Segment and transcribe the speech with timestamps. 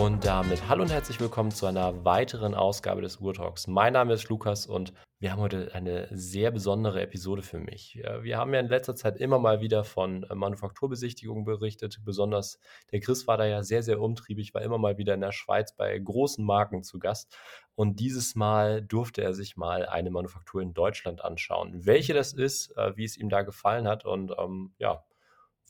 [0.00, 3.66] Und damit hallo und herzlich willkommen zu einer weiteren Ausgabe des Urtalks.
[3.66, 8.00] Mein Name ist Lukas und wir haben heute eine sehr besondere Episode für mich.
[8.20, 11.98] Wir haben ja in letzter Zeit immer mal wieder von äh, Manufakturbesichtigungen berichtet.
[12.04, 12.60] Besonders
[12.92, 15.74] der Chris war da ja sehr, sehr umtriebig, war immer mal wieder in der Schweiz
[15.74, 17.36] bei großen Marken zu Gast.
[17.74, 21.86] Und dieses Mal durfte er sich mal eine Manufaktur in Deutschland anschauen.
[21.86, 25.02] Welche das ist, äh, wie es ihm da gefallen hat und ähm, ja,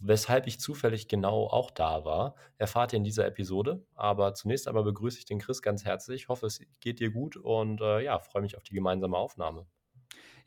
[0.00, 3.84] Weshalb ich zufällig genau auch da war, erfahrt ihr in dieser Episode.
[3.94, 6.22] Aber zunächst einmal begrüße ich den Chris ganz herzlich.
[6.22, 9.66] Ich hoffe, es geht dir gut und äh, ja, freue mich auf die gemeinsame Aufnahme.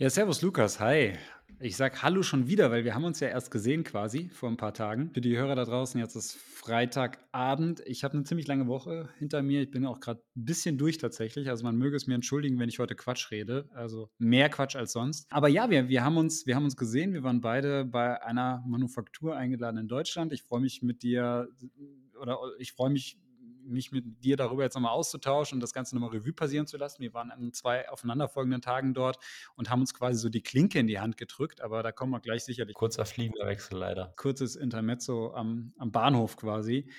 [0.01, 1.13] Ja, servus Lukas, hi.
[1.59, 4.57] Ich sag Hallo schon wieder, weil wir haben uns ja erst gesehen quasi vor ein
[4.57, 5.11] paar Tagen.
[5.13, 7.83] Für die Hörer da draußen, jetzt ist Freitagabend.
[7.85, 9.61] Ich habe eine ziemlich lange Woche hinter mir.
[9.61, 11.49] Ich bin auch gerade ein bisschen durch tatsächlich.
[11.49, 13.69] Also man möge es mir entschuldigen, wenn ich heute Quatsch rede.
[13.75, 15.27] Also mehr Quatsch als sonst.
[15.29, 17.13] Aber ja, wir, wir, haben, uns, wir haben uns gesehen.
[17.13, 20.33] Wir waren beide bei einer Manufaktur eingeladen in Deutschland.
[20.33, 21.47] Ich freue mich mit dir
[22.19, 23.19] oder ich freue mich
[23.71, 27.01] mich mit dir darüber jetzt nochmal auszutauschen und das Ganze nochmal Revue passieren zu lassen.
[27.01, 29.17] Wir waren an zwei aufeinanderfolgenden Tagen dort
[29.55, 32.19] und haben uns quasi so die Klinke in die Hand gedrückt, aber da kommen wir
[32.19, 32.75] gleich sicherlich.
[32.75, 34.13] Kurzer Fliegenwechsel leider.
[34.17, 36.89] Kurzes Intermezzo am, am Bahnhof quasi.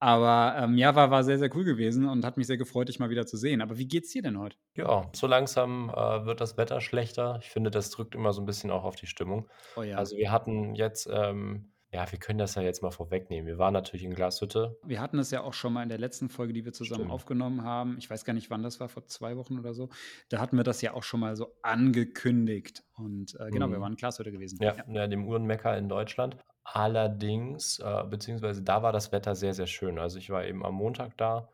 [0.00, 2.98] Aber ähm, ja, war, war sehr, sehr cool gewesen und hat mich sehr gefreut, dich
[2.98, 3.62] mal wieder zu sehen.
[3.62, 4.56] Aber wie geht's dir denn heute?
[4.74, 7.38] Ja, so langsam äh, wird das Wetter schlechter.
[7.40, 9.48] Ich finde, das drückt immer so ein bisschen auch auf die Stimmung.
[9.76, 9.96] Oh ja.
[9.96, 13.46] Also wir hatten jetzt ähm, ja, wir können das ja jetzt mal vorwegnehmen.
[13.46, 14.76] Wir waren natürlich in Glashütte.
[14.82, 17.12] Wir hatten es ja auch schon mal in der letzten Folge, die wir zusammen Stimmt.
[17.12, 17.96] aufgenommen haben.
[17.98, 19.90] Ich weiß gar nicht, wann das war, vor zwei Wochen oder so.
[20.28, 22.82] Da hatten wir das ja auch schon mal so angekündigt.
[22.96, 23.72] Und äh, genau, mhm.
[23.72, 24.58] wir waren in Glashütte gewesen.
[24.60, 24.84] Ja, ja.
[24.88, 26.36] ja dem Uhrenmecker in Deutschland.
[26.64, 30.00] Allerdings, äh, beziehungsweise da war das Wetter sehr, sehr schön.
[30.00, 31.48] Also ich war eben am Montag da,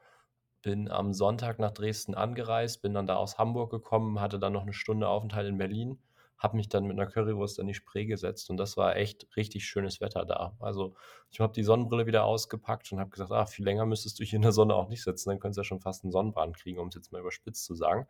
[0.63, 4.63] bin am Sonntag nach Dresden angereist, bin dann da aus Hamburg gekommen, hatte dann noch
[4.63, 5.99] eine Stunde Aufenthalt in Berlin
[6.41, 9.67] habe mich dann mit einer Currywurst in die Spree gesetzt und das war echt richtig
[9.67, 10.57] schönes Wetter da.
[10.59, 10.95] Also
[11.31, 14.39] ich habe die Sonnenbrille wieder ausgepackt und habe gesagt, ah, viel länger müsstest du hier
[14.39, 16.81] in der Sonne auch nicht sitzen, dann könntest du ja schon fast einen Sonnenbrand kriegen,
[16.81, 18.09] um es jetzt mal überspitzt zu sagen.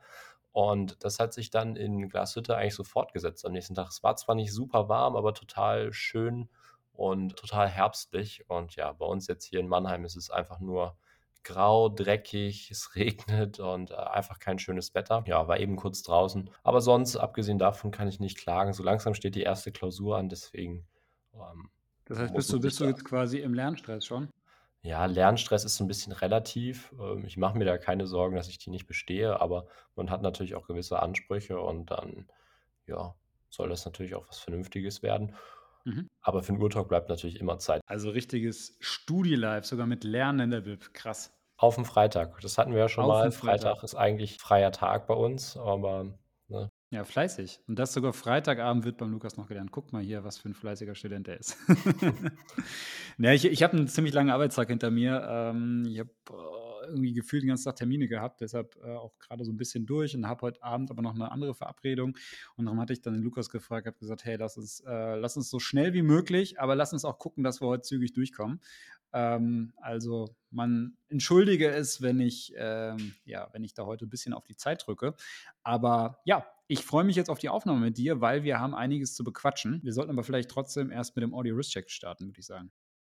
[0.52, 3.88] Und das hat sich dann in Glashütte eigentlich so fortgesetzt am nächsten Tag.
[3.88, 6.48] Es war zwar nicht super warm, aber total schön
[6.92, 8.44] und total herbstlich.
[8.48, 10.96] Und ja, bei uns jetzt hier in Mannheim ist es einfach nur
[11.44, 15.22] grau, dreckig, es regnet und äh, einfach kein schönes Wetter.
[15.26, 16.50] Ja, war eben kurz draußen.
[16.62, 18.72] Aber sonst, abgesehen davon, kann ich nicht klagen.
[18.72, 20.86] So langsam steht die erste Klausur an, deswegen.
[21.34, 21.70] Ähm,
[22.06, 24.28] das heißt, bist du, bist du jetzt quasi im Lernstress schon?
[24.82, 26.92] Ja, Lernstress ist so ein bisschen relativ.
[26.98, 30.22] Ähm, ich mache mir da keine Sorgen, dass ich die nicht bestehe, aber man hat
[30.22, 32.28] natürlich auch gewisse Ansprüche und dann,
[32.86, 33.14] ja,
[33.50, 35.34] soll das natürlich auch was Vernünftiges werden.
[35.84, 36.08] Mhm.
[36.22, 37.80] Aber für den Urtalk bleibt natürlich immer Zeit.
[37.86, 40.92] Also richtiges Studi-Live, sogar mit Lernen in der Bib.
[40.92, 41.32] Krass.
[41.56, 42.40] Auf dem Freitag.
[42.40, 43.32] Das hatten wir ja schon Auf mal.
[43.32, 43.62] Freitag.
[43.62, 46.70] Freitag ist eigentlich freier Tag bei uns, aber ne.
[46.92, 47.60] Ja, fleißig.
[47.68, 49.70] Und das sogar Freitagabend wird beim Lukas noch gelernt.
[49.70, 51.56] Guck mal hier, was für ein fleißiger Student er ist.
[53.18, 55.24] ja, ich ich habe einen ziemlich langen Arbeitstag hinter mir.
[55.28, 56.10] Ähm, ich habe
[56.90, 60.14] irgendwie gefühlt den ganzen Tag Termine gehabt, deshalb äh, auch gerade so ein bisschen durch
[60.14, 62.16] und habe heute Abend aber noch eine andere Verabredung.
[62.56, 65.36] Und darum hatte ich dann den Lukas gefragt, habe gesagt, hey, lass uns, äh, lass
[65.36, 68.60] uns so schnell wie möglich, aber lass uns auch gucken, dass wir heute zügig durchkommen.
[69.12, 74.32] Ähm, also man entschuldige es, wenn ich, ähm, ja, wenn ich da heute ein bisschen
[74.32, 75.14] auf die Zeit drücke.
[75.62, 79.14] Aber ja, ich freue mich jetzt auf die Aufnahme mit dir, weil wir haben einiges
[79.14, 79.80] zu bequatschen.
[79.82, 82.70] Wir sollten aber vielleicht trotzdem erst mit dem Audio Risk Check starten, würde ich sagen.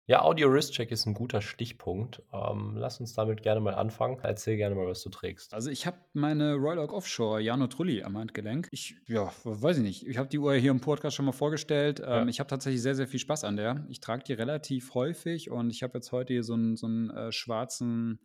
[0.07, 2.21] Ja, Audio Wrist Check ist ein guter Stichpunkt.
[2.31, 4.19] Ähm, lass uns damit gerne mal anfangen.
[4.23, 5.55] Erzähl gerne mal, was du trägst.
[5.55, 8.69] Also ich habe meine Royal Oak Offshore Jano Trulli am Handgelenk.
[8.71, 10.07] Ich, ja, weiß ich nicht.
[10.07, 12.01] Ich habe die Uhr hier im Podcast schon mal vorgestellt.
[12.01, 12.27] Ähm, ja.
[12.27, 13.87] Ich habe tatsächlich sehr, sehr viel Spaß an der.
[13.89, 17.09] Ich trage die relativ häufig und ich habe jetzt heute hier so einen, so einen
[17.09, 18.21] äh, schwarzen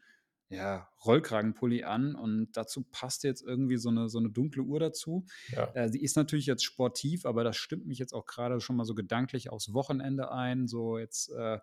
[0.49, 5.25] ja, Rollkragenpulli an und dazu passt jetzt irgendwie so eine, so eine dunkle Uhr dazu.
[5.49, 5.71] Ja.
[5.75, 8.85] Äh, sie ist natürlich jetzt sportiv, aber das stimmt mich jetzt auch gerade schon mal
[8.85, 10.67] so gedanklich aufs Wochenende ein.
[10.67, 11.59] So jetzt äh,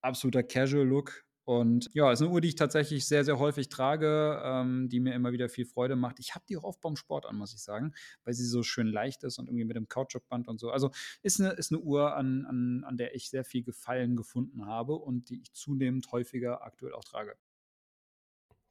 [0.00, 1.24] absoluter Casual-Look.
[1.44, 5.14] Und ja, ist eine Uhr, die ich tatsächlich sehr, sehr häufig trage, ähm, die mir
[5.14, 6.18] immer wieder viel Freude macht.
[6.18, 7.94] Ich habe die auch oft beim Sport an, muss ich sagen,
[8.24, 10.70] weil sie so schön leicht ist und irgendwie mit dem Kautschukband und so.
[10.70, 10.90] Also
[11.22, 14.96] ist eine, ist eine Uhr, an, an, an der ich sehr viel Gefallen gefunden habe
[14.96, 17.36] und die ich zunehmend häufiger aktuell auch trage.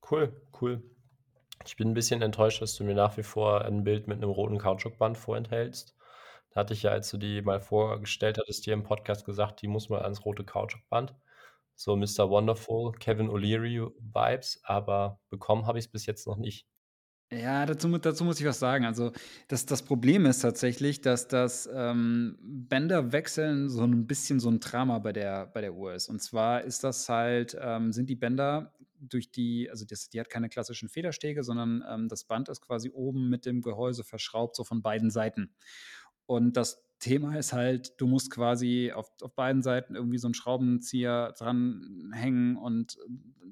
[0.09, 0.83] Cool, cool.
[1.65, 4.29] Ich bin ein bisschen enttäuscht, dass du mir nach wie vor ein Bild mit einem
[4.29, 5.95] roten Kautschukband vorenthältst.
[6.51, 9.67] Da hatte ich ja, als du die mal vorgestellt hattest, dir im Podcast gesagt, die
[9.67, 11.15] muss mal ans rote Kautschukband.
[11.75, 12.29] So Mr.
[12.29, 16.67] Wonderful, Kevin O'Leary Vibes, aber bekommen habe ich es bis jetzt noch nicht.
[17.31, 18.85] Ja, dazu, dazu muss ich was sagen.
[18.85, 19.11] Also,
[19.47, 24.99] das, das Problem ist tatsächlich, dass das ähm, Bänderwechseln so ein bisschen so ein Drama
[24.99, 26.07] bei der, bei der Uhr ist.
[26.07, 28.74] Und zwar ist das halt, ähm, sind die Bänder
[29.09, 32.89] durch die, also das, die hat keine klassischen Federstege, sondern ähm, das Band ist quasi
[32.89, 35.51] oben mit dem Gehäuse verschraubt, so von beiden Seiten.
[36.25, 40.33] Und das Thema ist halt, du musst quasi auf, auf beiden Seiten irgendwie so einen
[40.33, 42.97] Schraubenzieher dranhängen und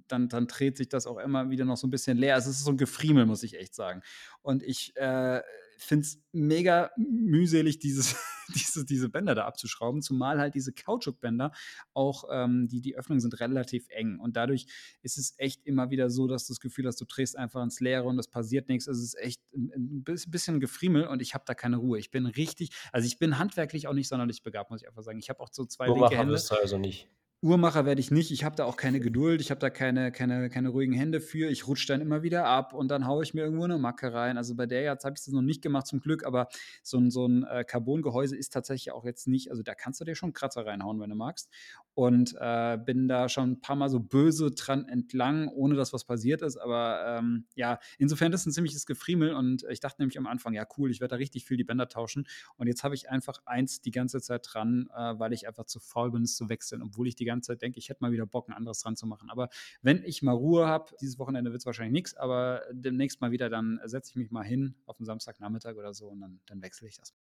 [0.07, 2.35] dann, dann dreht sich das auch immer wieder noch so ein bisschen leer.
[2.35, 4.01] Also, es ist so ein Gefriemel, muss ich echt sagen.
[4.41, 5.41] Und ich äh,
[5.77, 8.15] finde es mega mühselig, dieses,
[8.55, 11.51] diese, diese Bänder da abzuschrauben, zumal halt diese Kautschukbänder
[11.93, 14.19] auch, ähm, die, die Öffnungen sind relativ eng.
[14.19, 14.65] Und dadurch
[15.01, 17.79] ist es echt immer wieder so, dass du das Gefühl hast, du drehst einfach ins
[17.79, 18.87] Leere und es passiert nichts.
[18.87, 21.99] Es ist echt ein bisschen Gefriemel und ich habe da keine Ruhe.
[21.99, 25.19] Ich bin richtig, also ich bin handwerklich auch nicht sonderlich begabt, muss ich einfach sagen.
[25.19, 26.41] Ich habe auch so zwei linke Hände.
[26.61, 27.09] also nicht.
[27.43, 28.31] Uhrmacher werde ich nicht.
[28.31, 29.41] Ich habe da auch keine Geduld.
[29.41, 31.49] Ich habe da keine, keine, keine ruhigen Hände für.
[31.49, 34.37] Ich rutsche dann immer wieder ab und dann haue ich mir irgendwo eine Macke rein.
[34.37, 36.47] Also bei der jetzt habe ich das noch nicht gemacht zum Glück, aber
[36.83, 40.05] so ein, so ein äh, Carbongehäuse ist tatsächlich auch jetzt nicht, also da kannst du
[40.05, 41.49] dir schon Kratzer reinhauen, wenn du magst.
[41.95, 46.05] Und äh, bin da schon ein paar Mal so böse dran entlang, ohne dass was
[46.05, 46.55] passiert ist.
[46.55, 50.65] Aber ähm, ja, insofern ist ein ziemliches Gefriemel und ich dachte nämlich am Anfang, ja
[50.77, 52.25] cool, ich werde da richtig viel die Bänder tauschen.
[52.55, 55.81] Und jetzt habe ich einfach eins die ganze Zeit dran, äh, weil ich einfach zu
[55.81, 58.11] faul bin, es zu wechseln, obwohl ich die ganze ganze Zeit denke, ich hätte mal
[58.11, 59.29] wieder Bock, ein anderes dran zu machen.
[59.29, 59.49] Aber
[59.81, 63.49] wenn ich mal Ruhe habe, dieses Wochenende wird es wahrscheinlich nichts, aber demnächst mal wieder,
[63.49, 66.87] dann setze ich mich mal hin auf einen Samstagnachmittag oder so und dann, dann wechsle
[66.87, 67.13] ich das.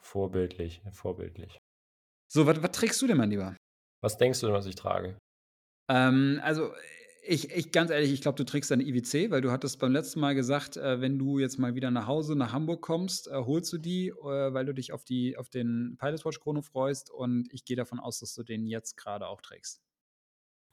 [0.00, 1.58] Vorbildlich, vorbildlich.
[2.28, 3.56] So, was, trägst du denn, mein Lieber?
[4.00, 5.18] Was denkst du denn, was ich trage?
[5.88, 6.72] Ähm, also,
[7.24, 10.18] ich, ich, ganz ehrlich, ich glaube, du trägst deine IWC, weil du hattest beim letzten
[10.18, 13.72] Mal gesagt, äh, wenn du jetzt mal wieder nach Hause nach Hamburg kommst, äh, holst
[13.72, 17.46] du die, äh, weil du dich auf, die, auf den Pilot Watch Chrono freust und
[17.52, 19.80] ich gehe davon aus, dass du den jetzt gerade auch trägst.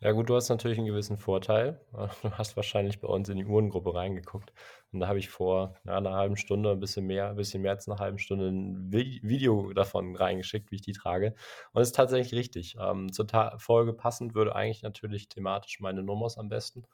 [0.01, 1.81] Ja gut, du hast natürlich einen gewissen Vorteil.
[2.23, 4.53] Du hast wahrscheinlich bei uns in die Uhrengruppe reingeguckt.
[4.91, 7.87] Und da habe ich vor einer halben Stunde, ein bisschen mehr, ein bisschen mehr als
[7.87, 11.35] einer halben Stunde ein Video davon reingeschickt, wie ich die trage.
[11.73, 12.75] Und es ist tatsächlich richtig.
[12.79, 16.85] Ähm, zur Ta Folge passend würde eigentlich natürlich thematisch meine Nummers am besten.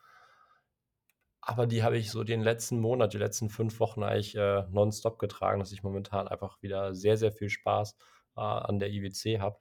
[1.41, 5.19] Aber die habe ich so den letzten Monat, die letzten fünf Wochen eigentlich äh, nonstop
[5.19, 7.95] getragen, dass ich momentan einfach wieder sehr, sehr viel Spaß
[8.35, 9.59] äh, an der IWC habe.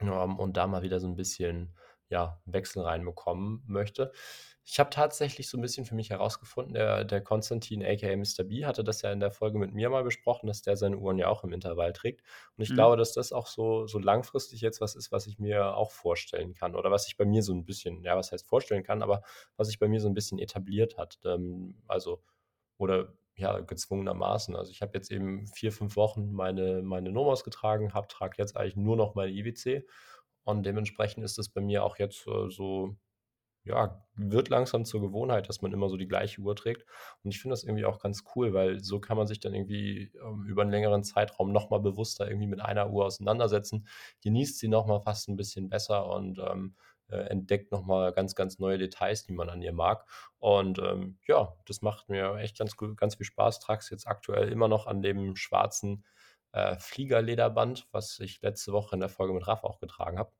[0.00, 1.74] Ähm, und da mal wieder so ein bisschen
[2.08, 4.12] ja, Wechsel reinbekommen möchte.
[4.70, 8.44] Ich habe tatsächlich so ein bisschen für mich herausgefunden, der, der Konstantin, aka Mr.
[8.44, 11.16] B, hatte das ja in der Folge mit mir mal besprochen, dass der seine Uhren
[11.16, 12.22] ja auch im Intervall trägt.
[12.56, 12.74] Und ich mhm.
[12.74, 16.52] glaube, dass das auch so, so langfristig jetzt was ist, was ich mir auch vorstellen
[16.52, 16.74] kann.
[16.74, 19.22] Oder was sich bei mir so ein bisschen, ja, was heißt vorstellen kann, aber
[19.56, 21.18] was sich bei mir so ein bisschen etabliert hat.
[21.24, 22.22] Ähm, also,
[22.76, 24.54] oder ja, gezwungenermaßen.
[24.54, 28.56] Also ich habe jetzt eben vier, fünf Wochen meine, meine Nomos getragen, habe, trage jetzt
[28.56, 29.86] eigentlich nur noch meine IWC
[30.48, 32.96] und dementsprechend ist es bei mir auch jetzt äh, so,
[33.64, 36.86] ja, wird langsam zur Gewohnheit, dass man immer so die gleiche Uhr trägt.
[37.22, 40.10] Und ich finde das irgendwie auch ganz cool, weil so kann man sich dann irgendwie
[40.24, 43.86] ähm, über einen längeren Zeitraum nochmal bewusster irgendwie mit einer Uhr auseinandersetzen,
[44.22, 46.76] genießt sie nochmal fast ein bisschen besser und ähm,
[47.10, 50.06] äh, entdeckt nochmal ganz, ganz neue Details, die man an ihr mag.
[50.38, 53.60] Und ähm, ja, das macht mir echt ganz, ganz viel Spaß.
[53.60, 56.04] Trage es jetzt aktuell immer noch an dem schwarzen
[56.52, 60.32] äh, Fliegerlederband, was ich letzte Woche in der Folge mit Raff auch getragen habe.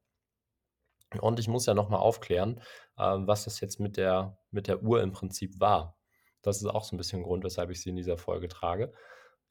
[1.20, 2.60] Und ich muss ja nochmal aufklären,
[2.96, 5.96] äh, was das jetzt mit der, mit der Uhr im Prinzip war.
[6.42, 8.92] Das ist auch so ein bisschen Grund, weshalb ich sie in dieser Folge trage.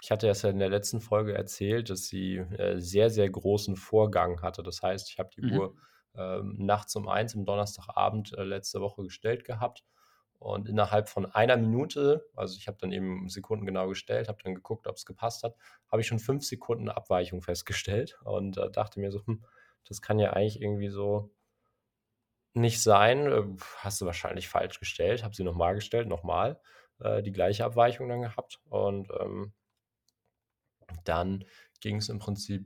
[0.01, 3.75] Ich hatte es ja in der letzten Folge erzählt, dass sie äh, sehr, sehr großen
[3.75, 4.61] Vorgang hatte.
[4.61, 5.57] Das heißt, ich habe die mhm.
[5.57, 5.75] Uhr
[6.15, 9.83] äh, nachts um eins am Donnerstagabend äh, letzte Woche gestellt gehabt
[10.39, 14.53] und innerhalb von einer Minute, also ich habe dann eben Sekunden genau gestellt, habe dann
[14.53, 15.55] geguckt, ob es gepasst hat,
[15.91, 19.43] habe ich schon fünf Sekunden Abweichung festgestellt und äh, dachte mir so, hm,
[19.87, 21.31] das kann ja eigentlich irgendwie so
[22.57, 23.27] nicht sein.
[23.27, 23.43] Äh,
[23.77, 26.59] hast du wahrscheinlich falsch gestellt, habe sie nochmal gestellt, nochmal
[26.99, 29.53] äh, die gleiche Abweichung dann gehabt und ähm,
[31.03, 31.45] dann
[31.81, 32.65] ging es im Prinzip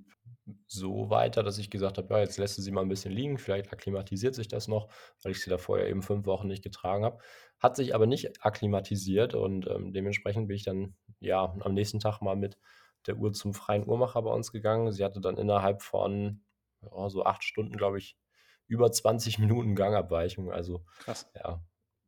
[0.68, 3.38] so weiter, dass ich gesagt habe, ja, jetzt lässt du sie mal ein bisschen liegen,
[3.38, 4.90] vielleicht akklimatisiert sich das noch,
[5.24, 7.20] weil ich sie da vorher eben fünf Wochen nicht getragen habe.
[7.60, 12.22] Hat sich aber nicht akklimatisiert und ähm, dementsprechend bin ich dann ja am nächsten Tag
[12.22, 12.58] mal mit
[13.08, 14.92] der Uhr zum freien Uhrmacher bei uns gegangen.
[14.92, 16.44] Sie hatte dann innerhalb von
[16.82, 18.18] ja, so acht Stunden, glaube ich,
[18.72, 20.50] über 20 Minuten Gangabweichung.
[20.50, 21.30] Also Krass.
[21.36, 21.62] ja,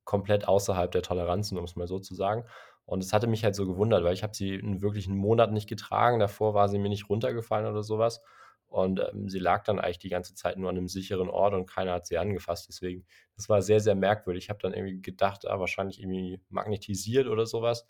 [0.05, 2.45] komplett außerhalb der Toleranzen, um es mal so zu sagen.
[2.85, 5.67] Und es hatte mich halt so gewundert, weil ich habe sie wirklich einen Monat nicht
[5.67, 6.19] getragen.
[6.19, 8.21] Davor war sie mir nicht runtergefallen oder sowas.
[8.67, 11.69] Und ähm, sie lag dann eigentlich die ganze Zeit nur an einem sicheren Ort und
[11.69, 12.69] keiner hat sie angefasst.
[12.69, 13.05] Deswegen,
[13.35, 14.45] das war sehr, sehr merkwürdig.
[14.45, 17.87] Ich habe dann irgendwie gedacht, ah, wahrscheinlich irgendwie magnetisiert oder sowas.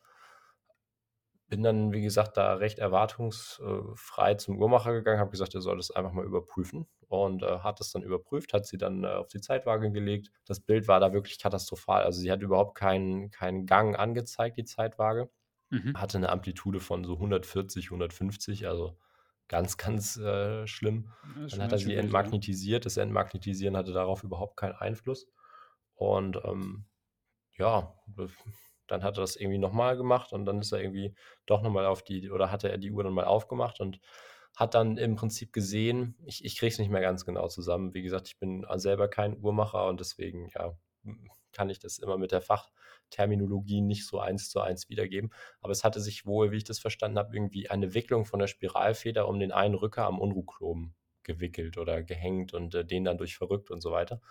[1.48, 5.92] Bin dann, wie gesagt, da recht erwartungsfrei zum Uhrmacher gegangen, habe gesagt, er soll das
[5.92, 9.39] einfach mal überprüfen und äh, hat es dann überprüft, hat sie dann äh, auf die
[9.39, 10.32] Zeitwaage gelegt.
[10.46, 12.03] Das Bild war da wirklich katastrophal.
[12.03, 15.29] Also sie hat überhaupt keinen, keinen Gang angezeigt, die Zeitwaage.
[15.70, 15.93] Mhm.
[15.96, 18.98] Hatte eine Amplitude von so 140, 150, also
[19.48, 21.12] ganz, ganz äh, schlimm.
[21.50, 22.86] Dann hat er sie entmagnetisiert.
[22.86, 25.27] Das Entmagnetisieren hatte darauf überhaupt keinen Einfluss.
[25.93, 26.86] Und ähm,
[27.58, 27.93] ja,
[28.88, 31.13] dann hat er das irgendwie nochmal gemacht und dann ist er irgendwie
[31.46, 34.00] doch nochmal auf die, oder hatte er die Uhr dann mal aufgemacht und
[34.55, 37.93] hat dann im Prinzip gesehen, ich, ich kriege es nicht mehr ganz genau zusammen.
[37.93, 40.77] Wie gesagt, ich bin selber kein Uhrmacher und deswegen, ja,
[41.53, 45.31] kann ich das immer mit der Fachterminologie nicht so eins zu eins wiedergeben.
[45.62, 48.48] Aber es hatte sich wohl, wie ich das verstanden habe, irgendwie eine Wicklung von der
[48.48, 53.38] Spiralfeder um den einen Rücker am Unruhknoben gewickelt oder gehängt und äh, den dann durch
[53.38, 54.22] verrückt und so weiter.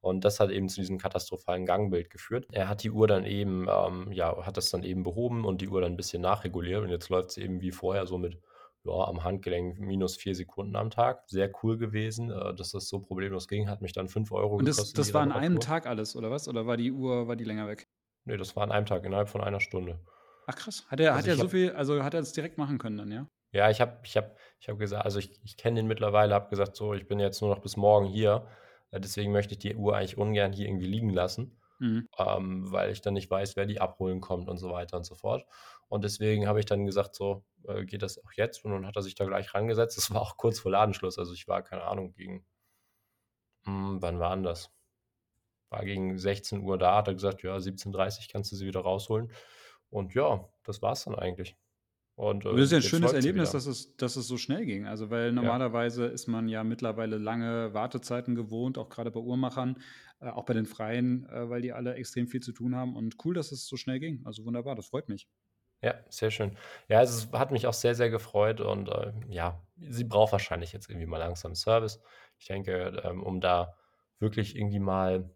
[0.00, 2.46] Und das hat eben zu diesem katastrophalen Gangbild geführt.
[2.50, 5.68] Er hat die Uhr dann eben, ähm, ja, hat das dann eben behoben und die
[5.68, 6.82] Uhr dann ein bisschen nachreguliert.
[6.82, 8.36] Und jetzt läuft es eben wie vorher so mit
[8.84, 11.22] ja, am Handgelenk minus vier Sekunden am Tag.
[11.26, 13.68] Sehr cool gewesen, äh, dass das so problemlos ging.
[13.68, 14.98] Hat mich dann fünf Euro Und das, gekostet.
[14.98, 16.48] das war an einem Tag alles, oder was?
[16.48, 17.88] Oder war die Uhr, war die länger weg?
[18.24, 19.98] Nee, das war an einem Tag, innerhalb von einer Stunde.
[20.46, 20.84] Ach krass.
[20.88, 23.10] Hat er, also hat er so viel, also hat er das direkt machen können dann,
[23.10, 23.28] ja?
[23.52, 26.48] Ja, ich habe ich hab, ich hab gesagt, also ich, ich kenne den mittlerweile, habe
[26.48, 28.46] gesagt, so, ich bin jetzt nur noch bis morgen hier.
[28.90, 32.08] Äh, deswegen möchte ich die Uhr eigentlich ungern hier irgendwie liegen lassen, mhm.
[32.18, 35.14] ähm, weil ich dann nicht weiß, wer die abholen kommt und so weiter und so
[35.14, 35.44] fort.
[35.92, 38.64] Und deswegen habe ich dann gesagt, so äh, geht das auch jetzt.
[38.64, 39.98] Und dann hat er sich da gleich rangesetzt.
[39.98, 41.18] Das war auch kurz vor Ladenschluss.
[41.18, 42.46] Also ich war, keine Ahnung, gegen,
[43.64, 44.70] hm, wann war das?
[45.68, 48.80] War gegen 16 Uhr da, hat er gesagt, ja, 17.30 Uhr kannst du sie wieder
[48.80, 49.30] rausholen.
[49.90, 51.58] Und ja, das war es dann eigentlich.
[52.14, 54.86] Und, äh, das ist ja ein schönes Erlebnis, dass es, dass es so schnell ging.
[54.86, 56.10] Also, weil normalerweise ja.
[56.10, 59.76] ist man ja mittlerweile lange Wartezeiten gewohnt, auch gerade bei Uhrmachern,
[60.20, 62.96] äh, auch bei den Freien, äh, weil die alle extrem viel zu tun haben.
[62.96, 64.22] Und cool, dass es so schnell ging.
[64.24, 65.28] Also wunderbar, das freut mich.
[65.82, 66.56] Ja, sehr schön.
[66.88, 70.72] Ja, also es hat mich auch sehr, sehr gefreut und äh, ja, sie braucht wahrscheinlich
[70.72, 72.00] jetzt irgendwie mal langsam Service.
[72.38, 73.74] Ich denke, ähm, um da
[74.20, 75.28] wirklich irgendwie mal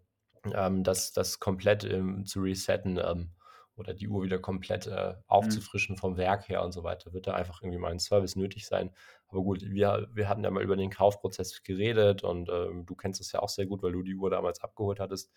[0.53, 3.33] ähm, das, das komplett ähm, zu resetten, ähm,
[3.77, 5.99] oder die Uhr wieder komplett äh, aufzufrischen mhm.
[5.99, 8.91] vom Werk her und so weiter, wird da einfach irgendwie mal ein Service nötig sein.
[9.27, 13.21] Aber gut, wir, wir hatten ja mal über den Kaufprozess geredet und äh, du kennst
[13.21, 15.31] es ja auch sehr gut, weil du die Uhr damals abgeholt hattest.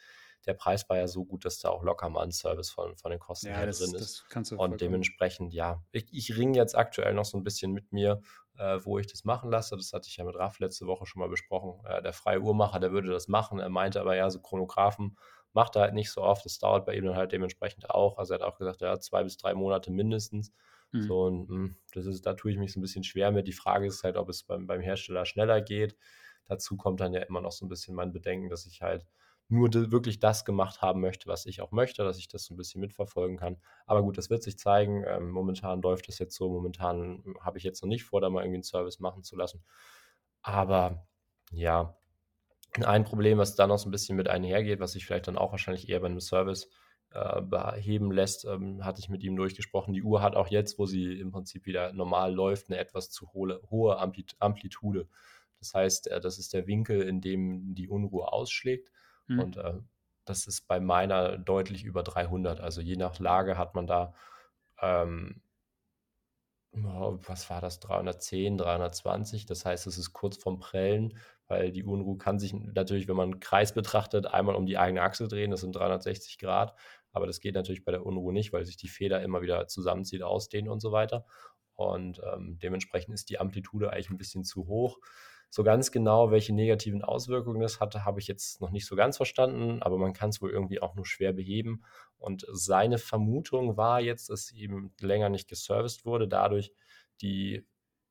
[0.47, 3.11] Der Preis war ja so gut, dass da auch locker mal ein Service von, von
[3.11, 4.25] den Kosten ja, her das, drin ist.
[4.57, 8.23] und dementsprechend, ja, ich, ich ringe jetzt aktuell noch so ein bisschen mit mir,
[8.57, 9.77] äh, wo ich das machen lasse.
[9.77, 11.85] Das hatte ich ja mit Raff letzte Woche schon mal besprochen.
[11.87, 13.59] Äh, der freie Uhrmacher, der würde das machen.
[13.59, 15.17] Er meinte aber ja, so Chronographen
[15.53, 16.45] macht er halt nicht so oft.
[16.45, 18.19] Das dauert bei ihm dann halt dementsprechend auch.
[18.19, 20.53] Also er hat auch gesagt, ja, zwei bis drei Monate mindestens.
[20.93, 21.03] Mhm.
[21.03, 23.47] So, und hm, das ist, da tue ich mich so ein bisschen schwer mit.
[23.47, 25.97] Die Frage ist halt, ob es beim, beim Hersteller schneller geht.
[26.47, 29.07] Dazu kommt dann ja immer noch so ein bisschen mein Bedenken, dass ich halt
[29.51, 32.57] nur wirklich das gemacht haben möchte, was ich auch möchte, dass ich das so ein
[32.57, 33.59] bisschen mitverfolgen kann.
[33.87, 35.05] Aber gut, das wird sich zeigen.
[35.07, 36.49] Ähm, momentan läuft das jetzt so.
[36.51, 39.63] Momentan habe ich jetzt noch nicht vor, da mal irgendwie einen Service machen zu lassen.
[40.43, 41.07] Aber
[41.53, 41.97] ja,
[42.85, 45.51] ein Problem, was da noch so ein bisschen mit einhergeht, was sich vielleicht dann auch
[45.51, 46.69] wahrscheinlich eher bei einem Service
[47.11, 49.93] äh, beheben lässt, ähm, hatte ich mit ihm durchgesprochen.
[49.93, 53.33] Die Uhr hat auch jetzt, wo sie im Prinzip wieder normal läuft, eine etwas zu
[53.33, 55.09] hohe, hohe Amplitude.
[55.59, 58.93] Das heißt, äh, das ist der Winkel, in dem die Unruhe ausschlägt.
[59.31, 59.41] Mhm.
[59.41, 59.75] Und äh,
[60.25, 62.61] das ist bei meiner deutlich über 300.
[62.61, 64.15] Also je nach Lage hat man da
[64.81, 65.43] ähm,
[66.73, 69.47] was war das, 310, 320.
[69.47, 71.19] Das heißt, es ist kurz vorm Prellen,
[71.49, 75.03] weil die Unruhe kann sich natürlich, wenn man einen Kreis betrachtet, einmal um die eigene
[75.03, 75.51] Achse drehen.
[75.51, 76.77] Das sind 360 Grad.
[77.13, 80.23] Aber das geht natürlich bei der Unruhe nicht, weil sich die Feder immer wieder zusammenzieht,
[80.23, 81.27] ausdehnt und so weiter.
[81.75, 84.99] Und ähm, dementsprechend ist die Amplitude eigentlich ein bisschen zu hoch.
[85.51, 89.17] So ganz genau, welche negativen Auswirkungen das hatte, habe ich jetzt noch nicht so ganz
[89.17, 91.83] verstanden, aber man kann es wohl irgendwie auch nur schwer beheben.
[92.19, 96.73] Und seine Vermutung war jetzt, dass eben länger nicht geserviced wurde, dadurch
[97.21, 97.67] die,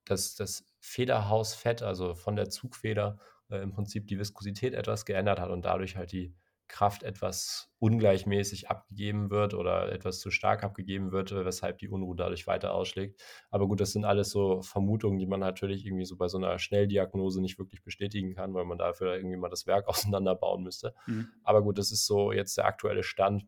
[0.06, 3.18] dass das Federhausfett, also von der Zugfeder,
[3.50, 6.36] äh, im Prinzip die Viskosität etwas geändert hat und dadurch halt die
[6.70, 12.48] Kraft etwas ungleichmäßig abgegeben wird oder etwas zu stark abgegeben wird, weshalb die Unruhe dadurch
[12.48, 13.22] weiter ausschlägt.
[13.50, 16.58] Aber gut, das sind alles so Vermutungen, die man natürlich irgendwie so bei so einer
[16.60, 20.94] Schnelldiagnose nicht wirklich bestätigen kann, weil man dafür irgendwie mal das Werk auseinanderbauen müsste.
[21.08, 21.28] Mhm.
[21.44, 23.46] Aber gut, das ist so jetzt der aktuelle Stand.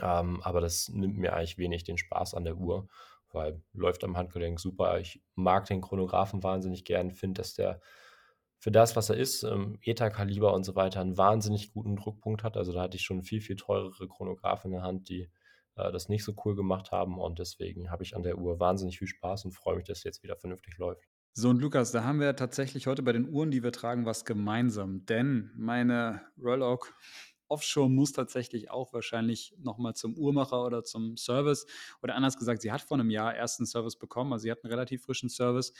[0.00, 2.88] Ähm, aber das nimmt mir eigentlich wenig den Spaß an der Uhr,
[3.32, 5.00] weil läuft am Handgelenk super.
[5.00, 7.80] Ich mag den Chronographen wahnsinnig gern, finde, dass der
[8.60, 12.58] für das, was er ist, ähm, ETA-Kaliber und so weiter, einen wahnsinnig guten Druckpunkt hat.
[12.58, 15.30] Also da hatte ich schon viel, viel teurere Chronographen in der Hand, die
[15.76, 17.18] äh, das nicht so cool gemacht haben.
[17.18, 20.04] Und deswegen habe ich an der Uhr wahnsinnig viel Spaß und freue mich, dass es
[20.04, 21.08] jetzt wieder vernünftig läuft.
[21.32, 24.26] So, und Lukas, da haben wir tatsächlich heute bei den Uhren, die wir tragen, was
[24.26, 25.06] gemeinsam.
[25.06, 26.62] Denn meine Royal
[27.50, 31.66] Offshore muss tatsächlich auch wahrscheinlich nochmal zum Uhrmacher oder zum Service.
[32.02, 34.64] Oder anders gesagt, sie hat vor einem Jahr erst einen Service bekommen, also sie hat
[34.64, 35.72] einen relativ frischen Service.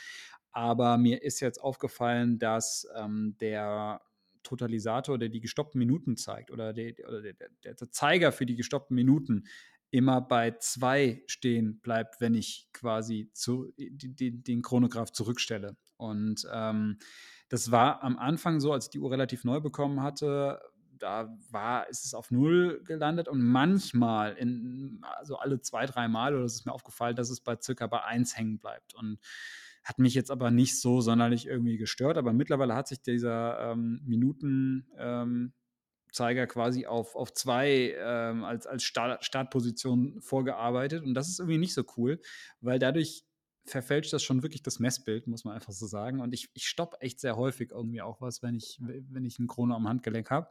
[0.52, 4.00] Aber mir ist jetzt aufgefallen, dass ähm, der
[4.42, 8.94] Totalisator, der die gestoppten Minuten zeigt, oder, der, oder der, der, Zeiger für die gestoppten
[8.94, 9.44] Minuten,
[9.90, 15.76] immer bei zwei stehen bleibt, wenn ich quasi zu, die, die, den Chronograph zurückstelle.
[15.96, 16.98] Und ähm,
[17.48, 20.60] das war am Anfang so, als ich die Uhr relativ neu bekommen hatte,
[21.02, 26.34] da war, ist es auf Null gelandet und manchmal, in, also alle zwei, drei Mal,
[26.34, 28.94] oder es ist mir aufgefallen, dass es bei circa bei 1 hängen bleibt.
[28.94, 29.18] Und
[29.82, 32.18] hat mich jetzt aber nicht so sonderlich irgendwie gestört.
[32.18, 35.52] Aber mittlerweile hat sich dieser ähm, Minuten, ähm,
[36.12, 41.04] Zeiger quasi auf, auf zwei ähm, als, als Start, Startposition vorgearbeitet.
[41.04, 42.20] Und das ist irgendwie nicht so cool,
[42.60, 43.24] weil dadurch
[43.64, 46.20] verfälscht das schon wirklich das Messbild, muss man einfach so sagen.
[46.20, 49.48] Und ich, ich stoppe echt sehr häufig irgendwie auch was, wenn ich, wenn ich einen
[49.48, 50.48] Chrono am Handgelenk habe.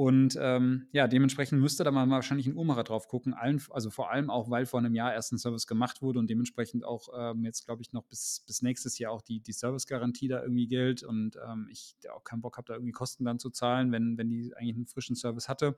[0.00, 3.34] Und ähm, ja, dementsprechend müsste da mal wahrscheinlich ein Uhrmacher drauf gucken.
[3.34, 6.30] Allen, also vor allem auch, weil vor einem Jahr erst ein Service gemacht wurde und
[6.30, 10.28] dementsprechend auch ähm, jetzt, glaube ich, noch bis, bis nächstes Jahr auch die, die Servicegarantie
[10.28, 11.02] da irgendwie gilt.
[11.02, 14.30] Und ähm, ich auch keinen Bock habe, da irgendwie Kosten dann zu zahlen, wenn, wenn
[14.30, 15.76] die eigentlich einen frischen Service hatte.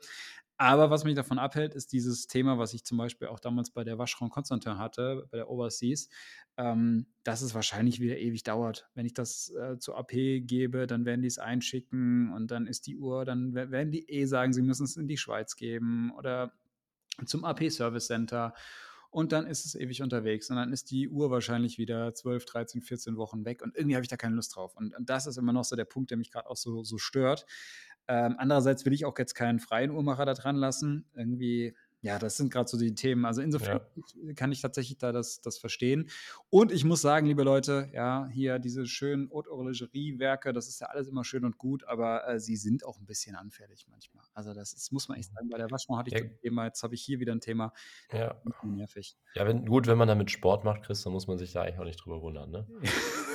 [0.59, 3.85] Aber was mich davon abhält, ist dieses Thema, was ich zum Beispiel auch damals bei
[3.85, 6.09] der Waschraum Konstantin hatte, bei der Overseas,
[6.57, 8.89] ähm, dass es wahrscheinlich wieder ewig dauert.
[8.95, 12.87] Wenn ich das äh, zu AP gebe, dann werden die es einschicken und dann ist
[12.87, 16.53] die Uhr, dann werden die eh sagen, sie müssen es in die Schweiz geben oder
[17.27, 18.55] zum AP Service Center
[19.13, 22.81] und dann ist es ewig unterwegs und dann ist die Uhr wahrscheinlich wieder 12, 13,
[22.81, 24.75] 14 Wochen weg und irgendwie habe ich da keine Lust drauf.
[24.75, 26.97] Und, und das ist immer noch so der Punkt, der mich gerade auch so, so
[26.97, 27.45] stört.
[28.09, 31.07] Ähm, andererseits will ich auch jetzt keinen freien Uhrmacher da dran lassen.
[31.15, 33.25] Irgendwie, ja, das sind gerade so die Themen.
[33.25, 34.35] Also insofern ja.
[34.35, 36.11] kann ich tatsächlich da das, das verstehen.
[36.51, 40.89] Und ich muss sagen, liebe Leute, ja, hier diese schönen Haute Horlogerie-Werke, das ist ja
[40.89, 44.25] alles immer schön und gut, aber äh, sie sind auch ein bisschen anfällig manchmal.
[44.35, 45.49] Also das ist, muss man echt sagen.
[45.49, 46.27] Bei der Waschung hatte ich ja.
[46.27, 47.73] das Thema, jetzt habe ich hier wieder ein Thema.
[48.13, 48.37] Ja.
[48.65, 49.17] Nervig.
[49.35, 51.79] Ja, wenn, gut, wenn man damit Sport macht, Chris, dann muss man sich da eigentlich
[51.79, 52.67] auch nicht drüber wundern, ne?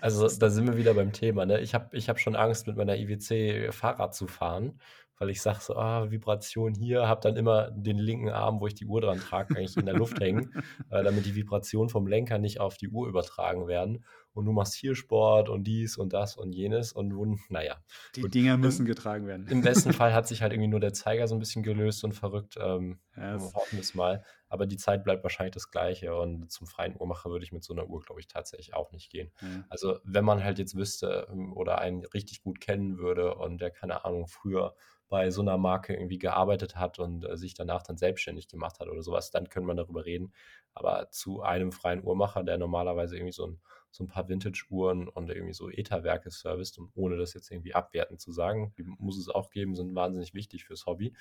[0.00, 1.60] Also, da sind wir wieder beim Thema, ne?
[1.60, 4.80] Ich habe ich habe schon Angst, mit meiner IWC Fahrrad zu fahren,
[5.18, 8.74] weil ich sage so: „Ah, Vibration hier“, habe dann immer den linken Arm, wo ich
[8.74, 10.54] die Uhr dran trage, eigentlich in der Luft hängen,
[10.90, 14.04] äh, damit die Vibrationen vom Lenker nicht auf die Uhr übertragen werden.
[14.36, 17.76] Und du machst hier Sport und dies und das und jenes und nun, naja.
[18.14, 18.34] Die gut.
[18.34, 19.46] Dinger müssen getragen werden.
[19.48, 22.12] Im besten Fall hat sich halt irgendwie nur der Zeiger so ein bisschen gelöst und
[22.12, 22.56] verrückt.
[22.60, 24.24] Ähm, ja, hoffen wir es mal.
[24.48, 26.14] Aber die Zeit bleibt wahrscheinlich das Gleiche.
[26.14, 29.10] Und zum freien Uhrmacher würde ich mit so einer Uhr, glaube ich, tatsächlich auch nicht
[29.10, 29.32] gehen.
[29.40, 29.64] Ja.
[29.68, 33.70] Also, wenn man halt jetzt wüsste ähm, oder einen richtig gut kennen würde und der,
[33.70, 34.74] keine Ahnung, früher
[35.08, 38.88] bei so einer Marke irgendwie gearbeitet hat und äh, sich danach dann selbstständig gemacht hat
[38.88, 40.32] oder sowas, dann können wir darüber reden.
[40.74, 43.60] Aber zu einem freien Uhrmacher, der normalerweise irgendwie so ein
[43.96, 48.20] so ein paar Vintage-Uhren und irgendwie so ETA-Werke serviced, und ohne das jetzt irgendwie abwertend
[48.20, 51.14] zu sagen, die muss es auch geben, sind wahnsinnig wichtig fürs Hobby,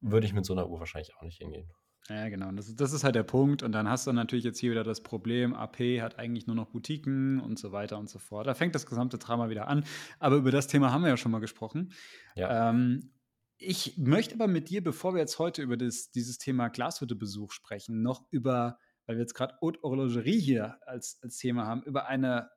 [0.00, 1.70] würde ich mit so einer Uhr wahrscheinlich auch nicht hingehen.
[2.08, 2.50] Ja, genau.
[2.50, 3.62] Das, das ist halt der Punkt.
[3.62, 6.66] Und dann hast du natürlich jetzt hier wieder das Problem, AP hat eigentlich nur noch
[6.66, 8.46] Boutiquen und so weiter und so fort.
[8.46, 9.84] Da fängt das gesamte Drama wieder an.
[10.18, 11.92] Aber über das Thema haben wir ja schon mal gesprochen.
[12.34, 12.70] Ja.
[12.70, 13.12] Ähm,
[13.56, 18.02] ich möchte aber mit dir, bevor wir jetzt heute über das, dieses Thema Glashüttebesuch sprechen,
[18.02, 22.50] noch über weil wir jetzt gerade Haute Horlogerie hier als, als Thema haben, über eine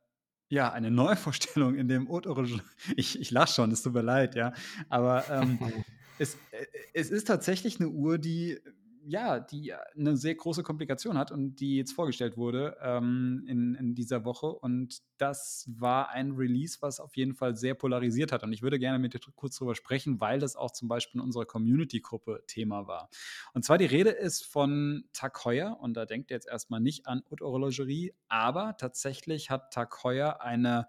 [0.47, 2.61] ja, eine Neuvorstellung in dem Haute Horlogerie.
[2.95, 4.53] Ich, ich lache schon, es tut mir leid, ja.
[4.89, 5.59] Aber ähm,
[6.19, 8.59] es, äh, es ist tatsächlich eine Uhr, die
[9.07, 13.95] ja, die eine sehr große Komplikation hat und die jetzt vorgestellt wurde ähm, in, in
[13.95, 14.47] dieser Woche.
[14.47, 18.43] Und das war ein Release, was auf jeden Fall sehr polarisiert hat.
[18.43, 21.25] Und ich würde gerne mit dir kurz drüber sprechen, weil das auch zum Beispiel in
[21.25, 23.09] unserer Community-Gruppe Thema war.
[23.53, 25.77] Und zwar die Rede ist von Tag Heuer.
[25.79, 30.41] Und da denkt ihr jetzt erstmal nicht an Haute Horlogerie, aber tatsächlich hat Tag Heuer
[30.41, 30.87] eine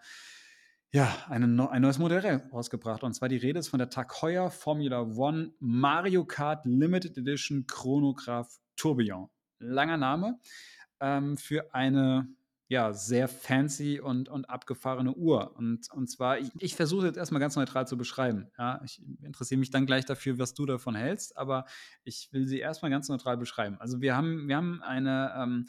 [0.97, 3.03] ja, eine, ein neues Modell rausgebracht.
[3.03, 8.49] Und zwar die Rede ist von der Tag Formula One Mario Kart Limited Edition Chronograph
[8.77, 9.29] Tourbillon.
[9.59, 10.41] Langer Name
[11.01, 12.27] ähm, für eine
[12.69, 15.55] ja, sehr fancy und, und abgefahrene Uhr.
[15.55, 18.51] Und, und zwar, ich, ich versuche jetzt erstmal ganz neutral zu beschreiben.
[18.57, 21.67] Ja, ich interessiere mich dann gleich dafür, was du davon hältst, aber
[22.05, 23.77] ich will sie erstmal ganz neutral beschreiben.
[23.81, 25.67] Also wir haben, wir haben eine ähm,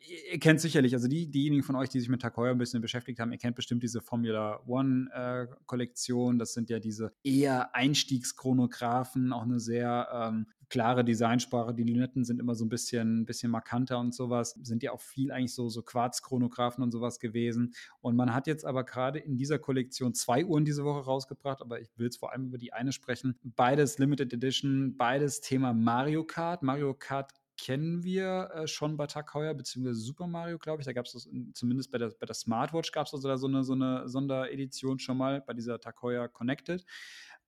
[0.00, 3.20] ihr kennt sicherlich, also die, diejenigen von euch, die sich mit Heuer ein bisschen beschäftigt
[3.20, 6.36] haben, ihr kennt bestimmt diese Formula One-Kollektion.
[6.36, 11.74] Äh, das sind ja diese eher Einstiegschronographen, auch eine sehr ähm, klare Designsprache.
[11.74, 14.58] Die Lunetten sind immer so ein bisschen, bisschen markanter und sowas.
[14.62, 17.74] Sind ja auch viel eigentlich so, so Quarzchronographen und sowas gewesen.
[18.00, 21.80] Und man hat jetzt aber gerade in dieser Kollektion zwei Uhren diese Woche rausgebracht, aber
[21.80, 23.38] ich will es vor allem über die eine sprechen.
[23.42, 26.62] Beides Limited Edition, beides Thema Mario Kart.
[26.62, 30.86] Mario Kart kennen wir äh, schon bei Tag beziehungsweise Super Mario, glaube ich.
[30.86, 33.64] Da gab es zumindest bei der, bei der Smartwatch gab es also da so eine,
[33.64, 35.96] so eine Sonderedition schon mal bei dieser Tag
[36.32, 36.84] Connected.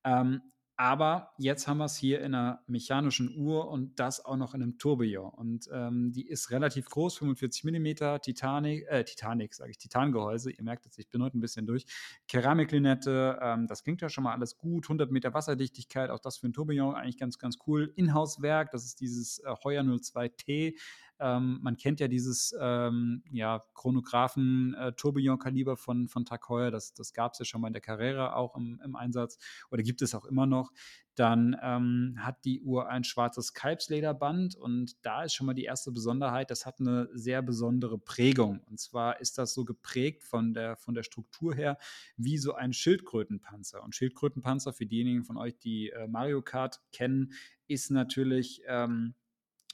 [0.05, 0.43] Ähm,
[0.81, 4.63] aber jetzt haben wir es hier in einer mechanischen Uhr und das auch noch in
[4.63, 5.29] einem Tourbillon.
[5.29, 10.51] Und ähm, die ist relativ groß, 45 mm, Titanic, äh, Titanic sage ich, Titangehäuse.
[10.51, 11.85] Ihr merkt jetzt, ich bin heute ein bisschen durch.
[12.29, 14.87] Keramiklinette, ähm, das klingt ja schon mal alles gut.
[14.87, 17.93] 100 Meter Wasserdichtigkeit, auch das für ein Tourbillon eigentlich ganz, ganz cool.
[17.97, 20.79] Inhouse-Werk, das ist dieses äh, Heuer 02T
[21.21, 26.71] Ähm, man kennt ja dieses ähm, ja, Chronographen-Tourbillon-Kaliber äh, von, von Tag Heuer.
[26.71, 29.39] Das, das gab es ja schon mal in der Carrera auch im, im Einsatz
[29.71, 30.73] oder gibt es auch immer noch.
[31.17, 35.93] Dann ähm, hat die Uhr ein schwarzes Kalbslederband und da ist schon mal die erste
[35.93, 38.61] Besonderheit, das hat eine sehr besondere Prägung.
[38.71, 41.77] Und zwar ist das so geprägt von der, von der Struktur her
[42.17, 43.83] wie so ein Schildkrötenpanzer.
[43.83, 47.33] Und Schildkrötenpanzer, für diejenigen von euch, die äh, Mario Kart kennen,
[47.67, 49.15] ist natürlich ähm,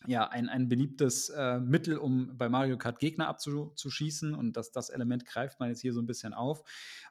[0.06, 4.34] ja, ein, ein beliebtes äh, Mittel, um bei Mario Kart Gegner abzuschießen.
[4.34, 6.62] Und das, das Element greift man jetzt hier so ein bisschen auf.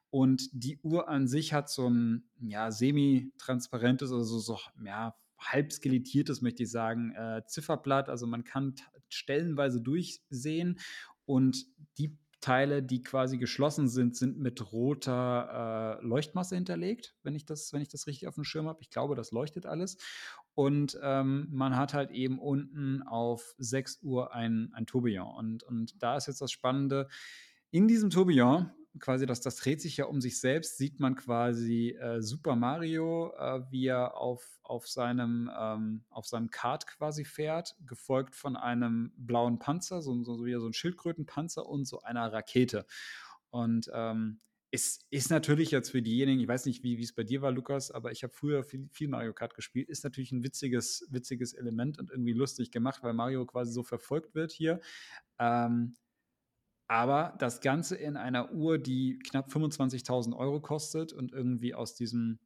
[0.10, 6.41] Und die Uhr an sich hat so ein ja, semi-transparentes, also so, ja, halb skelettiertes,
[6.41, 8.10] möchte ich sagen, äh, Zifferblatt.
[8.10, 8.75] Also man kann
[9.10, 10.79] stellenweise durchsehen
[11.25, 11.65] und
[11.97, 17.73] die Teile, die quasi geschlossen sind, sind mit roter äh, Leuchtmasse hinterlegt, wenn ich, das,
[17.73, 18.81] wenn ich das richtig auf dem Schirm habe.
[18.81, 19.97] Ich glaube, das leuchtet alles.
[20.56, 25.28] Und ähm, man hat halt eben unten auf 6 Uhr ein, ein Tourbillon.
[25.28, 27.08] Und, und da ist jetzt das Spannende.
[27.72, 31.89] In diesem Tourbillon quasi, das, das dreht sich ja um sich selbst, sieht man quasi
[32.00, 37.76] äh, Super Mario, äh, wie er auf, auf, seinem, ähm, auf seinem Kart quasi fährt,
[37.86, 42.32] gefolgt von einem blauen Panzer, so, so, so wie so ein Schildkrötenpanzer und so einer
[42.32, 42.86] Rakete.
[43.50, 44.39] Und ähm,
[44.75, 47.91] ist, ist natürlich jetzt für diejenigen, ich weiß nicht, wie es bei dir war, Lukas,
[47.91, 51.97] aber ich habe früher viel, viel, Mario Kart gespielt, ist natürlich ein witziges, witziges Element
[51.97, 54.81] und irgendwie lustig gemacht, weil Mario quasi so verfolgt wird hier.
[55.39, 55.95] Ähm,
[56.88, 62.39] aber das Ganze in einer Uhr, die knapp 25.000 Euro kostet und irgendwie aus diesem,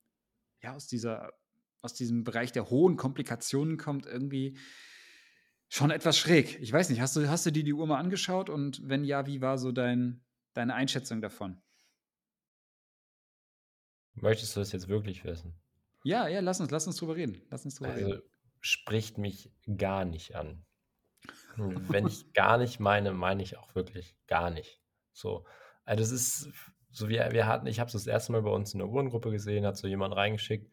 [0.62, 1.34] ja, aus dieser,
[1.82, 4.56] aus diesem Bereich der hohen Komplikationen kommt, irgendwie
[5.68, 6.60] schon etwas schräg.
[6.62, 9.26] Ich weiß nicht, hast du, hast du dir die Uhr mal angeschaut und wenn ja,
[9.26, 11.62] wie war so dein, deine Einschätzung davon?
[14.14, 15.56] Möchtest du das jetzt wirklich wissen?
[16.04, 17.42] Ja, ja, lass uns, lass uns drüber reden.
[17.50, 18.22] Lass uns drüber also, reden.
[18.62, 20.66] Spricht mich gar nicht an.
[21.58, 24.82] Wenn ich gar nicht meine, meine ich auch wirklich gar nicht.
[25.14, 25.46] So,
[25.86, 26.50] also das ist
[26.92, 29.32] so wie wir hatten, ich habe es das erste Mal bei uns in der Uhrengruppe
[29.32, 30.72] gesehen, hat so jemand reingeschickt,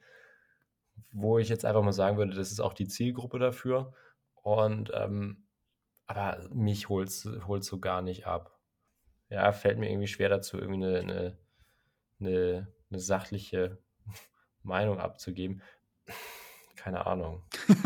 [1.12, 3.92] wo ich jetzt einfach mal sagen würde, das ist auch die Zielgruppe dafür.
[4.34, 5.48] Und ähm,
[6.06, 8.58] aber mich holt es so gar nicht ab.
[9.28, 11.38] Ja, fällt mir irgendwie schwer dazu, irgendwie eine, eine,
[12.20, 13.78] eine, eine sachliche
[14.62, 15.62] Meinung abzugeben.
[16.76, 17.42] Keine Ahnung.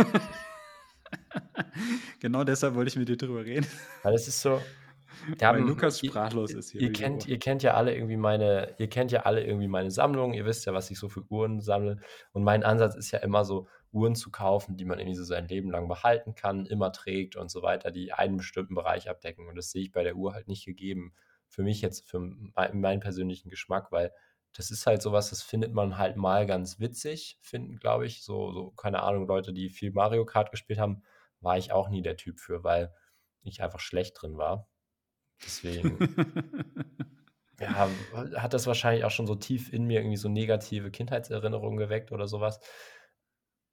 [2.20, 3.66] genau deshalb wollte ich mit dir drüber reden.
[4.03, 4.61] Weil es ist so.
[5.38, 6.83] Weil Lukas sprachlos ihr, ist hier.
[6.83, 10.33] Ihr kennt, ihr kennt ja alle irgendwie meine, ihr kennt ja alle irgendwie meine Sammlung,
[10.33, 12.01] ihr wisst ja, was ich so für Uhren sammle.
[12.33, 15.49] Und mein Ansatz ist ja immer so, Uhren zu kaufen, die man irgendwie so sein
[15.49, 19.49] Leben lang behalten kann, immer trägt und so weiter, die einen bestimmten Bereich abdecken.
[19.49, 21.12] Und das sehe ich bei der Uhr halt nicht gegeben.
[21.49, 24.12] Für mich jetzt, für mein, meinen persönlichen Geschmack, weil
[24.53, 28.23] das ist halt sowas, das findet man halt mal ganz witzig, finden, glaube ich.
[28.23, 31.03] So, so, keine Ahnung, Leute, die viel Mario Kart gespielt haben,
[31.41, 32.95] war ich auch nie der Typ für, weil
[33.43, 34.69] ich einfach schlecht drin war.
[35.43, 35.97] Deswegen
[37.61, 37.89] ja,
[38.37, 42.27] hat das wahrscheinlich auch schon so tief in mir irgendwie so negative Kindheitserinnerungen geweckt oder
[42.27, 42.61] sowas.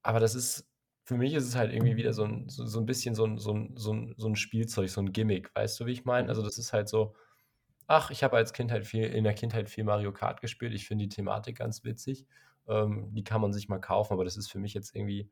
[0.03, 0.69] Aber das ist,
[1.03, 3.37] für mich ist es halt irgendwie wieder so ein, so, so ein bisschen so ein,
[3.37, 6.29] so, ein, so, ein, so ein Spielzeug, so ein Gimmick, weißt du, wie ich meine?
[6.29, 7.15] Also das ist halt so,
[7.87, 11.05] ach, ich habe als Kindheit viel, in der Kindheit viel Mario Kart gespielt, ich finde
[11.05, 12.25] die Thematik ganz witzig.
[12.67, 15.29] Ähm, die kann man sich mal kaufen, aber das ist für mich jetzt irgendwie.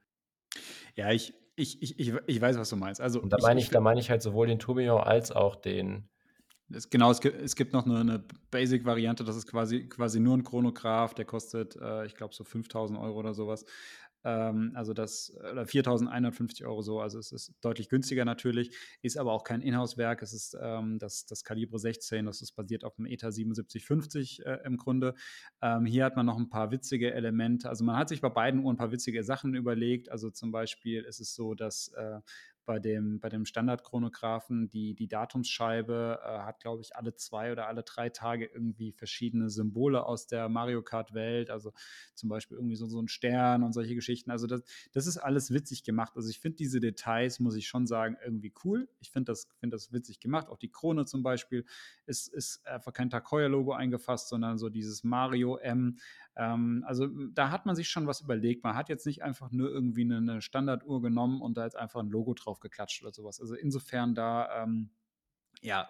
[0.96, 3.02] Ja, ich, ich, ich, ich, ich weiß, was du meinst.
[3.02, 5.56] Also, Und da meine ich, ich, da meine ich halt sowohl den Tourbillon als auch
[5.56, 6.08] den.
[6.72, 10.36] Es, genau, es gibt, es gibt noch eine, eine Basic-Variante, das ist quasi, quasi nur
[10.36, 13.65] ein Chronograph, der kostet, äh, ich glaube, so 5000 Euro oder sowas.
[14.26, 19.32] Ähm, also das, oder 4.150 Euro so, also es ist deutlich günstiger natürlich, ist aber
[19.32, 23.06] auch kein Inhouse-Werk, es ist ähm, das, das Kalibre 16, das ist basiert auf dem
[23.06, 25.14] ETA 7750 äh, im Grunde.
[25.62, 28.62] Ähm, hier hat man noch ein paar witzige Elemente, also man hat sich bei beiden
[28.62, 32.20] Uhren ein paar witzige Sachen überlegt, also zum Beispiel ist es so, dass äh,
[32.65, 37.67] bei dem, bei dem Standardchronographen, die, die Datumsscheibe äh, hat, glaube ich, alle zwei oder
[37.67, 41.73] alle drei Tage irgendwie verschiedene Symbole aus der Mario Kart-Welt, also
[42.13, 44.32] zum Beispiel irgendwie so, so ein Stern und solche Geschichten.
[44.32, 46.13] Also das, das ist alles witzig gemacht.
[46.15, 48.89] Also ich finde diese Details, muss ich schon sagen, irgendwie cool.
[48.99, 50.49] Ich finde das, find das witzig gemacht.
[50.49, 51.65] Auch die Krone zum Beispiel
[52.06, 55.97] ist, ist einfach kein Takoya-Logo eingefasst, sondern so dieses Mario M.
[56.36, 58.63] Ähm, also da hat man sich schon was überlegt.
[58.63, 62.01] Man hat jetzt nicht einfach nur irgendwie eine, eine Standarduhr genommen und da jetzt einfach
[62.01, 63.39] ein Logo drauf geklatscht oder sowas.
[63.39, 64.89] Also insofern da ähm,
[65.62, 65.89] ja,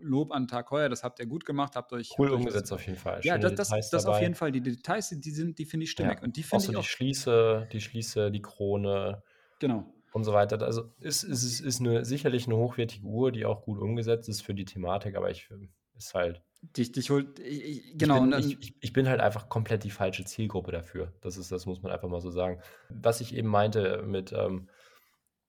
[0.00, 2.98] Lob an Tag heuer, das habt ihr gut gemacht, habt euch cool umgesetzt auf jeden
[2.98, 3.20] Fall.
[3.22, 4.50] Ja, das, das, das auf jeden Fall.
[4.50, 6.88] Die Details, die sind, die finde ich stimmig ja, und die finde ich auch die
[6.88, 9.22] Schließe, die Schließe, die Krone,
[9.60, 10.62] genau und so weiter.
[10.62, 14.54] Also ist ist ist eine sicherlich eine hochwertige Uhr, die auch gut umgesetzt ist für
[14.54, 15.48] die Thematik, aber ich
[15.96, 16.42] ist halt
[16.76, 18.14] Dich, dich holt, ich, genau.
[18.14, 21.12] Ich bin, dann, ich, ich bin, halt einfach komplett die falsche Zielgruppe dafür.
[21.20, 22.58] Das ist, das muss man einfach mal so sagen.
[22.88, 24.70] Was ich eben meinte mit, ähm,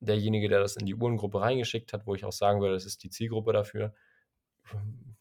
[0.05, 3.03] derjenige, der das in die Uhrengruppe reingeschickt hat, wo ich auch sagen würde, das ist
[3.03, 3.93] die Zielgruppe dafür.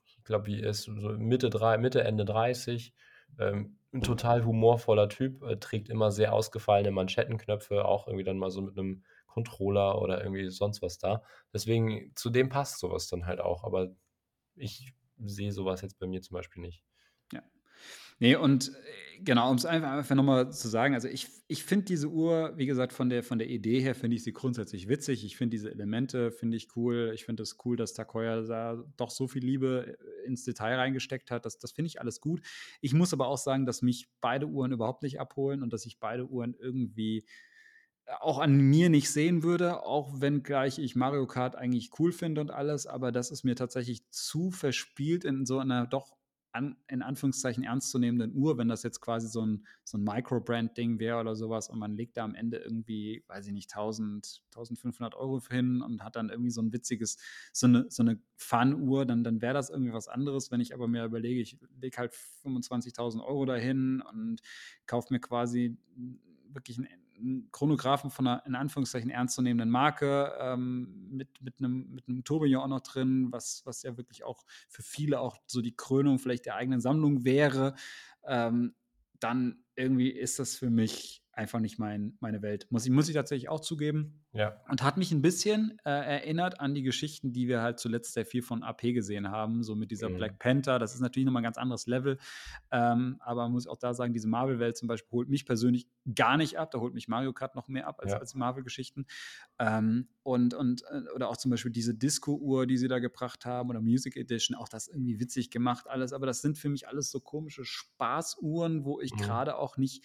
[0.04, 2.94] Ich glaube, die ist so Mitte, drei, Mitte Ende 30.
[3.38, 8.50] Ähm, ein total humorvoller Typ, äh, trägt immer sehr ausgefallene Manschettenknöpfe, auch irgendwie dann mal
[8.50, 11.22] so mit einem Controller oder irgendwie sonst was da.
[11.52, 13.64] Deswegen, zu dem passt sowas dann halt auch.
[13.64, 13.88] Aber
[14.54, 16.84] ich sehe sowas jetzt bei mir zum Beispiel nicht.
[18.18, 18.72] Nee, und äh,
[19.24, 22.66] genau, um es einfach, einfach nochmal zu sagen, also ich, ich finde diese Uhr, wie
[22.66, 25.24] gesagt, von der, von der Idee her finde ich sie grundsätzlich witzig.
[25.24, 27.12] Ich finde diese Elemente, finde ich cool.
[27.14, 30.76] Ich finde es das cool, dass Takoya da doch so viel Liebe äh, ins Detail
[30.76, 31.44] reingesteckt hat.
[31.44, 32.40] Das, das finde ich alles gut.
[32.80, 35.98] Ich muss aber auch sagen, dass mich beide Uhren überhaupt nicht abholen und dass ich
[35.98, 37.24] beide Uhren irgendwie
[38.20, 42.40] auch an mir nicht sehen würde, auch wenn gleich ich Mario Kart eigentlich cool finde
[42.40, 46.14] und alles, aber das ist mir tatsächlich zu verspielt in so einer doch
[46.54, 51.18] an, in Anführungszeichen ernstzunehmenden Uhr, wenn das jetzt quasi so ein, so ein Microbrand-Ding wäre
[51.18, 55.40] oder sowas und man legt da am Ende irgendwie, weiß ich nicht, 1000, 1500 Euro
[55.50, 57.18] hin und hat dann irgendwie so ein witziges,
[57.52, 60.52] so eine, so eine Fun-Uhr, dann, dann wäre das irgendwie was anderes.
[60.52, 62.14] Wenn ich aber mir überlege, ich lege halt
[62.44, 64.40] 25.000 Euro dahin und
[64.86, 65.76] kaufe mir quasi
[66.52, 66.88] wirklich ein
[67.52, 72.68] Chronographen von einer in Anführungszeichen ernstzunehmenden Marke ähm, mit, mit einem, mit einem Tourbillon auch
[72.68, 76.56] noch drin, was, was ja wirklich auch für viele auch so die Krönung vielleicht der
[76.56, 77.74] eigenen Sammlung wäre,
[78.26, 78.74] ähm,
[79.20, 82.66] dann irgendwie ist das für mich einfach nicht mein, meine Welt.
[82.70, 84.24] Muss ich, muss ich tatsächlich auch zugeben.
[84.32, 84.60] Ja.
[84.68, 88.26] Und hat mich ein bisschen äh, erinnert an die Geschichten, die wir halt zuletzt sehr
[88.26, 90.16] viel von AP gesehen haben, so mit dieser mhm.
[90.16, 90.78] Black Panther.
[90.78, 92.18] Das ist natürlich nochmal ein ganz anderes Level.
[92.70, 96.36] Ähm, aber man muss auch da sagen, diese Marvel-Welt zum Beispiel holt mich persönlich gar
[96.36, 96.70] nicht ab.
[96.70, 98.18] Da holt mich Mario Kart noch mehr ab als, ja.
[98.18, 99.06] als Marvel-Geschichten.
[99.58, 103.70] Ähm, und, und, äh, oder auch zum Beispiel diese Disco-Uhr, die sie da gebracht haben,
[103.70, 106.12] oder Music Edition, auch das irgendwie witzig gemacht, alles.
[106.12, 109.18] Aber das sind für mich alles so komische Spaßuhren, wo ich mhm.
[109.18, 110.04] gerade auch nicht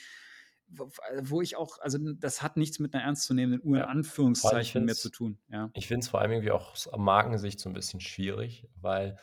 [0.69, 5.09] wo ich auch, also das hat nichts mit einer ernstzunehmenden Uhr in Anführungszeichen mehr zu
[5.09, 5.39] tun.
[5.51, 5.69] Ja.
[5.73, 9.17] Ich finde es vor allem irgendwie auch aus Markensicht so ein bisschen schwierig, weil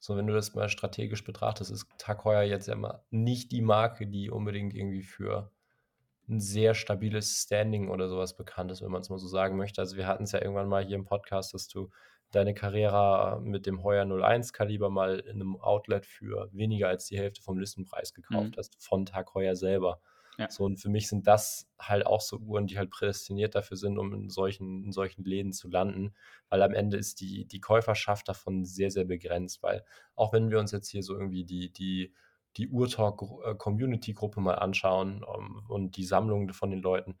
[0.00, 3.62] so, wenn du das mal strategisch betrachtest, ist Tag Heuer jetzt ja mal nicht die
[3.62, 5.50] Marke, die unbedingt irgendwie für
[6.28, 9.80] ein sehr stabiles Standing oder sowas bekannt ist, wenn man es mal so sagen möchte.
[9.80, 11.90] Also wir hatten es ja irgendwann mal hier im Podcast, dass du
[12.30, 17.18] deine Carrera mit dem Heuer 01 Kaliber mal in einem Outlet für weniger als die
[17.18, 18.56] Hälfte vom Listenpreis gekauft mhm.
[18.56, 20.00] hast, von Tag Heuer selber.
[20.38, 20.48] Ja.
[20.50, 23.98] So, und für mich sind das halt auch so Uhren, die halt prädestiniert dafür sind,
[23.98, 26.14] um in solchen, in solchen Läden zu landen,
[26.48, 30.60] weil am Ende ist die, die Käuferschaft davon sehr, sehr begrenzt, weil auch wenn wir
[30.60, 32.14] uns jetzt hier so irgendwie die, die,
[32.56, 37.18] die Urtalk-Community-Gruppe mal anschauen um, ähm, und die Sammlung von den Leuten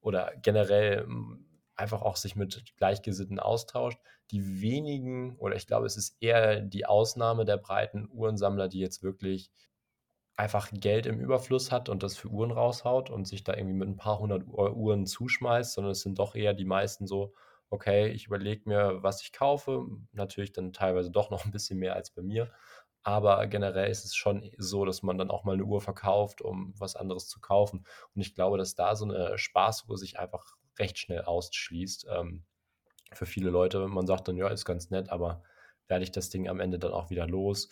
[0.00, 3.98] oder generell ähm, einfach auch sich mit Gleichgesinnten austauscht.
[4.30, 9.02] Die wenigen, oder ich glaube, es ist eher die Ausnahme der breiten Uhrensammler, die jetzt
[9.02, 9.50] wirklich
[10.36, 13.88] einfach Geld im Überfluss hat und das für Uhren raushaut und sich da irgendwie mit
[13.88, 17.32] ein paar hundert Uhren zuschmeißt, sondern es sind doch eher die meisten so,
[17.70, 19.86] okay, ich überlege mir, was ich kaufe.
[20.12, 22.52] Natürlich dann teilweise doch noch ein bisschen mehr als bei mir.
[23.02, 26.74] Aber generell ist es schon so, dass man dann auch mal eine Uhr verkauft, um
[26.76, 27.86] was anderes zu kaufen.
[28.14, 32.08] Und ich glaube, dass da so eine Spaßuhr sich einfach recht schnell ausschließt.
[32.10, 32.44] Ähm,
[33.12, 35.42] für viele Leute, man sagt dann, ja, ist ganz nett, aber
[35.88, 37.70] werde ich das Ding am Ende dann auch wieder los?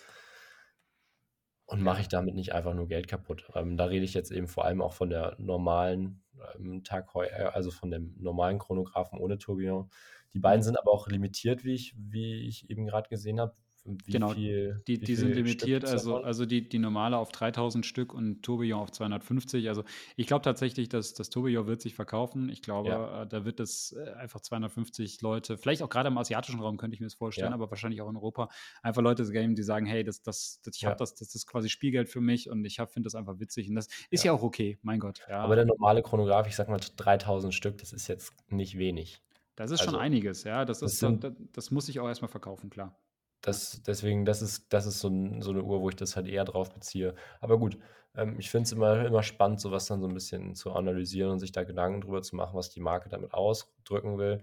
[1.66, 3.48] Und mache ich damit nicht einfach nur Geld kaputt?
[3.54, 6.22] Ähm, da rede ich jetzt eben vor allem auch von der normalen
[6.58, 9.90] ähm, Tag, äh, also von dem normalen Chronographen ohne Tourbillon.
[10.34, 10.64] Die beiden mhm.
[10.64, 13.54] sind aber auch limitiert, wie ich, wie ich eben gerade gesehen habe.
[13.84, 18.42] Genau, viel, die, die sind limitiert, also, also die, die normale auf 3000 Stück und
[18.42, 19.68] Tourbillon auf 250.
[19.68, 19.84] Also
[20.16, 22.48] ich glaube tatsächlich, dass das Tourbillon wird sich verkaufen.
[22.48, 23.22] Ich glaube, ja.
[23.22, 26.94] äh, da wird es äh, einfach 250 Leute, vielleicht auch gerade im asiatischen Raum könnte
[26.94, 27.54] ich mir das vorstellen, ja.
[27.54, 28.48] aber wahrscheinlich auch in Europa,
[28.82, 30.88] einfach Leute geben, die sagen, hey, das, das, das ich ja.
[30.88, 33.74] habe das, das ist quasi Spielgeld für mich und ich finde das einfach witzig und
[33.74, 35.20] das ist ja, auch okay, mein Gott.
[35.28, 39.20] Aber der normale Chronograph, ich sag mal 3000 Stück, das ist jetzt nicht wenig.
[39.56, 40.64] Das ist also, schon einiges, ja.
[40.64, 42.98] Das, ist, das, sind, das, das muss ich auch erstmal verkaufen, klar.
[43.44, 46.26] Das, deswegen, das ist, das ist so, ein, so, eine Uhr, wo ich das halt
[46.26, 47.14] eher drauf beziehe.
[47.40, 47.78] Aber gut,
[48.16, 51.40] ähm, ich finde es immer, immer spannend, sowas dann so ein bisschen zu analysieren und
[51.40, 54.42] sich da Gedanken drüber zu machen, was die Marke damit ausdrücken will.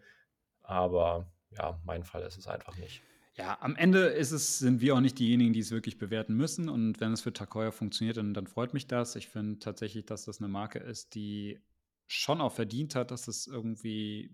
[0.61, 3.01] Aber ja, mein Fall ist es einfach nicht.
[3.33, 6.69] Ja, am Ende ist es, sind wir auch nicht diejenigen, die es wirklich bewerten müssen.
[6.69, 9.15] Und wenn es für Takoya funktioniert, dann, dann freut mich das.
[9.15, 11.59] Ich finde tatsächlich, dass das eine Marke ist, die
[12.07, 14.29] schon auch verdient hat, dass es irgendwie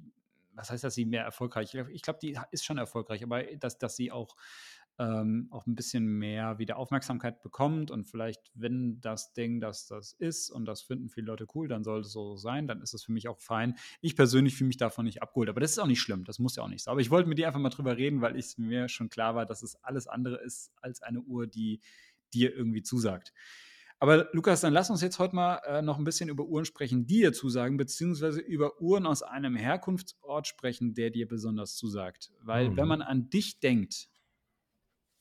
[0.58, 1.74] was heißt, dass sie mehr erfolgreich?
[1.92, 4.36] Ich glaube, die ist schon erfolgreich, aber dass, dass sie auch,
[5.00, 10.14] ähm, auch ein bisschen mehr wieder Aufmerksamkeit bekommt und vielleicht, wenn das Ding das das
[10.14, 13.04] ist und das finden viele Leute cool, dann soll es so sein, dann ist es
[13.04, 13.76] für mich auch fein.
[14.02, 16.56] Ich persönlich fühle mich davon nicht abgeholt, aber das ist auch nicht schlimm, das muss
[16.56, 16.94] ja auch nicht sein.
[16.94, 19.46] Aber ich wollte mit dir einfach mal drüber reden, weil es mir schon klar war,
[19.46, 21.80] dass es alles andere ist als eine Uhr, die
[22.34, 23.34] dir irgendwie zusagt.
[24.00, 27.08] Aber Lukas, dann lass uns jetzt heute mal äh, noch ein bisschen über Uhren sprechen,
[27.08, 32.32] die dir zusagen, beziehungsweise über Uhren aus einem Herkunftsort sprechen, der dir besonders zusagt.
[32.42, 32.88] Weil wenn Mhm.
[32.88, 34.10] man an dich denkt,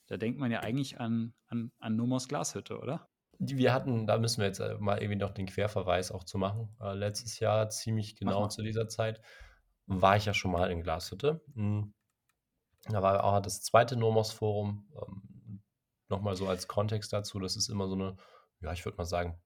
[0.09, 3.09] da denkt man ja eigentlich an, an, an Nomos Glashütte, oder?
[3.39, 6.75] Wir hatten da müssen wir jetzt, äh, mal irgendwie noch den Querverweis auch zu machen.
[6.81, 9.21] Äh, letztes Jahr, ziemlich genau zu dieser Zeit,
[9.87, 11.43] war ich ja schon mal in Glashütte.
[11.55, 11.93] Hm,
[12.89, 14.89] da war auch das zweite Nomos Forum.
[14.97, 15.63] Ähm,
[16.09, 18.17] noch mal so als Kontext dazu, das ist immer so 'ne,
[18.61, 19.41] ja, ich würde mal sagen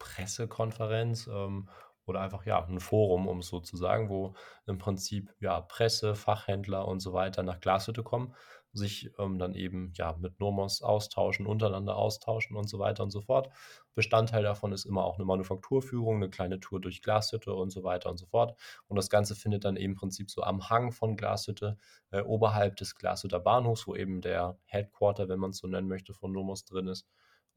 [0.00, 1.68] Pressekonferenz, ähm,
[2.06, 4.34] oder einfach, ja, 'n Forum, um's so zu sagen, wo
[4.66, 8.34] im Prinzip, ja, Presse, Fachhändler und so weiter nach Glashütte kommen,
[8.72, 13.20] sich, ähm, dann eben, ja, mit Nomos austauschen, untereinander austauschen und so weiter und so
[13.20, 13.50] fort.
[13.94, 18.10] Bestandteil davon ist immer auch 'ne Manufakturführung, 'ne kleine Tour durch Glashütte und so weiter
[18.10, 18.58] und so fort.
[18.88, 21.76] Und das Ganze findet dann eben im Prinzip so am Hang von Glashütte,
[22.10, 26.32] äh, oberhalb des Glashütter Bahnhofs, wo eben der Headquarter, wenn man's so nennen möchte, von
[26.32, 27.06] Nomos drin ist,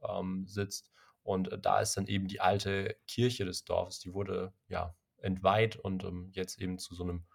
[0.09, 0.91] ähm, sitzt.
[1.23, 3.99] Und, äh, da ist dann eben die alte Kirche des Dorfes.
[3.99, 7.25] Die wurde, ja, entweiht und, ähm, jetzt eben zu so 'nem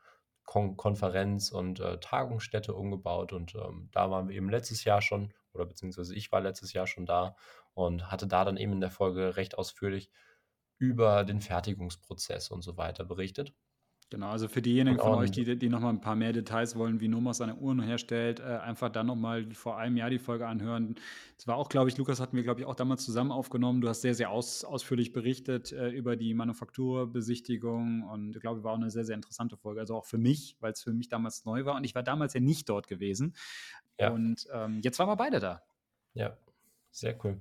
[0.44, 3.32] Kon Konferenz und, äh, Tagungsstätte umgebaut.
[3.32, 6.86] Und, ähm, da waren wir eben letztes Jahr schon oder beziehungsweise ich war letztes Jahr
[6.86, 7.36] schon da
[7.74, 10.10] und hatte da dann eben in der Folge recht ausführlich
[10.78, 13.54] über den Fertigungsprozess und so weiter berichtet.
[14.12, 16.98] Genau, also für diejenigen von euch, die die noch mal 'n paar mehr Details wollen,
[17.00, 20.46] wie Nomos seine Uhren herstellt, äh, einfach dann noch mal vor einem Jahr die Folge
[20.46, 20.94] anhören.
[21.36, 23.82] Es war auch, glaube ich Lukas, hatten wir, glaube ich, auch damals zusammen aufgenommen.
[23.82, 28.72] Du hast sehr, sehr aus ausführlich berichtet, äh, über die Manufakturbesichtigung und ich glaube, war
[28.72, 29.80] auch 'ne sehr, sehr interessante Folge.
[29.80, 32.40] Also auch für mich, weil's für mich damals neu war und ich war damals ja
[32.40, 33.34] nicht dort gewesen.
[33.98, 34.18] Ja.
[34.18, 35.62] Und, ähm, jetzt waren wir beide da.
[36.16, 36.36] Ja,
[36.90, 37.38] sehr cool.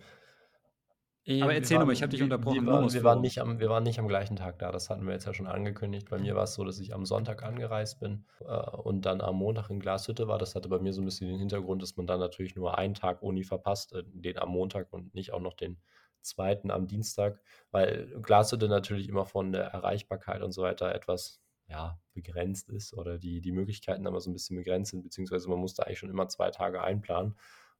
[1.39, 3.21] Aber Äh, wir erzähl noch mal, ich habe dich wir wir unterbrochen, waren wir waren
[3.21, 4.71] nicht am wir waren nicht am gleichen Tag da.
[4.71, 6.09] Das hatten wir jetzt ja schon angekündigt.
[6.09, 9.69] Bei mir war's so, dass ich am Sonntag angereist bin, äh, und dann am Montag
[9.69, 10.39] in Glashütte war.
[10.39, 12.93] Das hatte bei mir so 'n bisschen den Hintergrund, dass man dann natürlich nur einen
[12.95, 15.79] Tag Uni verpasst, äh, den am Montag und nicht auch noch den
[16.21, 16.71] 2.
[16.71, 22.69] am Dienstag, weil Glashütte natürlich immer von der Erreichbarkeit und so weiter etwas, ja, begrenzt
[22.69, 25.99] ist oder die die Möglichkeiten immer so 'n bisschen begrenzt sind, beziehungsweise man musste eigentlich
[25.99, 27.35] schon immer 2 Tage einplanen.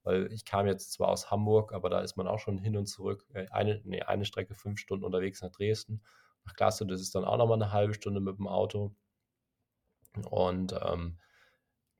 [0.07, 2.87] Weil ich kam jetzt zwar aus Hamburg, aber da ist man auch schon hin und
[2.87, 6.01] zurück, äh, eine ne, eine Strecke 5 Stunden unterwegs nach Dresden.
[6.45, 8.95] Nach Glashütte ist es dann auch noch mal 'ne 1/2 Stunde mit'm Auto.
[10.29, 11.17] Und, ähm,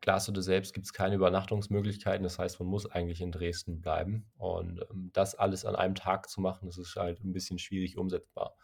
[0.02, 2.24] Glashütte selbst gibt's keine Übernachtungsmöglichkeiten.
[2.24, 4.32] Das heißt, man muss eigentlich in Dresden bleiben.
[4.38, 7.98] Und, ähm, das alles an einem Tag zu machen, das ist halt 'n bisschen schwierig
[7.98, 8.56] umsetzbar.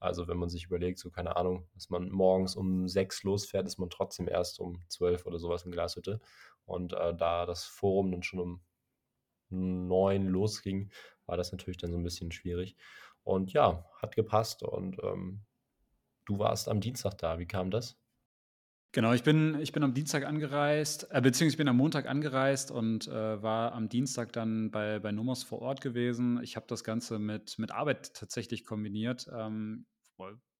[0.00, 3.78] Also, wenn man sich überlegt, so, keine Ahnung, dass man morgens um 6 losfährt, ist
[3.78, 6.20] man trotzdem erst um 12 oder so was in Glashütte.
[6.66, 8.62] Und, äh, da das Forum dann schon um
[9.50, 10.90] 9 losging,
[11.26, 12.76] war das natürlich dann so 'n bisschen schwierig.
[13.24, 15.44] Und ja, hat gepasst und, ähm,
[16.26, 17.38] du warst am Dienstag da.
[17.40, 17.98] Wie kam das?
[18.94, 22.70] Genau, ich bin ich bin am Dienstag angereist, äh, beziehungsweise ich bin am Montag angereist
[22.70, 26.40] und, äh, war am Dienstag dann bei bei Nomos vor Ort gewesen.
[26.42, 29.26] Ich habe das Ganze mit mit Arbeit tatsächlich kombiniert.
[29.32, 29.86] Ähm,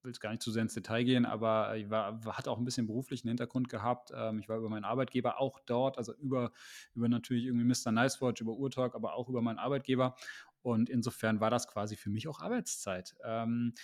[0.03, 2.59] will jetzt gar nicht zu sehr ins Detail gehen, aber ich war w hatte auch
[2.59, 4.11] 'n bisschen beruflichen Hintergrund gehabt.
[4.15, 6.53] Ähm, ich war über meinen Arbeitgeber auch dort, also über
[6.95, 10.17] über natürlich irgendwie Mister Nice Watch, über Uhrtalk, aber auch über meinen Arbeitgeber.
[10.63, 13.15] Und insofern war das quasi für mich auch Arbeitszeit.
[13.25, 13.75] Ähm,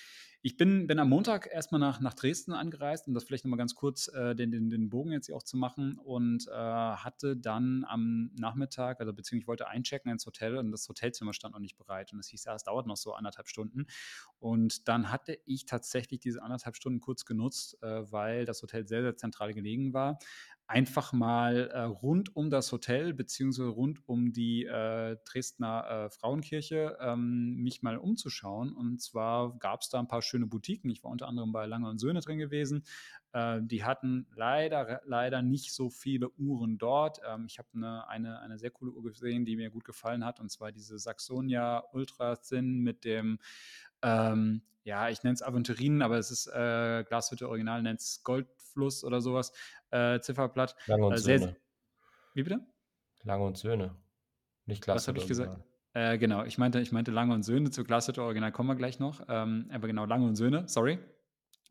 [0.44, 3.50] ich bin bin am Montag erst mal nach nach Dresden angereist, um das vielleicht noch
[3.50, 6.52] mal ganz kurz, äh, den den den Bogen jetzt hier auch zu machen und, äh,
[6.52, 11.54] hatte dann am Nachmittag also beziehungsweise ich wollte einchecken ins Hotel und das Hotelzimmer stand
[11.54, 12.12] noch nicht bereit.
[12.12, 13.86] Und es hieß: „Ja, es dauert noch so 1 1/2 Stunden.“
[14.40, 18.86] Und dann hatte ich tatsächlich diese 1 1/2 Stunden kurz genutzt, äh, weil das Hotel
[18.88, 20.18] sehr, sehr zentral gelegen war,
[20.66, 26.96] einfach mal, äh, rund um das Hotel beziehungsweise rund um die, äh, Dresdner, äh, Frauenkirche,
[27.00, 28.72] ähm, mich mal umzuschauen.
[28.74, 30.90] Und zwar gab's da 'n paar schöne Boutiquen.
[30.90, 32.84] Ich war unter anderem bei Lange& Söhne drin gewesen.
[33.32, 37.20] Äh, die hatten leider leider nicht so viele Uhren dort.
[37.28, 40.40] Ähm, ich habe 'ne eine eine sehr coole Uhr gesehen, die mir gut gefallen hat,
[40.40, 43.38] und zwar diese Saxonia Ultra Thin mit dem,
[44.02, 49.20] ähm, ja, ich nenne es Aventurinen, aber es ist, äh, Glashütte Original nennt's Goldfluss oder
[49.20, 49.52] so was,
[49.90, 50.76] äh, Zifferblatt.
[50.86, 51.56] Lange& Äh, sehr, Söhne.
[52.34, 52.66] wie bitte?
[53.24, 53.96] Lange& Söhne,
[54.66, 55.62] nicht Was habe Glashütte ich gesagt?
[55.96, 59.20] Äh, genau, ich meinte ich meinte Lange& Söhne, zu Glashütte Original kommen wir gleich noch.
[59.28, 60.98] Ähm, aber genau, Lange& Söhne, sorry.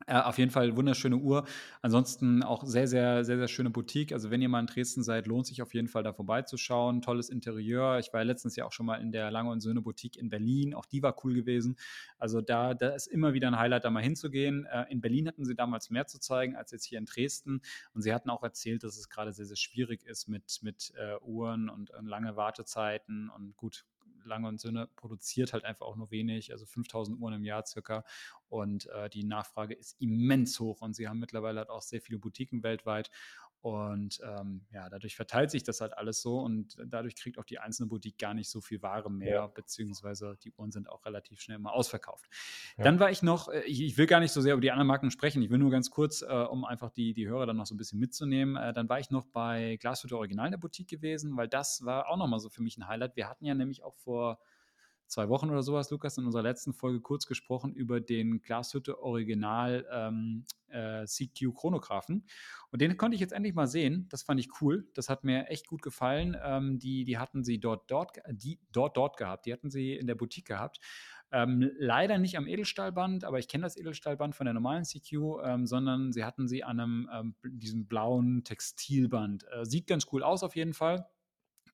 [0.06, 1.44] Äh, auf jeden Fall wunderschöne Uhr.
[1.82, 4.12] Ansonsten auch sehr, sehr, sehr, sehr schöne Boutique.
[4.12, 7.02] Also, wenn ihr mal in Dresden seid, lohnt sich auf jeden Fall, da vorbeizuschauen.
[7.02, 7.98] Tolles Interieur.
[8.00, 10.74] Ich war ja letztens ja auch schon mal in der Lange& Söhne Boutique in Berlin.
[10.74, 11.76] Auch die war cool gewesen.
[12.18, 14.66] Also, da da ist immer wieder 'n Highlight, da mal hinzugehen.
[14.66, 17.60] Äh, in Berlin hatten sie damals mehr zu zeigen als jetzt hier in Dresden.
[17.94, 21.16] Und sie hatten auch erzählt, dass es grade sehr, sehr schwierig ist mit mit, äh,
[21.22, 23.30] Uhren und, äh, lange Wartezeiten.
[23.30, 23.84] Und gut,
[24.26, 28.04] Lange& Söhne produziert halt einfach auch nur wenig, also 5.000 Uhren im Jahr circa.
[28.48, 32.18] Und, äh, die Nachfrage ist immens hoch und sie haben mittlerweile halt auch sehr viele
[32.18, 33.10] Boutiquen weltweit.
[33.62, 37.60] Und ähm, ja, dadurch verteilt sich das halt alles so und dadurch kriegt auch die
[37.60, 39.46] einzelne Boutique gar nicht so viel Ware mehr, ja.
[39.46, 42.28] beziehungsweise die Uhren sind auch relativ schnell mal ausverkauft.
[42.76, 42.82] Ja.
[42.82, 45.12] Dann war ich noch, äh, ich, will gar nicht so sehr über die anderen Marken
[45.12, 47.74] sprechen, ich will nur ganz kurz, äh, um einfach die, die Hörer dann noch so
[47.76, 51.36] ein bisschen mitzunehmen, äh, dann war ich noch bei Glashütte Original in der Boutique gewesen,
[51.36, 53.14] weil das war auch nochmal so für mich ein Highlight.
[53.14, 54.40] Wir hatten ja nämlich auch vor
[55.12, 59.86] zwei Wochen oder sowas, Lukas, in unserer letzten Folge kurz gesprochen über den Glashütte Original
[59.92, 62.26] ähm, äh, CQ Chronographen.
[62.70, 64.08] Und den konnte ich jetzt endlich mal sehen.
[64.08, 64.88] Das fand ich cool.
[64.94, 66.36] Das hat mir echt gut gefallen.
[66.42, 69.46] Ähm, die, die hatten sie dort, dort, die, dort, dort gehabt.
[69.46, 70.80] Die hatten sie in der Boutique gehabt.
[71.30, 75.12] Ähm, leider nicht am Edelstahlband, aber ich kenne das Edelstahlband von der normalen CQ,
[75.44, 79.44] ähm, sondern sie hatten sie an einem ähm, diesem blauen Textilband.
[79.50, 81.06] Äh, sieht ganz cool aus auf jeden Fall.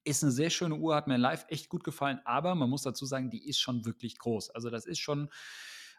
[0.08, 3.04] Ist eine sehr schöne Uhr, hat mir live echt gut gefallen, aber man muss dazu
[3.04, 4.48] sagen, die ist schon wirklich groß.
[4.48, 5.28] Also das ist schon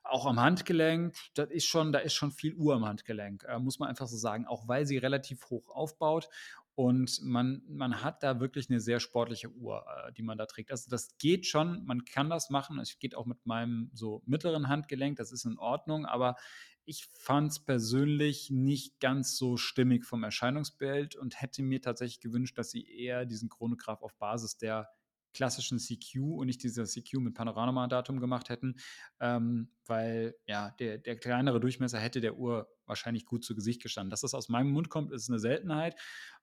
[0.04, 3.78] auch am Handgelenk, das ist schon, da ist schon viel Uhr am Handgelenk, äh, muss
[3.78, 6.28] man einfach so sagen, auch weil sie relativ hoch aufbaut
[6.80, 10.72] und man, man hat da wirklich eine sehr sportliche Uhr, äh, die man da trägt.
[10.72, 12.80] Also das geht schon, man kann das machen.
[12.80, 16.38] Es geht auch mit meinem so mittleren Handgelenk, das ist in Ordnung, aber
[16.86, 22.58] ich fand es persönlich nicht ganz so stimmig vom Erscheinungsbild und hätte mir tatsächlich gewünscht,
[22.58, 24.88] dass sie eher diesen Chronograph auf Basis der
[25.34, 28.76] klassischen CQ und nicht dieser CQ mit Panoramadatum gemacht hätten,
[29.20, 34.10] ähm, weil ja, der, der kleinere Durchmesser hätte der Uhr wahrscheinlich gut zu Gesicht gestanden.
[34.10, 35.96] Dass das aus meinem Mund kommt, ist eine Seltenheit.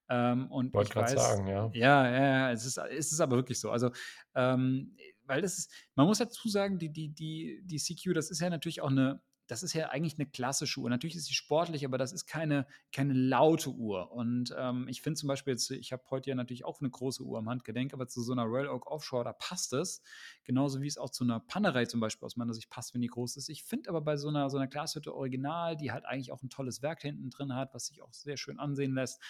[0.08, 1.70] Ähm, und Wollte gerade sagen, ja.
[1.72, 3.70] Ja, ja, ja, es ist, es ist aber wirklich so.
[3.70, 3.90] Also,
[4.34, 8.40] ähm, weil das ist, man muss dazu sagen, die, die, die, die CQ, das ist
[8.40, 10.90] ja natürlich auch eine, das ist ja eigentlich eine klassische Uhr.
[10.90, 14.10] Natürlich ist sie sportlich, aber das ist keine, keine laute Uhr.
[14.12, 17.22] Und ähm, ich finde zum Beispiel jetzt, ich habe heute ja natürlich auch eine große
[17.22, 20.02] Uhr am Handgelenk, aber zu so einer Royal Oak Offshore, da passt es.
[20.44, 23.08] Genauso wie es auch zu einer Panerei zum Beispiel aus meiner Sicht passt, wenn die
[23.08, 23.48] groß ist.
[23.48, 26.50] Ich finde aber bei so einer, so einer Glashütte Original, die halt eigentlich auch ein
[26.50, 29.20] tolles Werk hinten drin hat, was sich auch sehr schön ansehen lässt.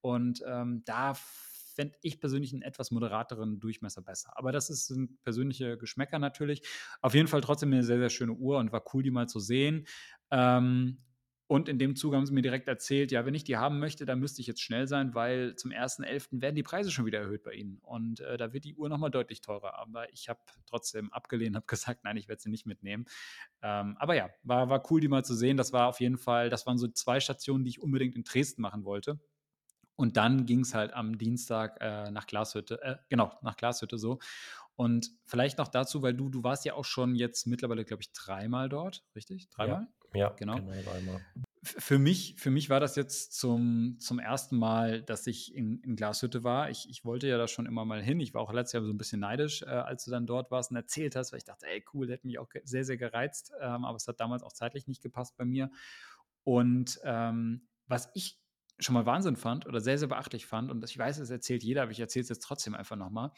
[0.00, 1.14] Und ähm, da
[1.74, 4.32] fände ich persönlich einen etwas moderateren Durchmesser besser.
[4.36, 6.62] Aber das ist, sind persönliche Geschmäcker natürlich.
[7.02, 9.40] Auf jeden Fall trotzdem eine sehr, sehr schöne Uhr und war cool, die mal zu
[9.40, 9.86] sehen.
[10.30, 10.98] Ähm,
[11.46, 14.06] und in dem Zuge haben sie mir direkt erzählt, ja, wenn ich die haben möchte,
[14.06, 16.40] dann müsste ich jetzt schnell sein, weil zum 1.11.
[16.40, 17.78] werden die Preise schon wieder erhöht bei ihnen.
[17.82, 19.78] Und äh, da wird die Uhr nochmal deutlich teurer.
[19.78, 23.04] Aber ich habe trotzdem abgelehnt, habe gesagt, nein, ich werde sie nicht mitnehmen.
[23.62, 25.58] Ähm, aber ja, war, war cool, die mal zu sehen.
[25.58, 28.62] Das war auf jeden Fall, das waren so zwei Stationen, die ich unbedingt in Dresden
[28.62, 29.20] machen wollte.
[29.96, 34.18] Und dann ging es halt am Dienstag äh, nach Glashütte, äh, genau, nach Glashütte so.
[34.76, 38.12] Und vielleicht noch dazu, weil du, du warst ja auch schon jetzt mittlerweile, glaube ich,
[38.12, 39.48] dreimal dort, richtig?
[39.50, 39.86] Dreimal?
[40.12, 40.56] Ja, ja genau.
[40.56, 41.20] genau dreimal.
[41.62, 45.96] Für mich, für mich war das jetzt zum, zum ersten Mal, dass ich in, in
[45.96, 46.70] Glashütte war.
[46.70, 48.20] Ich, ich wollte ja da schon immer mal hin.
[48.20, 50.72] Ich war auch letztes Jahr so ein bisschen neidisch, äh, als du dann dort warst
[50.72, 53.52] und erzählt hast, weil ich dachte, ey, cool, das hätte mich auch sehr, sehr gereizt.
[53.60, 55.70] Ähm, aber es hat damals auch zeitlich nicht gepasst bei mir.
[56.42, 58.43] Und ähm, was ich
[58.78, 61.82] schon mal Wahnsinn fand oder sehr, sehr beachtlich fand, und ich weiß, es erzählt jeder,
[61.82, 63.30] aber ich erzähle es jetzt trotzdem einfach nochmal.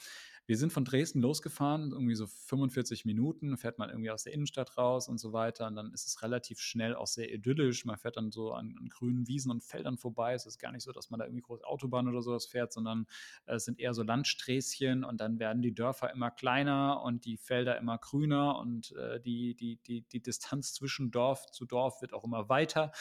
[0.48, 4.78] Wir sind von Dresden losgefahren, irgendwie so 45 Minuten, fährt man irgendwie aus der Innenstadt
[4.78, 5.66] raus und so weiter.
[5.66, 7.84] Und dann ist es relativ schnell auch sehr idyllisch.
[7.84, 10.34] Man fährt dann so an, an grünen Wiesen und Feldern vorbei.
[10.34, 13.06] Es ist gar nicht so, dass man da irgendwie große Autobahn oder sowas fährt, sondern
[13.46, 17.76] es sind eher so Landsträßchen und dann werden die Dörfer immer kleiner und die Felder
[17.78, 22.22] immer grüner und äh, die, die, die, die Distanz zwischen Dorf zu Dorf wird auch
[22.22, 22.92] immer weiter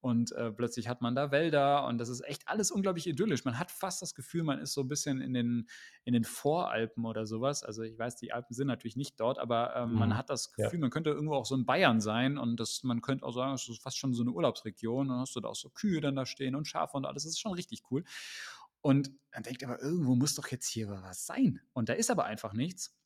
[0.00, 3.44] und äh, plötzlich hat man da Wälder und das ist echt alles unglaublich idyllisch.
[3.44, 5.68] Man hat fast das Gefühl, man ist so ein bisschen in den,
[6.04, 7.64] in den Voralpen oder sowas.
[7.64, 9.98] Also ich weiß, die Alpen sind natürlich nicht dort, aber ähm, mhm.
[9.98, 10.80] man hat das Gefühl, ja.
[10.80, 13.68] man könnte irgendwo auch so in Bayern sein und das, man könnte auch sagen, es
[13.68, 15.08] ist fast schon so eine Urlaubsregion.
[15.08, 17.24] Dann hast du da auch so Kühe dann da stehen und Schafe und alles.
[17.24, 18.04] Das ist schon richtig cool.
[18.80, 21.60] Und dann denkt aber, irgendwo muss doch jetzt hier was sein.
[21.72, 22.96] Und da ist aber einfach nichts.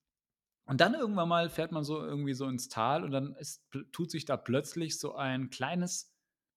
[0.64, 4.10] Und dann irgendwann mal fährt man so irgendwie so ins Tal und dann ist, tut
[4.10, 6.11] sich da plötzlich so ein kleines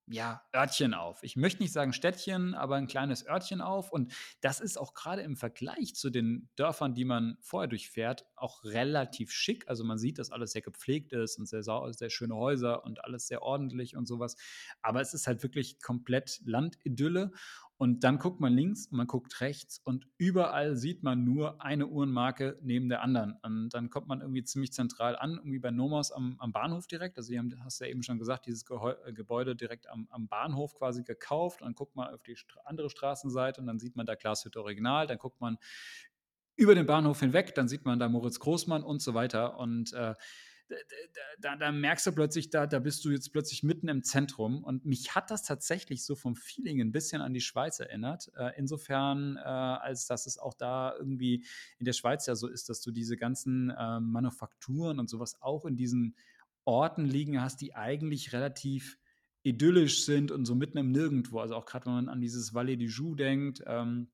[0.07, 1.23] ja, Örtchen auf.
[1.23, 3.91] Ich möchte nicht sagen Städtchen, aber ein kleines Örtchen auf.
[3.91, 8.63] Und das ist auch gerade im Vergleich zu den Dörfern, die man vorher durchfährt, auch
[8.63, 9.67] relativ schick.
[9.67, 13.27] Also man sieht, dass alles sehr gepflegt ist und sehr, sehr schöne Häuser und alles
[13.27, 14.35] sehr ordentlich und sowas.
[14.83, 17.31] Aber es ist halt wirklich komplett Landidylle.
[17.77, 22.57] Und dann guckt man links man guckt rechts und überall sieht man nur eine Uhrenmarke
[22.61, 23.37] neben der anderen.
[23.43, 27.17] Und dann kommt man irgendwie ziemlich zentral an, irgendwie bei Nomos am, am Bahnhof direkt.
[27.17, 31.03] Also, du hast ja eben schon gesagt, dieses äh, Gebäude direkt am, am Bahnhof quasi
[31.03, 31.61] gekauft.
[31.61, 35.05] Und dann guckt man auf die andere Straßenseite und dann sieht man da Glashütte Original.
[35.05, 35.57] Dann guckt man
[36.55, 39.57] über den Bahnhof hinweg, dann sieht man da Moritz Großmann und so weiter.
[39.59, 40.13] Und äh,
[41.39, 44.63] da, da, merkst du plötzlich, da, da bist du jetzt plötzlich mitten im Zentrum.
[44.63, 48.31] Und mich hat das tatsächlich so vom Feeling ein bisschen an die Schweiz erinnert.
[48.35, 51.45] Äh, insofern, äh, als dass es auch da irgendwie
[51.77, 55.65] in der Schweiz ja so ist, dass du diese ganzen äh, Manufakturen und sowas auch
[55.65, 56.15] in diesen
[56.63, 58.97] Orten liegen hast, die eigentlich relativ
[59.43, 61.39] idyllisch sind und so mitten im Nirgendwo.
[61.39, 64.09] Also auch gerade wenn man an dieses Vallée du Joux denkt, ähm,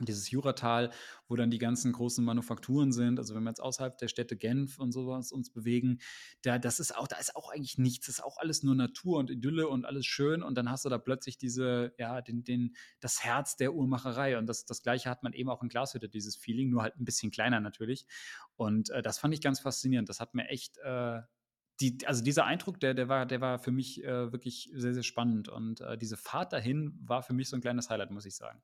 [0.00, 0.90] dieses Juratal,
[1.28, 3.18] wo dann die ganzen großen Manufakturen sind.
[3.18, 6.00] Also wenn wir jetzt außerhalb der Städte Genf und sowas uns bewegen,
[6.42, 8.06] da, das ist auch, da ist auch eigentlich nichts.
[8.06, 10.42] Das ist auch alles nur Natur und Idylle und alles schön.
[10.42, 14.36] Und dann hast du da plötzlich diese, ja, den, den, das Herz der Uhrmacherei.
[14.36, 17.04] Und das, das Gleiche hat man eben auch in Glashütte, dieses Feeling, nur halt ein
[17.04, 18.06] bisschen kleiner natürlich.
[18.56, 20.08] Und äh, das fand ich ganz faszinierend.
[20.08, 21.20] Das hat mir echt äh,
[21.80, 25.02] die, also dieser Eindruck, der, der, war, der war für mich äh, wirklich sehr, sehr
[25.02, 25.48] spannend.
[25.48, 28.62] Und äh, diese Fahrt dahin war für mich so ein kleines Highlight, muss ich sagen.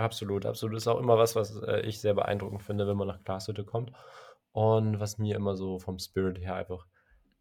[0.00, 0.76] Absolut, absolut.
[0.76, 3.92] Ist auch immer was, was äh, ich sehr beeindruckend finde, wenn man nach Glashütte kommt.
[4.52, 6.86] Und was mir immer so vom Spirit her einfach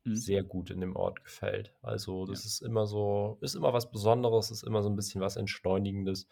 [0.04, 0.16] mhm.
[0.16, 1.74] sehr gut in dem Ort gefällt.
[1.82, 2.48] Also, das ja.
[2.48, 6.28] ist immer so, ist immer was Besonderes, ist immer so ein bisschen was Entschleunigendes.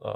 [0.00, 0.12] Äh,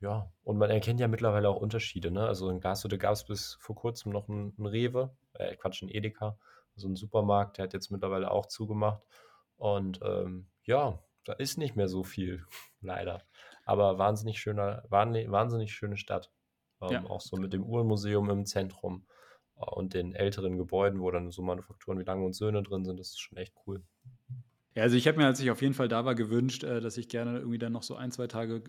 [0.00, 2.10] ja, und man erkennt ja mittlerweile auch Unterschiede.
[2.10, 2.26] Ne?
[2.26, 5.90] Also in Glashütte gab es bis vor kurzem noch einen, einen Rewe, äh, Quatsch, einen
[5.90, 6.38] Edeka
[6.80, 9.02] so ein Supermarkt, der hat jetzt mittlerweile auch zugemacht.
[9.56, 12.44] Und ähm, ja, da ist nicht mehr so viel,
[12.80, 13.22] leider.
[13.70, 16.32] Aber wahnsinnig schöner, wahnsinnig schöne Stadt.
[16.82, 17.04] Ähm, ja.
[17.04, 19.06] Auch so mit dem Uhrenmuseum im Zentrum
[19.56, 22.98] äh, und den älteren Gebäuden, wo dann so Manufakturen wie Lange und Söhne drin sind.
[22.98, 23.84] Das ist schon echt cool.
[24.74, 26.96] Ja, also ich habe mir, als ich auf jeden Fall da war, gewünscht, äh, dass
[26.96, 28.64] ich gerne irgendwie dann noch so ein, zwei Tage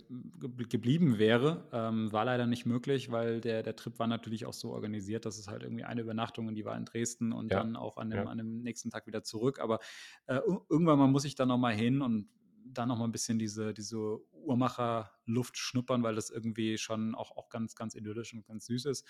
[0.70, 1.68] geblieben wäre.
[1.72, 5.40] Ähm, war leider nicht möglich, weil der, der Trip war natürlich auch so organisiert, dass
[5.40, 7.58] es halt irgendwie eine Übernachtung und die war in Dresden und ja.
[7.58, 8.26] dann auch an dem, ja.
[8.26, 9.60] an dem nächsten Tag wieder zurück.
[9.60, 9.80] Aber
[10.28, 10.40] äh,
[10.70, 12.30] irgendwann mal muss ich da nochmal hin und
[12.66, 17.76] da nochmal ein bisschen diese, diese Uhrmacher-Luft schnuppern, weil das irgendwie schon auch, auch ganz,
[17.76, 19.08] ganz idyllisch und ganz süß ist.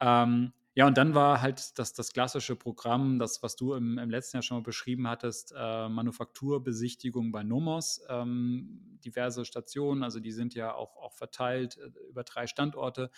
[0.00, 4.10] Ähm, ja, und dann war halt das, das klassische Programm, das, was du im, im
[4.10, 10.30] letzten Jahr schon mal beschrieben hattest, äh, Manufakturbesichtigung bei Nomos, ähm, diverse Stationen, also die
[10.30, 13.10] sind ja auch, auch verteilt äh, über drei Standorte.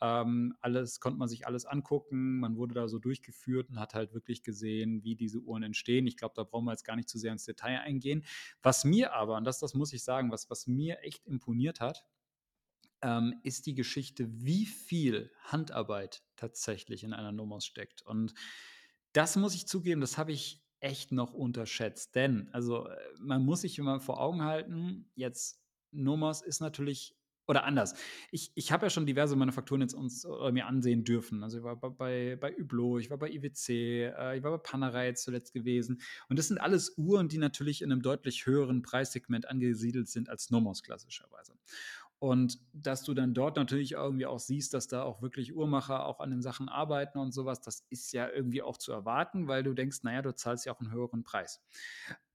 [0.00, 2.38] Ähm, alles konnte man sich alles angucken.
[2.40, 6.06] Man wurde da so durchgeführt und hat halt wirklich gesehen, wie diese Uhren entstehen.
[6.06, 8.24] Ich glaube, da brauchen wir jetzt gar nicht zu sehr ins Detail eingehen.
[8.62, 12.04] Was mir aber, und das, das muss ich sagen, was, was mir echt imponiert hat,
[13.02, 18.02] ähm, ist die Geschichte, wie viel Handarbeit tatsächlich in einer Nomos steckt.
[18.02, 18.34] Und
[19.12, 22.14] das muss ich zugeben, das habe ich echt noch unterschätzt.
[22.14, 27.16] Denn, also, äh, man muss sich immer vor Augen halten, jetzt Nomos ist natürlich
[27.46, 27.94] oder anders.
[28.30, 31.42] Ich, ich habe ja schon diverse Manufakturen jetzt uns äh, mir ansehen dürfen.
[31.42, 35.12] Also ich war bei, bei Hublot, ich war bei IWC, äh, ich war bei Panerai
[35.12, 36.00] zuletzt gewesen.
[36.28, 40.50] Und das sind alles Uhren, die natürlich in einem deutlich höheren Preissegment angesiedelt sind als
[40.50, 41.54] Nomos klassischerweise.
[42.18, 46.20] Und dass du dann dort natürlich irgendwie auch siehst, dass da auch wirklich Uhrmacher auch
[46.20, 49.74] an den Sachen arbeiten und sowas, das ist ja irgendwie auch zu erwarten, weil du
[49.74, 51.62] denkst, naja, du zahlst ja auch einen höheren Preis.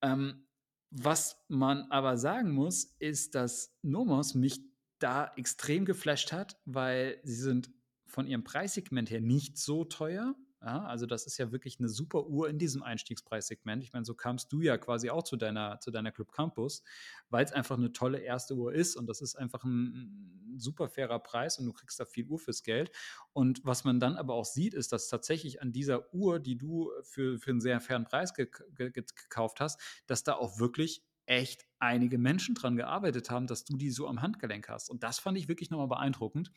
[0.04, 0.46] Ähm,
[0.92, 4.62] was man aber sagen muss, ist, dass Nomos mich
[5.04, 7.72] da extrem geflasht hat, weil sie sind
[8.06, 10.36] von ihrem Preissegment her nicht so teuer.
[10.64, 13.82] Ja, also das ist ja wirklich eine super Uhr in diesem Einstiegspreissegment.
[13.84, 16.84] Ich meine, so kamst du ja quasi auch zu deiner, zu deiner Club Campus,
[17.32, 21.20] weil es einfach eine tolle erste Uhr ist und das ist einfach ein, super fairer
[21.20, 22.92] Preis und du kriegst da viel Uhr fürs Geld.
[23.34, 26.92] Und was man dann aber auch sieht, ist, dass tatsächlich an dieser Uhr, die du
[27.04, 31.66] für, für einen sehr fairen Preis ge ge gekauft hast, dass da auch wirklich echt
[31.80, 34.90] einige Menschen dran gearbeitet haben, dass du die so am Handgelenk hast.
[34.90, 36.52] Und das fand ich wirklich nochmal beeindruckend.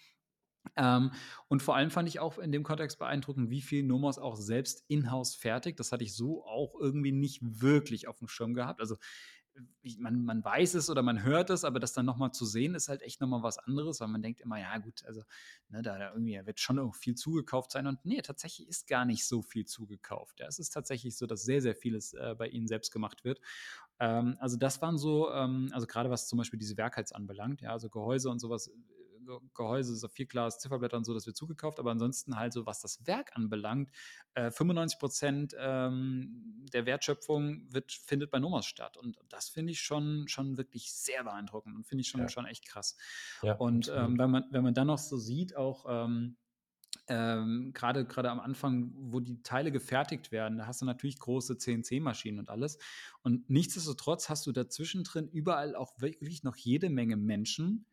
[0.77, 1.13] Ähm,
[1.47, 4.83] und vor allem fand ich auch in dem Kontext beeindruckend, wie viel Nomos auch selbst
[4.89, 5.79] in-house fertigt.
[5.79, 8.81] Das hatte ich so auch irgendwie nicht wirklich auf dem Schirm gehabt.
[8.81, 8.97] Also
[9.99, 12.89] man, man weiß es oder man hört es, aber das dann nochmal zu sehen, ist
[12.89, 15.23] halt echt nochmal was anderes, weil man denkt immer, ja gut, also
[15.69, 19.27] ne, da, da irgendwie wird schon viel zugekauft sein und nee, tatsächlich ist gar nicht
[19.27, 20.41] so viel zugekauft.
[20.41, 23.41] Ja, es ist tatsächlich so, dass sehr, sehr vieles äh, bei ihnen selbst gemacht wird.
[24.01, 27.71] Ähm, also das waren so, ähm, also gerade was zum Beispiel diese Werkheits anbelangt, ja,
[27.71, 28.71] also Gehäuse und sowas
[29.55, 33.31] Gehäuse, Saphirglas, Zifferblätter und so, das wird zugekauft, aber ansonsten halt so, was das Werk
[33.35, 33.91] anbelangt,
[34.35, 38.97] äh, 95 Prozent ähm, der Wertschöpfung wird, findet bei Nomos statt.
[38.97, 42.29] Und das finde ich schon, schon wirklich sehr beeindruckend und finde ich schon, ja.
[42.29, 42.97] schon echt krass.
[43.43, 46.37] Ja, und ähm, wenn, man, wenn man dann noch so sieht, auch ähm,
[47.09, 51.59] ähm, gerade gerade am Anfang, wo die Teile gefertigt werden, da hast du natürlich große
[51.59, 52.79] CNC-Maschinen und alles.
[53.23, 57.87] Und nichtsdestotrotz hast du dazwischen drin überall auch wirklich noch jede Menge Menschen,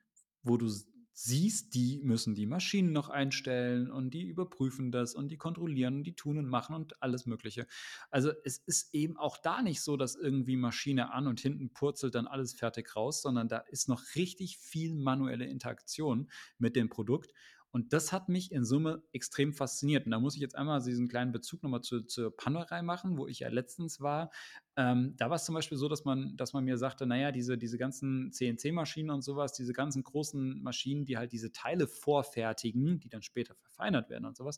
[0.44, 0.70] wo du
[1.14, 6.04] siehst, die müssen die Maschinen noch einstellen und die überprüfen das und die kontrollieren und
[6.04, 7.68] die tun und machen und alles Mögliche.
[8.10, 12.16] Also es ist eben auch da nicht so, dass irgendwie Maschine an und hinten purzelt
[12.16, 17.34] dann alles fertig raus, sondern da ist noch richtig viel manuelle Interaktion mit dem Produkt.
[17.72, 20.06] Und das hat mich in Summe extrem fasziniert.
[20.06, 23.28] Und da muss ich jetzt einmal diesen kleinen Bezug nochmal zu, zur Panerei machen, wo
[23.28, 24.32] ich ja letztens war.
[24.82, 27.56] Ähm, da war es zum Beispiel so, dass man, dass man mir sagte, naja, diese,
[27.56, 33.10] diese ganzen CNC-Maschinen und sowas, diese ganzen großen Maschinen, die halt diese Teile vorfertigen, die
[33.10, 34.58] dann später verfeinert werden und sowas,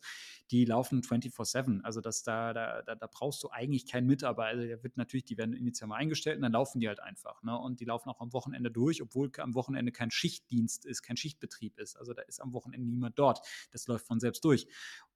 [0.49, 1.81] die laufen 24-7.
[1.81, 4.59] Also das, da, da, da, brauchst du eigentlich keinen Mitarbeiter.
[4.59, 7.43] Also der wird natürlich, die werden initial mal eingestellt und dann laufen die halt einfach.
[7.43, 7.57] Ne?
[7.57, 11.77] Und die laufen auch am Wochenende durch, obwohl am Wochenende kein Schichtdienst ist, kein Schichtbetrieb
[11.79, 11.97] ist.
[11.97, 13.45] Also da ist am Wochenende niemand dort.
[13.71, 14.67] Das läuft von selbst durch.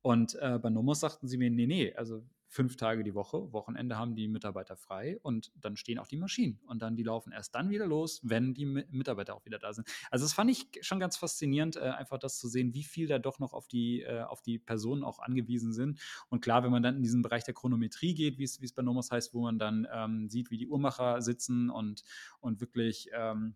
[0.02, 3.98] Und äh, bei Nomos sagten sie mir, nee, nee, also fünf Tage die Woche, Wochenende
[3.98, 7.56] haben die Mitarbeiter frei und dann stehen auch die Maschinen und dann die laufen erst
[7.56, 9.88] dann wieder los, wenn die Mitarbeiter auch wieder da sind.
[10.12, 13.20] Also das fand ich schon ganz faszinierend, äh, einfach das zu sehen, wie viel da
[13.20, 16.00] doch noch auf die, äh, auf die Personen auch angewiesen sind.
[16.30, 19.12] Und klar, wenn man dann in diesen Bereich der Chronometrie geht, wie es bei Nomos
[19.12, 22.04] heißt, wo man dann ähm, sieht, wie die Uhrmacher sitzen und,
[22.40, 23.56] und wirklich ähm,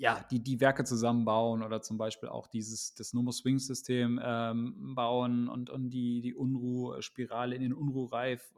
[0.00, 5.68] ja, die, die Werke zusammenbauen oder zum Beispiel auch dieses, das Nomo-Swing-System ähm, bauen und,
[5.68, 8.50] und die, die Unruhspirale in den Unruhreif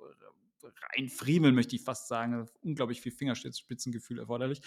[0.94, 2.48] reinfriemeln, möchte ich fast sagen.
[2.62, 4.60] Unglaublich viel Fingerspitzengefühl erforderlich.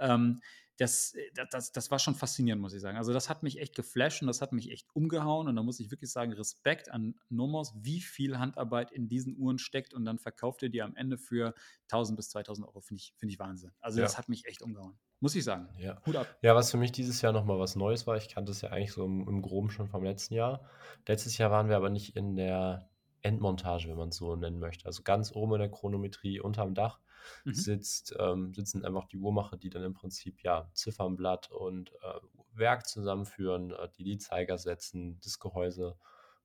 [0.00, 0.40] Ähm,
[0.78, 1.14] das,
[1.50, 2.98] das, das war schon faszinierend, muss ich sagen.
[2.98, 5.48] Also, das hat mich echt geflasht und das hat mich echt umgehauen.
[5.48, 9.58] Und da muss ich wirklich sagen: Respekt an Nomos, wie viel Handarbeit in diesen Uhren
[9.58, 9.94] steckt.
[9.94, 11.54] Und dann verkauft ihr die am Ende für
[11.84, 12.80] 1000 bis 2000 Euro.
[12.80, 13.72] Finde ich, find ich Wahnsinn.
[13.80, 14.04] Also, ja.
[14.04, 14.98] das hat mich echt umgehauen.
[15.20, 15.68] Muss ich sagen.
[15.78, 16.00] Ja.
[16.04, 16.36] Hut ab.
[16.42, 18.92] Ja, was für mich dieses Jahr nochmal was Neues war, ich kannte es ja eigentlich
[18.92, 20.68] so im, im Groben schon vom letzten Jahr.
[21.06, 22.90] Letztes Jahr waren wir aber nicht in der
[23.22, 24.84] Endmontage, wenn man es so nennen möchte.
[24.84, 27.00] Also ganz oben in der Chronometrie unterm Dach
[27.44, 27.54] mhm.
[27.54, 32.20] sitzt, ähm, sitzen einfach die Uhrmacher, die dann im Prinzip ja Ziffernblatt und äh,
[32.52, 35.96] Werk zusammenführen, äh, die die Zeiger setzen, das Gehäuse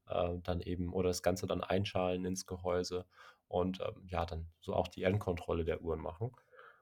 [0.07, 3.05] äh, dann eben oder das Ganze dann einschalen ins Gehäuse
[3.47, 6.31] und ähm, ja, dann so auch die Endkontrolle der Uhren machen.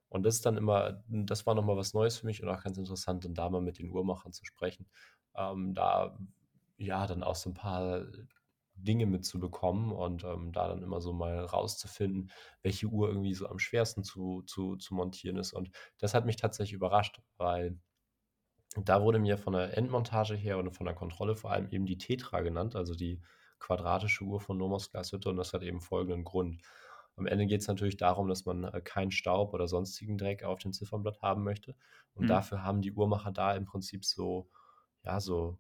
[0.09, 2.77] Und das ist dann immer, das war nochmal was Neues für mich und auch ganz
[2.77, 4.87] interessant, dann da mal mit den Uhrmachern zu sprechen.
[5.35, 6.17] Ähm, da
[6.77, 8.05] ja dann auch so ein paar
[8.83, 13.59] Dinge mitzubekommen und ähm, da dann immer so mal rauszufinden, welche Uhr irgendwie so am
[13.59, 15.53] schwersten zu, zu, zu montieren ist.
[15.53, 17.77] Und das hat mich tatsächlich überrascht, weil
[18.75, 21.97] da wurde mir von der Endmontage her und von der Kontrolle vor allem eben die
[21.97, 23.21] Tetra genannt, also die
[23.59, 26.61] quadratische Uhr von Nomos Glashütte und das hat eben folgenden Grund.
[27.15, 30.59] Am Ende geht es natürlich darum, dass man äh, keinen Staub oder sonstigen Dreck auf
[30.59, 31.75] dem Ziffernblatt haben möchte.
[32.13, 32.27] Und mhm.
[32.29, 34.49] dafür haben die Uhrmacher da im Prinzip so,
[35.03, 35.57] ja, so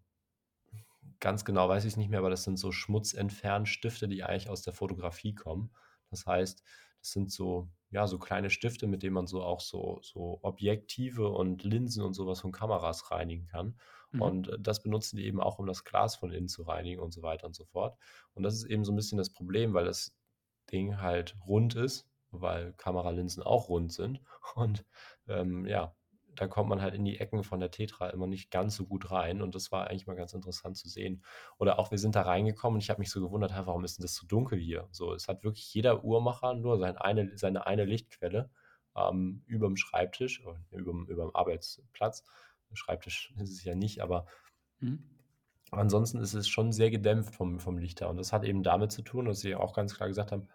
[1.19, 4.61] ganz genau weiß ich es nicht mehr, aber das sind so Schmutzentfernstifte, die eigentlich aus
[4.61, 5.71] der Fotografie kommen.
[6.09, 6.63] Das heißt,
[7.01, 11.29] das sind so, ja, so kleine Stifte, mit denen man so auch so, so Objektive
[11.29, 13.79] und Linsen und sowas von Kameras reinigen kann.
[14.11, 14.21] Mhm.
[14.21, 17.11] Und äh, das benutzen die eben auch, um das Glas von innen zu reinigen und
[17.11, 17.97] so weiter und so fort.
[18.33, 20.15] Und das ist eben so ein bisschen das Problem, weil das
[20.71, 24.21] Ding halt rund ist, weil Kameralinsen auch rund sind.
[24.55, 24.85] Und
[25.27, 25.95] ähm, ja,
[26.39, 29.11] da kommt man halt in die Ecken von der Tetra immer nicht ganz so gut
[29.11, 29.41] rein.
[29.41, 31.21] Und das war eigentlich mal ganz interessant zu sehen.
[31.57, 34.03] Oder auch wir sind da reingekommen und ich habe mich so gewundert, warum ist denn
[34.03, 34.87] das so dunkel hier?
[34.91, 38.49] So, es hat wirklich jeder Uhrmacher nur seine eine, seine eine Lichtquelle
[38.95, 40.39] ähm, über dem Schreibtisch,
[40.71, 42.23] über, über dem Arbeitsplatz.
[42.71, 44.25] Schreibtisch ist es ja nicht, aber
[44.79, 45.03] mhm.
[45.71, 48.09] ansonsten ist es schon sehr gedämpft vom, vom Licht her.
[48.09, 50.47] Und das hat eben damit zu tun, dass sie auch ganz klar gesagt haben,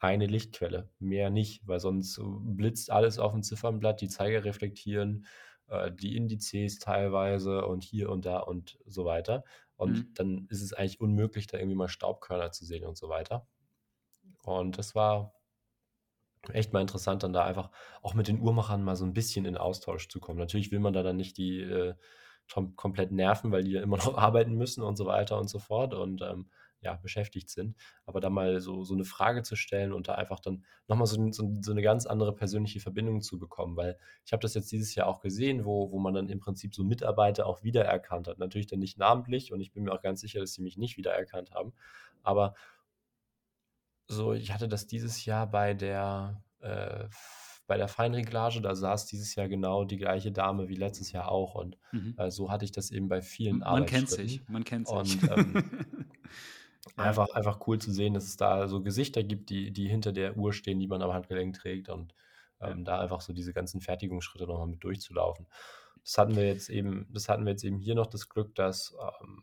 [0.00, 5.26] eine Lichtquelle, mehr nicht, weil sonst blitzt alles auf dem Ziffernblatt, die Zeiger reflektieren,
[5.68, 9.44] äh, die Indizes teilweise und hier und da und so weiter.
[9.76, 10.14] Und mhm.
[10.14, 13.46] dann ist es eigentlich unmöglich, da irgendwie mal Staubkörner zu sehen und so weiter.
[14.44, 15.34] Und das war
[16.52, 17.70] echt mal interessant, dann da einfach
[18.02, 20.38] auch mit den Uhrmachern mal so ein bisschen in Austausch zu kommen.
[20.38, 21.94] Natürlich will man da dann nicht die äh,
[22.76, 25.94] komplett nerven, weil die ja immer noch arbeiten müssen und so weiter und so fort.
[25.94, 26.50] Und ähm,
[26.80, 27.76] ja, beschäftigt sind.
[28.06, 31.30] Aber da mal so, so eine Frage zu stellen und da einfach dann nochmal so,
[31.32, 34.94] so, so eine ganz andere persönliche Verbindung zu bekommen, weil ich habe das jetzt dieses
[34.94, 38.38] Jahr auch gesehen, wo, wo man dann im Prinzip so Mitarbeiter auch wiedererkannt hat.
[38.38, 40.96] Natürlich dann nicht namentlich und ich bin mir auch ganz sicher, dass sie mich nicht
[40.96, 41.72] wiedererkannt haben.
[42.22, 42.54] Aber
[44.06, 47.08] so, ich hatte das dieses Jahr bei der, äh,
[47.66, 51.54] bei der Feinreglage, da saß dieses Jahr genau die gleiche Dame wie letztes Jahr auch.
[51.54, 52.14] Und mhm.
[52.16, 54.96] äh, so hatte ich das eben bei vielen Man kennt sich, man kennt sich.
[54.96, 55.64] Und ähm,
[56.96, 60.36] Einfach, einfach cool zu sehen, dass es da so Gesichter gibt, die, die hinter der
[60.36, 62.14] Uhr stehen, die man am Handgelenk trägt und
[62.60, 65.46] ähm, da einfach so diese ganzen Fertigungsschritte nochmal mit durchzulaufen.
[66.02, 68.96] Das hatten wir jetzt eben, das hatten wir jetzt eben hier noch das Glück, dass
[69.20, 69.42] ähm,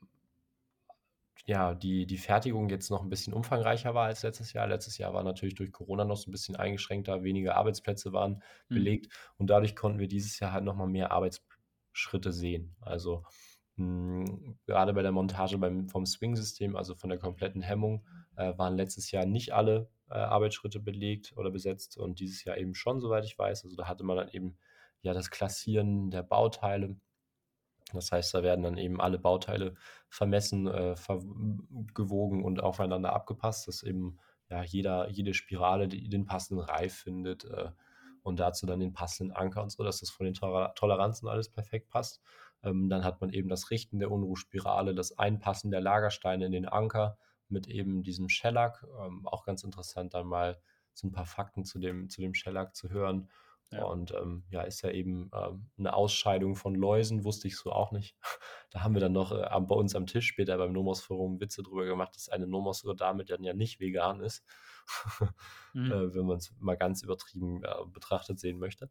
[1.45, 4.67] ja, die, die Fertigung jetzt noch ein bisschen umfangreicher war als letztes Jahr.
[4.67, 8.75] Letztes Jahr war natürlich durch Corona noch so ein bisschen eingeschränkter, weniger Arbeitsplätze waren mhm.
[8.75, 12.75] belegt und dadurch konnten wir dieses Jahr halt nochmal mehr Arbeitsschritte sehen.
[12.81, 13.23] Also
[13.77, 18.05] hm, gerade bei der Montage beim, vom Swing-System, also von der kompletten Hemmung,
[18.37, 22.73] äh, waren letztes Jahr nicht alle äh, Arbeitsschritte belegt oder besetzt und dieses Jahr eben
[22.73, 23.65] schon, soweit ich weiß.
[23.65, 24.57] Also da hatte man dann eben
[25.01, 26.95] ja das Klassieren der Bauteile.
[27.93, 29.75] Das heißt, da werden dann eben alle Bauteile
[30.09, 30.95] vermessen, äh,
[31.93, 34.19] gewogen und aufeinander abgepasst, dass eben
[34.49, 37.71] ja, jeder, jede Spirale die den passenden Reif findet äh,
[38.21, 41.89] und dazu dann den passenden Anker und so, dass das von den Toleranzen alles perfekt
[41.89, 42.21] passt.
[42.65, 46.67] Ähm, dann hat man eben das Richten der Unruhspirale, das Einpassen der Lagersteine in den
[46.67, 48.85] Anker mit eben diesem Shellac.
[48.99, 50.59] Ähm, auch ganz interessant, dann mal
[50.93, 53.29] so ein paar Fakten zu dem, zu dem Shellac zu hören.
[53.71, 53.83] Ja.
[53.85, 57.91] Und ähm, ja, ist ja eben ähm, eine Ausscheidung von Läusen, wusste ich so auch
[57.91, 58.15] nicht.
[58.71, 61.63] da haben wir dann noch äh, bei uns am Tisch später beim Nomos Forum Witze
[61.63, 64.43] drüber gemacht, dass eine Nomos damit dann ja nicht vegan ist,
[65.73, 65.91] mhm.
[65.91, 68.89] äh, wenn man es mal ganz übertrieben äh, betrachtet sehen möchte.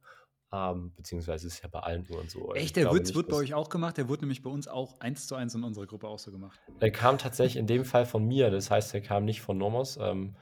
[0.54, 2.42] Ähm, beziehungsweise ist ja bei allen Uhren so.
[2.42, 3.96] Also Echt, der Witz wird bei euch auch gemacht?
[3.96, 6.60] Der wurde nämlich bei uns auch eins zu eins in unserer Gruppe auch so gemacht.
[6.80, 9.98] Der kam tatsächlich in dem Fall von mir, das heißt, der kam nicht von Nomos.
[10.00, 10.36] Ähm,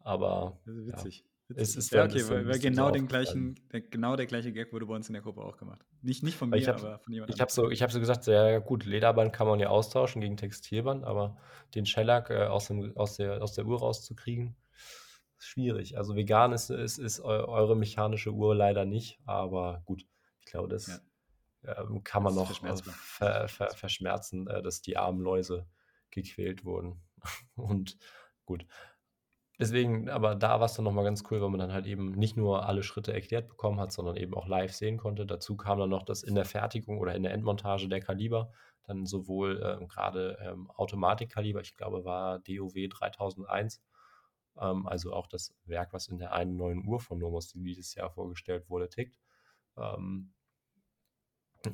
[0.00, 0.60] aber.
[0.66, 1.20] witzig.
[1.20, 1.56] Ja.
[1.56, 4.86] Es ist ja, okay, weil, weil genau, den gleichen, der, genau der gleiche Gag wurde
[4.86, 5.84] bei uns in der Gruppe auch gemacht.
[6.00, 7.34] Nicht, nicht von mir, hab, aber von jemandem.
[7.34, 11.04] Ich habe so, hab so gesagt, ja gut, Lederband kann man ja austauschen gegen Textilband,
[11.04, 11.36] aber
[11.74, 14.61] den Shellac äh, aus, dem, aus, der, aus der Uhr rauszukriegen, ist
[15.44, 15.96] schwierig.
[15.96, 20.06] Also vegan ist, ist, ist eure mechanische Uhr leider nicht, aber gut,
[20.40, 21.02] ich glaube, das
[21.62, 21.78] ja.
[21.80, 25.66] ähm, kann man das noch äh, ver, ver, verschmerzen, äh, dass die armen Läuse
[26.10, 27.02] gequält wurden.
[27.54, 27.98] Und
[28.44, 28.66] gut.
[29.58, 32.36] Deswegen, aber da war es dann nochmal ganz cool, weil man dann halt eben nicht
[32.36, 35.24] nur alle Schritte erklärt bekommen hat, sondern eben auch live sehen konnte.
[35.26, 38.50] Dazu kam dann noch das in der Fertigung oder in der Endmontage der Kaliber,
[38.84, 43.80] dann sowohl ähm, gerade ähm, Automatikkaliber, ich glaube war DOW 3001,
[44.60, 47.94] ähm, also auch das Werk, was in der einen neuen Uhr von Nomos, die dieses
[47.94, 49.18] Jahr vorgestellt wurde, tickt.
[49.76, 50.32] Ähm,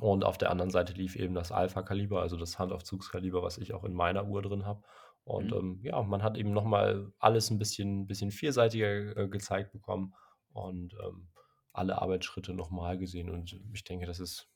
[0.01, 3.85] und auf der anderen Seite lief eben das Alpha-Kaliber, also das Handaufzugskaliber, was ich auch
[3.85, 4.83] in meiner Uhr drin habe.
[5.25, 5.57] Und mhm.
[5.57, 10.15] ähm, ja, man hat eben nochmal alles ein bisschen, bisschen vielseitiger äh, gezeigt bekommen
[10.53, 11.29] und ähm,
[11.73, 13.31] alle Arbeitsschritte nochmal gesehen.
[13.31, 14.49] Und ich denke, das ist,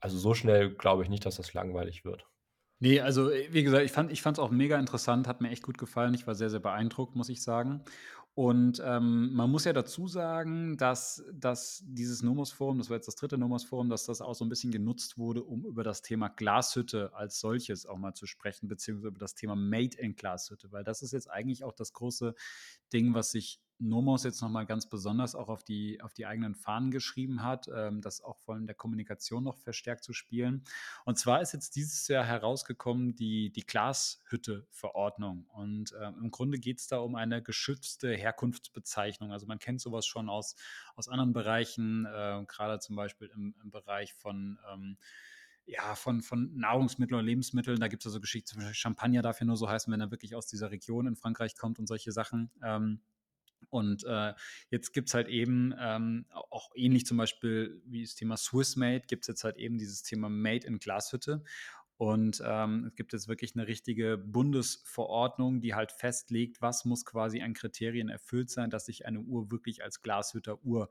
[0.00, 2.26] also so schnell glaube ich nicht, dass das langweilig wird.
[2.80, 5.62] Nee, also äh, wie gesagt, ich fand ich es auch mega interessant, hat mir echt
[5.62, 6.14] gut gefallen.
[6.14, 7.82] Ich war sehr, sehr beeindruckt, muss ich sagen.
[8.34, 13.16] Und ähm, man muss ja dazu sagen, dass, dass dieses Nomos-Forum, das war jetzt das
[13.16, 17.12] dritte Nomos-Forum, dass das auch so ein bisschen genutzt wurde, um über das Thema Glashütte
[17.14, 21.02] als solches auch mal zu sprechen, beziehungsweise über das Thema Made in Glashütte, weil das
[21.02, 22.34] ist jetzt eigentlich auch das große
[22.92, 26.90] Ding, was sich Nomos jetzt nochmal ganz besonders auch auf die, auf die eigenen Fahnen
[26.90, 30.64] geschrieben hat, ähm, das auch vor allem der Kommunikation noch verstärkt zu spielen.
[31.04, 35.46] Und zwar ist jetzt dieses Jahr herausgekommen die, die Glashütte-Verordnung.
[35.52, 39.32] Und ähm, im Grunde geht es da um eine geschützte Herkunftsbezeichnung.
[39.32, 40.56] Also man kennt sowas schon aus,
[40.96, 44.98] aus anderen Bereichen, äh, gerade zum Beispiel im, im Bereich von ähm,
[45.68, 47.78] ja, von, von Nahrungsmitteln oder Lebensmitteln.
[47.78, 50.10] Da gibt es also Geschichten, zum Beispiel Champagner darf ja nur so heißen, wenn er
[50.10, 52.50] wirklich aus dieser Region in Frankreich kommt und solche Sachen.
[52.62, 53.02] Ähm,
[53.70, 54.34] und äh,
[54.70, 59.06] jetzt gibt es halt eben ähm, auch ähnlich zum Beispiel wie das Thema Swiss Made,
[59.06, 61.42] gibt es jetzt halt eben dieses Thema Made in Glashütte.
[61.98, 67.42] Und ähm, es gibt jetzt wirklich eine richtige Bundesverordnung, die halt festlegt, was muss quasi
[67.42, 70.90] an Kriterien erfüllt sein, dass sich eine Uhr wirklich als Glashütter Uhr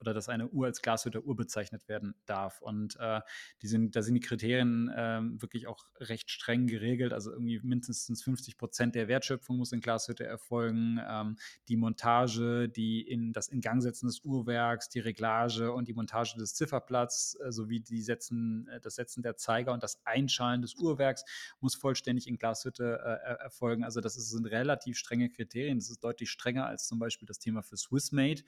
[0.00, 2.60] oder dass eine Uhr als Glashütter Uhr bezeichnet werden darf.
[2.60, 3.20] Und äh,
[3.62, 7.12] die sind, da sind die Kriterien äh, wirklich auch recht streng geregelt.
[7.12, 11.00] Also irgendwie mindestens 50 Prozent der Wertschöpfung muss in Glashütte erfolgen.
[11.06, 11.36] Ähm,
[11.68, 17.38] die Montage, die in das Ingangsetzen des Uhrwerks, die Reglage und die Montage des Zifferblatts
[17.40, 21.24] äh, sowie die Setzen, äh, das Setzen der Zeiger und das Einschalen des Uhrwerks
[21.60, 23.84] muss vollständig in Glashütte äh, erfolgen.
[23.84, 25.78] Also das sind relativ strenge Kriterien.
[25.78, 28.42] Das ist deutlich strenger als zum Beispiel das Thema für Swissmade.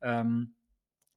[0.00, 0.54] Ähm,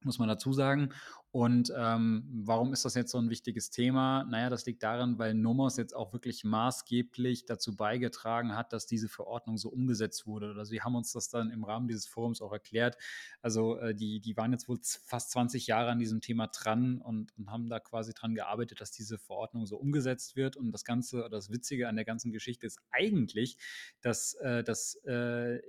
[0.04, 0.92] muss man dazu sagen.
[1.32, 4.24] Und ähm, warum ist das jetzt so ein wichtiges Thema?
[4.24, 9.08] Naja, das liegt daran, weil Nomos jetzt auch wirklich maßgeblich dazu beigetragen hat, dass diese
[9.08, 10.54] Verordnung so umgesetzt wurde.
[10.58, 12.98] Also sie haben uns das dann im Rahmen dieses Forums auch erklärt.
[13.40, 17.32] Also äh, die, die waren jetzt wohl fast 20 Jahre an diesem Thema dran und,
[17.38, 20.58] und haben da quasi dran gearbeitet, dass diese Verordnung so umgesetzt wird.
[20.58, 23.56] Und das Ganze, das Witzige an der ganzen Geschichte ist eigentlich,
[24.02, 25.60] dass, äh, dass äh,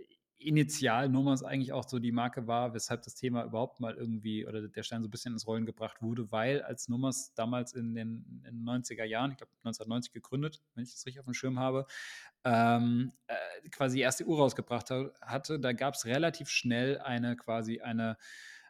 [0.47, 4.67] initial Nomas eigentlich auch so die Marke war, weshalb das Thema überhaupt mal irgendwie oder
[4.67, 8.41] der Stein so ein bisschen ins Rollen gebracht wurde, weil als Nomas damals in den,
[8.45, 11.59] in den 90er Jahren, ich glaube 1990 gegründet, wenn ich das richtig auf dem Schirm
[11.59, 11.85] habe,
[12.43, 14.89] ähm, äh, quasi die erste Uhr rausgebracht
[15.21, 18.17] hatte, da gab es relativ schnell eine quasi eine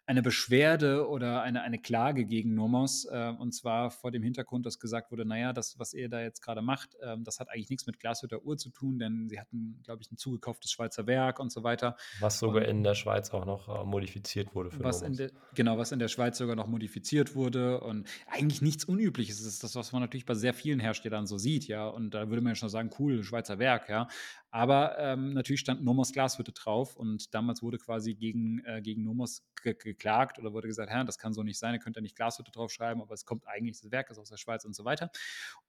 [0.05, 3.05] eine Beschwerde oder eine, eine Klage gegen Nomos.
[3.05, 6.41] Äh, und zwar vor dem Hintergrund, dass gesagt wurde, naja, das, was ihr da jetzt
[6.41, 9.79] gerade macht, äh, das hat eigentlich nichts mit Glashütter Uhr zu tun, denn sie hatten,
[9.83, 11.95] glaube ich, ein zugekauftes Schweizer Werk und so weiter.
[12.19, 14.99] Was sogar und, in der Schweiz auch noch äh, modifiziert wurde für was.
[15.01, 19.37] De, genau, was in der Schweiz sogar noch modifiziert wurde und eigentlich nichts Unübliches.
[19.37, 21.87] Das ist das, was man natürlich bei sehr vielen Herstellern so sieht, ja.
[21.87, 24.07] Und da würde man ja schon sagen, cool, Schweizer Werk, ja.
[24.53, 29.43] Aber ähm, natürlich stand Nomos Glashütte drauf und damals wurde quasi gegen, äh, gegen Nomos
[29.63, 32.15] ge geklagt oder wurde gesagt, Herr, das kann so nicht sein, ihr könnt ja nicht
[32.15, 35.09] Glashütte draufschreiben, aber es kommt eigentlich, das Werk ist aus der Schweiz und so weiter.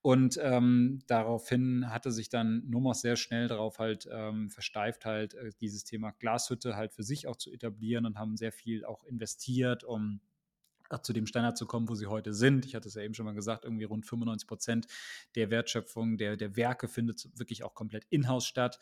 [0.02, 5.52] Und ähm, daraufhin hatte sich dann Nomos sehr schnell darauf halt ähm, versteift, halt äh,
[5.62, 9.82] dieses Thema Glashütte halt für sich auch zu etablieren und haben sehr viel auch investiert,
[9.82, 10.20] um
[11.02, 12.66] zu dem Standard zu kommen, wo sie heute sind.
[12.66, 14.86] Ich hatte es ja eben schon mal gesagt, irgendwie rund 95 Prozent
[15.34, 18.78] der Wertschöpfung der, der Werke findet wirklich auch komplett in-house statt.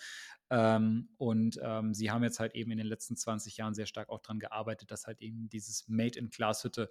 [0.50, 4.08] Ähm, und ähm, sie haben jetzt halt eben in den letzten 20 Jahren sehr stark
[4.08, 6.90] auch daran gearbeitet, dass halt eben dieses Made in Glashütte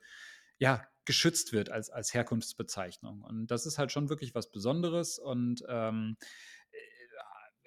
[0.61, 3.23] ja, geschützt wird als, als Herkunftsbezeichnung.
[3.23, 5.17] Und das ist halt schon wirklich was Besonderes.
[5.17, 6.17] Und ähm,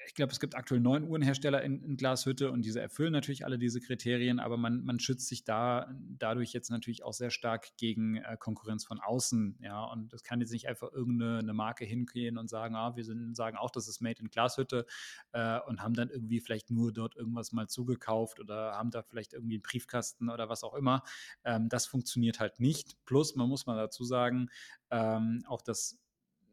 [0.07, 3.59] ich glaube, es gibt aktuell neun Uhrenhersteller in, in, Glashütte und diese erfüllen natürlich alle
[3.59, 8.17] diese Kriterien, aber man, man schützt sich da dadurch jetzt natürlich auch sehr stark gegen
[8.17, 9.59] äh, Konkurrenz von außen.
[9.61, 13.37] Ja, und das kann jetzt nicht einfach irgendeine Marke hingehen und sagen, ah, wir sind,
[13.37, 14.87] sagen auch, das ist Made in Glashütte
[15.33, 19.33] äh, und haben dann irgendwie vielleicht nur dort irgendwas mal zugekauft oder haben da vielleicht
[19.33, 21.03] irgendwie einen Briefkasten oder was auch immer.
[21.45, 22.97] Ähm, das funktioniert halt nicht.
[23.05, 24.49] Plus, man muss mal dazu sagen,
[24.91, 25.99] ähm, auch das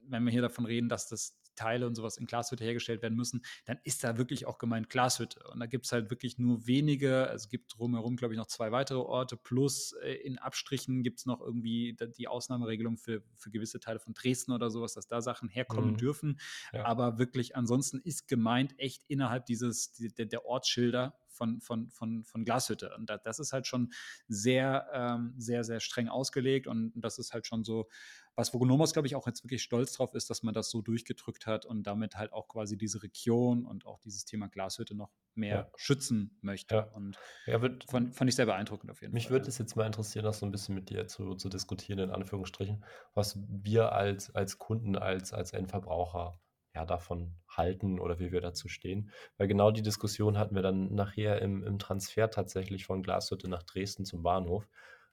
[0.07, 3.43] wenn wir hier davon reden, dass das Teile und sowas in Glashütte hergestellt werden müssen,
[3.65, 5.43] dann ist da wirklich auch gemeint Glashütte.
[5.51, 8.47] Und da gibt es halt wirklich nur wenige, also es gibt drumherum, glaube ich, noch
[8.47, 13.51] zwei weitere Orte, plus äh, in Abstrichen gibt es noch irgendwie die Ausnahmeregelung für, für
[13.51, 15.97] gewisse Teile von Dresden oder sowas, dass da Sachen herkommen mhm.
[15.97, 16.39] dürfen.
[16.73, 16.85] Ja.
[16.85, 22.23] Aber wirklich ansonsten ist gemeint echt innerhalb dieses, die, der, der Ortsschilder von, von, von,
[22.23, 22.93] von Glashütte.
[22.97, 23.91] Und das ist halt schon
[24.27, 27.87] sehr, ähm, sehr, sehr streng ausgelegt und das ist halt schon so,
[28.35, 31.47] was Vogonomos, glaube ich, auch jetzt wirklich stolz drauf ist, dass man das so durchgedrückt
[31.47, 35.55] hat und damit halt auch quasi diese Region und auch dieses Thema Glashütte noch mehr
[35.55, 35.71] ja.
[35.75, 36.75] schützen möchte.
[36.75, 36.83] Ja.
[36.93, 39.33] Und ja, wird, fand, fand, ich sehr beeindruckend auf jeden mich Fall.
[39.33, 41.99] Mich würde es jetzt mal interessieren, das so ein bisschen mit dir zu, zu diskutieren,
[41.99, 46.39] in Anführungsstrichen, was wir als, als Kunden, als, als Endverbraucher
[46.73, 49.11] ja, davon halten oder wie wir dazu stehen.
[49.37, 53.63] Weil genau die Diskussion hatten wir dann nachher im, im Transfer tatsächlich von Glashütte nach
[53.63, 54.67] Dresden zum Bahnhof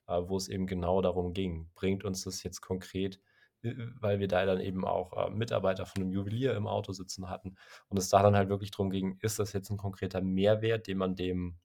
[0.09, 3.19] wo es eben genau darum ging, bringt uns das jetzt konkret,
[3.61, 7.29] äh, weil wir da dann eben auch äh, Mitarbeiter von einem Juwelier im Auto sitzen
[7.29, 7.55] hatten
[7.87, 10.97] und es da dann halt wirklich darum ging, ist das jetzt ein konkreter Mehrwert, den
[10.97, 11.59] man dem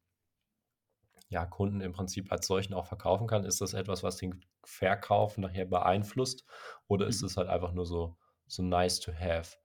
[1.29, 3.45] ja, Kunden im Prinzip als solchen auch verkaufen kann?
[3.45, 6.45] Ist das etwas, was den Verkauf nachher beeinflusst
[6.87, 7.27] oder ist mhm.
[7.27, 8.17] es halt einfach nur so,
[8.47, 9.57] so nice to have?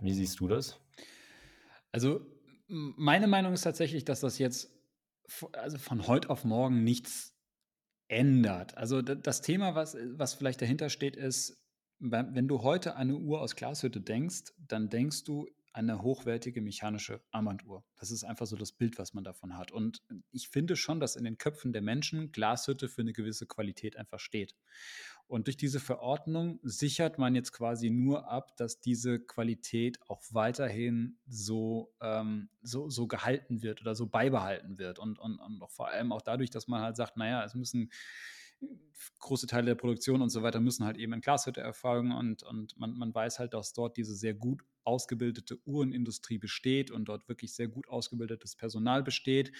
[0.00, 0.80] Wie siehst du das?
[1.92, 2.24] Also
[2.68, 4.72] meine Meinung ist tatsächlich, dass das jetzt
[5.52, 7.36] also von heute auf morgen nichts
[8.10, 8.76] ändert.
[8.76, 11.62] Also das Thema, was, was vielleicht dahinter steht, ist,
[11.98, 17.84] wenn du heute eine Uhr aus Glashütte denkst, dann denkst du eine hochwertige mechanische Armbanduhr.
[17.98, 19.70] Das ist einfach so das Bild, was man davon hat.
[19.70, 20.02] Und
[20.32, 24.18] ich finde schon, dass in den Köpfen der Menschen Glashütte für eine gewisse Qualität einfach
[24.18, 24.56] steht.
[25.30, 31.20] Und durch diese Verordnung sichert man jetzt quasi nur ab, dass diese Qualität auch weiterhin
[31.28, 34.98] so, ähm, so, so gehalten wird oder so beibehalten wird.
[34.98, 37.92] Und, und, und vor allem auch dadurch, dass man halt sagt, naja, es müssen
[39.18, 42.76] große Teile der Produktion und so weiter müssen halt eben in Glashütte erfolgen und, und
[42.78, 47.54] man, man weiß halt, dass dort diese sehr gut ausgebildete Uhrenindustrie besteht und dort wirklich
[47.54, 49.52] sehr gut ausgebildetes Personal besteht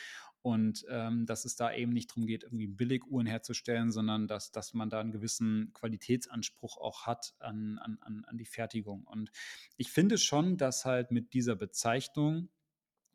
[0.43, 4.73] und ähm, dass es da eben nicht darum geht, irgendwie Billiguhren herzustellen, sondern dass, dass
[4.75, 9.05] man da einen gewissen Qualitätsanspruch auch hat an, an, an die Fertigung.
[9.05, 9.31] Und
[9.77, 12.49] ich finde schon, dass halt mit dieser Bezeichnung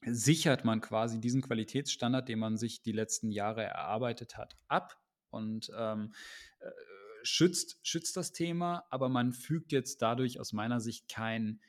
[0.05, 5.01] sichert man quasi diesen Qualitätsstandard, den man sich die letzten Jahre erarbeitet hat, ab
[5.35, 6.13] und ähm,
[6.59, 6.69] äh,
[7.23, 11.59] schützt, schützt das Thema, aber man fügt jetzt dadurch aus meiner Sicht kein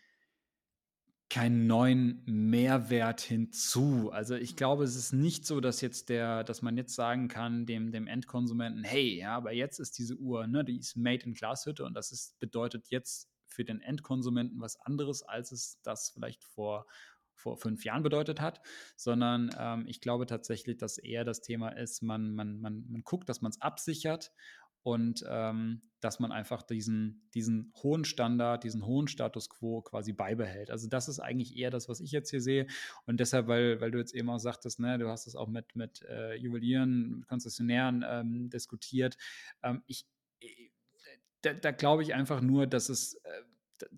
[1.29, 4.11] keinen neuen Mehrwert hinzu.
[4.13, 7.67] Also ich glaube, es ist nicht so, dass jetzt der, dass man jetzt sagen kann
[7.67, 11.35] dem, dem Endkonsumenten, hey, ja, aber jetzt ist diese Uhr, ne, die ist made in
[11.35, 16.45] Glashütte und das ist, bedeutet jetzt für den Endkonsumenten was anderes, als es das vielleicht
[16.45, 16.87] vor,
[17.37, 18.61] vor fünf Jahren bedeutet hat,
[18.97, 23.29] sondern ähm, ich glaube tatsächlich, dass eher das Thema ist, man, man, man, man guckt,
[23.29, 24.33] dass man es absichert
[24.83, 30.71] und ähm, dass man einfach diesen, diesen hohen Standard, diesen hohen Status quo quasi beibehält.
[30.71, 32.69] Also das ist eigentlich eher das, was ich jetzt hier sehe.
[33.05, 35.75] Und deshalb, weil, weil du jetzt eben auch sagtest, ne, du hast es auch mit,
[35.75, 39.17] mit äh, Juwelieren, mit Konzessionären ähm, diskutiert.
[39.65, 40.07] Ähm, ich,
[40.41, 40.69] äh,
[41.41, 43.43] da, da glaube ich einfach nur, dass es äh,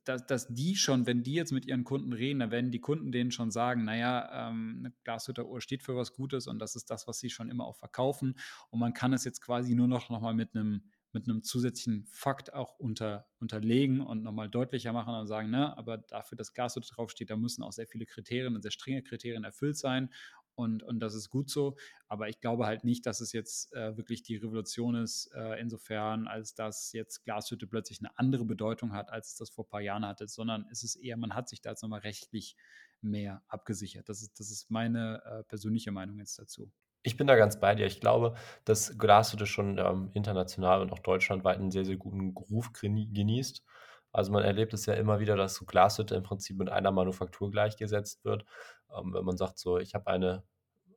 [0.04, 3.12] dass, dass die schon, wenn die jetzt mit ihren Kunden reden, dann werden die Kunden
[3.12, 7.06] denen schon sagen, naja, ähm, eine Glashütteruhr steht für was Gutes und das ist das,
[7.06, 8.34] was sie schon immer auch verkaufen.
[8.70, 12.04] Und man kann es jetzt quasi nur noch, noch mal mit einem mit einem zusätzlichen
[12.04, 16.88] Fakt auch unter, unterlegen und nochmal deutlicher machen und sagen, ne, aber dafür, dass Glashütte
[16.88, 20.10] draufsteht, da müssen auch sehr viele Kriterien und sehr strenge Kriterien erfüllt sein
[20.58, 21.76] und, und das ist gut so.
[22.08, 26.26] Aber ich glaube halt nicht, dass es jetzt äh, wirklich die Revolution ist, äh, insofern,
[26.26, 29.80] als dass jetzt Glashütte plötzlich eine andere Bedeutung hat, als es das vor ein paar
[29.80, 32.56] Jahren hatte, sondern es ist eher, man hat sich da jetzt nochmal rechtlich
[33.00, 34.08] mehr abgesichert.
[34.08, 36.72] Das ist, das ist meine äh, persönliche Meinung jetzt dazu.
[37.04, 37.86] Ich bin da ganz bei dir.
[37.86, 38.34] Ich glaube,
[38.64, 43.62] dass Glashütte schon ähm, international und auch deutschlandweit einen sehr, sehr guten Ruf genießt.
[44.12, 47.50] Also man erlebt es ja immer wieder, dass so Glashütte im Prinzip mit einer Manufaktur
[47.50, 48.44] gleichgesetzt wird.
[48.96, 50.44] Ähm, wenn man sagt so, ich habe eine,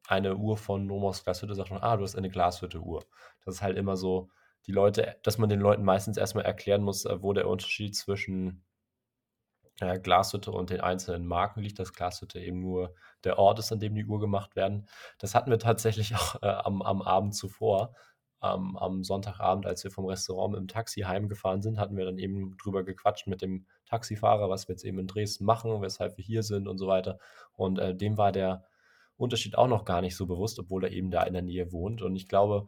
[0.08, 3.04] eine Uhr von Nomos Glashütte, sagt man, ah, du hast eine Glashütte-Uhr.
[3.46, 4.30] Das ist halt immer so,
[4.68, 8.64] die Leute, dass man den Leuten meistens erstmal erklären muss, äh, wo der Unterschied zwischen
[9.80, 12.94] äh, Glashütte und den einzelnen Marken liegt, dass Glashütte eben nur
[13.24, 14.88] der Ort ist, an dem die Uhr gemacht werden.
[15.18, 17.96] Das hatten wir tatsächlich auch äh, am, am Abend zuvor.
[18.44, 22.58] Ähm, am Sonntagabend, als wir vom Restaurant im Taxi heimgefahren sind, hatten wir dann eben
[22.58, 26.44] drüber gequatscht mit dem Taxifahrer, was wir jetzt eben in Dresden machen, weshalb wir hier
[26.44, 27.20] sind und so weiter.
[27.54, 28.64] Und äh, dem war der
[29.16, 32.02] Unterschied auch noch gar nicht so bewusst, obwohl er eben da in der Nähe wohnt.
[32.02, 32.68] Und ich glaube,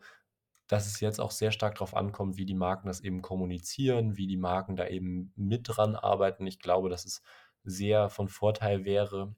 [0.68, 4.28] dass es jetzt auch sehr stark darauf ankommt, wie die Marken das eben kommunizieren, wie
[4.28, 6.48] die Marken da eben mit dran arbeiten.
[6.48, 7.24] Ich glaube, dass es
[7.64, 9.36] sehr von Vorteil wäre,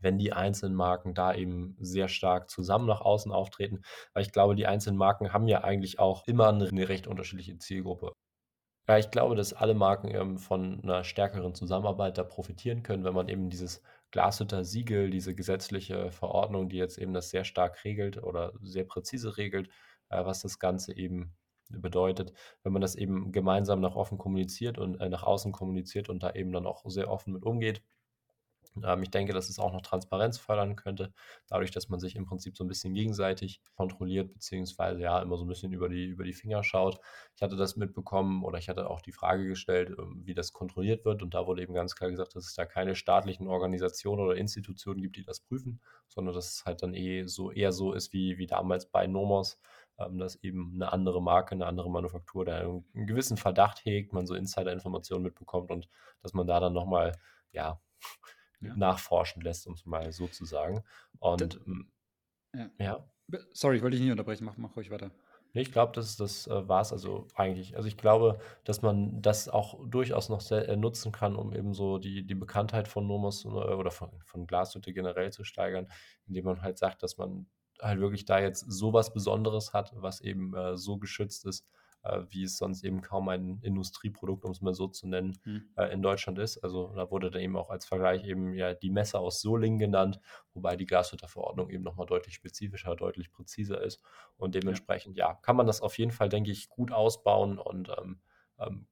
[0.00, 3.82] wenn die einzelnen Marken da eben sehr stark zusammen nach außen auftreten,
[4.14, 8.12] weil ich glaube, die einzelnen Marken haben ja eigentlich auch immer eine recht unterschiedliche Zielgruppe.
[8.88, 13.14] Ja, ich glaube, dass alle Marken ähm, von einer stärkeren Zusammenarbeit da profitieren können, wenn
[13.14, 18.52] man eben dieses Glashütter-Siegel, diese gesetzliche Verordnung, die jetzt eben das sehr stark regelt oder
[18.62, 19.68] sehr präzise regelt,
[20.08, 21.36] äh, was das Ganze eben
[21.68, 22.32] bedeutet,
[22.64, 26.32] wenn man das eben gemeinsam nach offen kommuniziert und äh, nach außen kommuniziert und da
[26.32, 27.82] eben dann auch sehr offen mit umgeht.
[28.84, 31.12] Ähm, ich denke, dass es auch noch Transparenz fördern könnte,
[31.48, 35.44] dadurch, dass man sich im Prinzip so ein bisschen gegenseitig kontrolliert, beziehungsweise ja immer so
[35.44, 37.00] ein bisschen über die, über die Finger schaut.
[37.34, 41.04] Ich hatte das mitbekommen oder ich hatte auch die Frage gestellt, ähm, wie das kontrolliert
[41.04, 41.22] wird.
[41.22, 45.02] Und da wurde eben ganz klar gesagt, dass es da keine staatlichen Organisationen oder Institutionen
[45.02, 48.38] gibt, die das prüfen, sondern dass es halt dann eh so eher so ist wie,
[48.38, 49.58] wie damals bei Nomos,
[49.98, 54.26] ähm, dass eben eine andere Marke, eine andere Manufaktur da einen gewissen Verdacht hegt, man
[54.26, 55.88] so Insider-Informationen mitbekommt und
[56.22, 57.12] dass man da dann nochmal,
[57.52, 57.80] ja,
[58.60, 58.76] ja.
[58.76, 60.82] nachforschen lässt, um es mal so zu sagen.
[61.18, 61.90] Und das, hm,
[62.54, 62.70] ja.
[62.78, 63.10] ja.
[63.52, 65.10] Sorry, ich wollte dich nicht unterbrechen, mach, mach ruhig weiter.
[65.52, 67.76] Nee, ich glaube, das, das äh, war es also eigentlich.
[67.76, 71.74] Also ich glaube, dass man das auch durchaus noch sehr, äh, nutzen kann, um eben
[71.74, 75.88] so die, die Bekanntheit von Nomos äh, oder von, von Glashütte generell zu steigern,
[76.26, 77.46] indem man halt sagt, dass man
[77.80, 81.66] halt wirklich da jetzt sowas Besonderes hat, was eben äh, so geschützt ist,
[82.02, 85.64] äh, wie es sonst eben kaum ein Industrieprodukt, um es mal so zu nennen, mhm.
[85.76, 86.58] äh, in Deutschland ist.
[86.58, 90.20] Also da wurde dann eben auch als Vergleich eben ja die Messe aus Solingen genannt,
[90.54, 94.02] wobei die Glashütterverordnung eben nochmal deutlich spezifischer, deutlich präziser ist.
[94.36, 95.28] Und dementsprechend, ja.
[95.28, 98.20] ja, kann man das auf jeden Fall, denke ich, gut ausbauen und ähm,
[98.58, 98.86] ähm,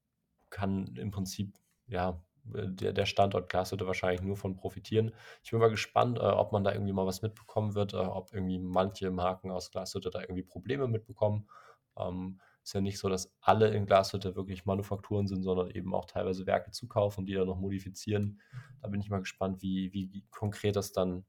[0.50, 1.54] kann im Prinzip,
[1.86, 5.12] ja, der, der Standort Glashütte wahrscheinlich nur von profitieren.
[5.42, 8.32] Ich bin mal gespannt, äh, ob man da irgendwie mal was mitbekommen wird, äh, ob
[8.32, 11.48] irgendwie manche Marken aus Glashütte da irgendwie Probleme mitbekommen.
[11.96, 16.04] Ähm, ist ja nicht so, dass alle in Glashütte wirklich Manufakturen sind, sondern eben auch
[16.04, 18.42] teilweise Werke zukaufen und die dann noch modifizieren.
[18.82, 21.24] Da bin ich mal gespannt, wie, wie konkret das dann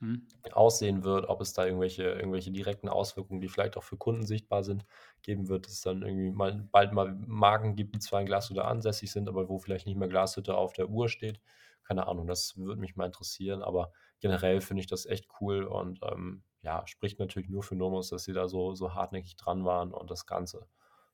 [0.00, 0.26] mhm.
[0.52, 4.62] aussehen wird, ob es da irgendwelche, irgendwelche direkten Auswirkungen, die vielleicht auch für Kunden sichtbar
[4.62, 4.84] sind,
[5.22, 8.66] geben wird, dass es dann irgendwie mal, bald mal Marken gibt, die zwar in Glashütte
[8.66, 11.40] ansässig sind, aber wo vielleicht nicht mehr Glashütte auf der Uhr steht.
[11.82, 16.00] Keine Ahnung, das würde mich mal interessieren, aber generell finde ich das echt cool und
[16.02, 19.92] ähm, ja, spricht natürlich nur für Nomos, dass sie da so, so hartnäckig dran waren
[19.92, 20.66] und das Ganze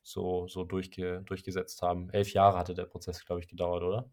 [0.03, 2.09] so, so durchge, durchgesetzt haben.
[2.11, 4.11] Elf Jahre hatte der Prozess, glaube ich, gedauert, oder?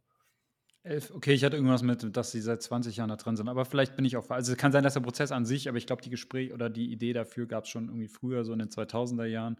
[0.83, 3.65] Elf, okay, ich hatte irgendwas mit, dass sie seit 20 Jahren da drin sind, aber
[3.65, 5.85] vielleicht bin ich auch, also es kann sein, dass der Prozess an sich, aber ich
[5.85, 8.69] glaube, die Gespräche oder die Idee dafür gab es schon irgendwie früher, so in den
[8.69, 9.57] 2000er Jahren.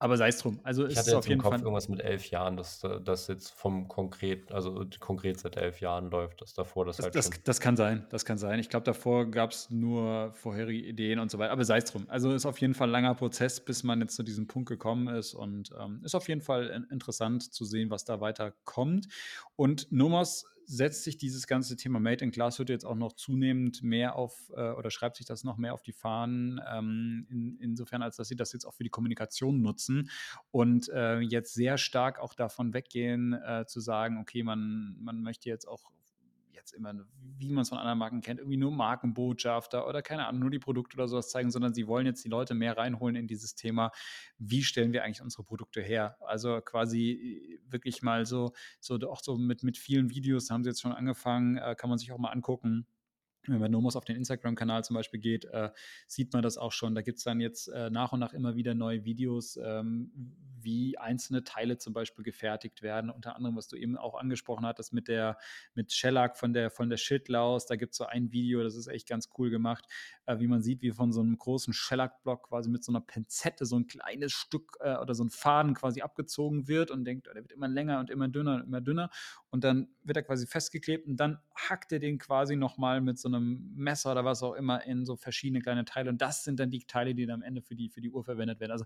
[0.00, 0.60] Aber sei es drum.
[0.62, 3.50] Also ich ist hatte auf jeden Kopf Fall irgendwas mit elf Jahren, dass das jetzt
[3.50, 7.30] vom konkret, also konkret seit elf Jahren läuft, dass davor das, das halt das.
[7.44, 8.60] Das kann sein, das kann sein.
[8.60, 11.52] Ich glaube, davor gab es nur vorherige Ideen und so weiter.
[11.52, 12.04] Aber sei es drum.
[12.08, 15.08] Also ist auf jeden Fall ein langer Prozess, bis man jetzt zu diesem Punkt gekommen
[15.08, 19.08] ist und ähm, ist auf jeden Fall interessant zu sehen, was da weiter kommt.
[19.56, 24.16] Und Nomos setzt sich dieses ganze Thema Made in Glashütte jetzt auch noch zunehmend mehr
[24.16, 28.16] auf äh, oder schreibt sich das noch mehr auf die Fahnen, ähm, in, insofern, als
[28.16, 30.10] dass sie das jetzt auch für die Kommunikation nutzen
[30.50, 35.48] und äh, jetzt sehr stark auch davon weggehen, äh, zu sagen, okay, man, man möchte
[35.48, 35.90] jetzt auch
[36.58, 36.94] jetzt immer,
[37.38, 40.58] wie man es von anderen Marken kennt, irgendwie nur Markenbotschafter oder keine Ahnung, nur die
[40.58, 43.90] Produkte oder sowas zeigen, sondern sie wollen jetzt die Leute mehr reinholen in dieses Thema,
[44.38, 46.16] wie stellen wir eigentlich unsere Produkte her?
[46.20, 50.70] Also quasi äh, wirklich mal so, so auch so mit, mit vielen Videos haben sie
[50.70, 52.86] jetzt schon angefangen, äh, kann man sich auch mal angucken
[53.46, 55.70] wenn man Nomos auf den Instagram-Kanal zum Beispiel geht, äh,
[56.06, 56.94] sieht man das auch schon.
[56.94, 60.10] Da gibt es dann jetzt äh, nach und nach immer wieder neue Videos, ähm,
[60.60, 63.10] wie einzelne Teile zum Beispiel gefertigt werden.
[63.10, 65.38] Unter anderem, was du eben auch angesprochen hattest mit der
[65.74, 67.66] mit Shellac von der von der Schildlaus.
[67.66, 69.86] Da gibt es so ein Video, das ist echt ganz cool gemacht,
[70.26, 73.66] äh, wie man sieht, wie von so einem großen Shellac-Block quasi mit so einer Pinzette
[73.66, 77.34] so ein kleines Stück äh, oder so ein Faden quasi abgezogen wird und denkt, oh,
[77.34, 79.10] der wird immer länger und immer dünner und immer dünner.
[79.50, 83.27] Und dann wird er quasi festgeklebt und dann hackt er den quasi nochmal mit so
[83.28, 86.10] einem Messer oder was auch immer in so verschiedene kleine Teile.
[86.10, 88.24] Und das sind dann die Teile, die dann am Ende für die, für die Uhr
[88.24, 88.72] verwendet werden.
[88.72, 88.84] Also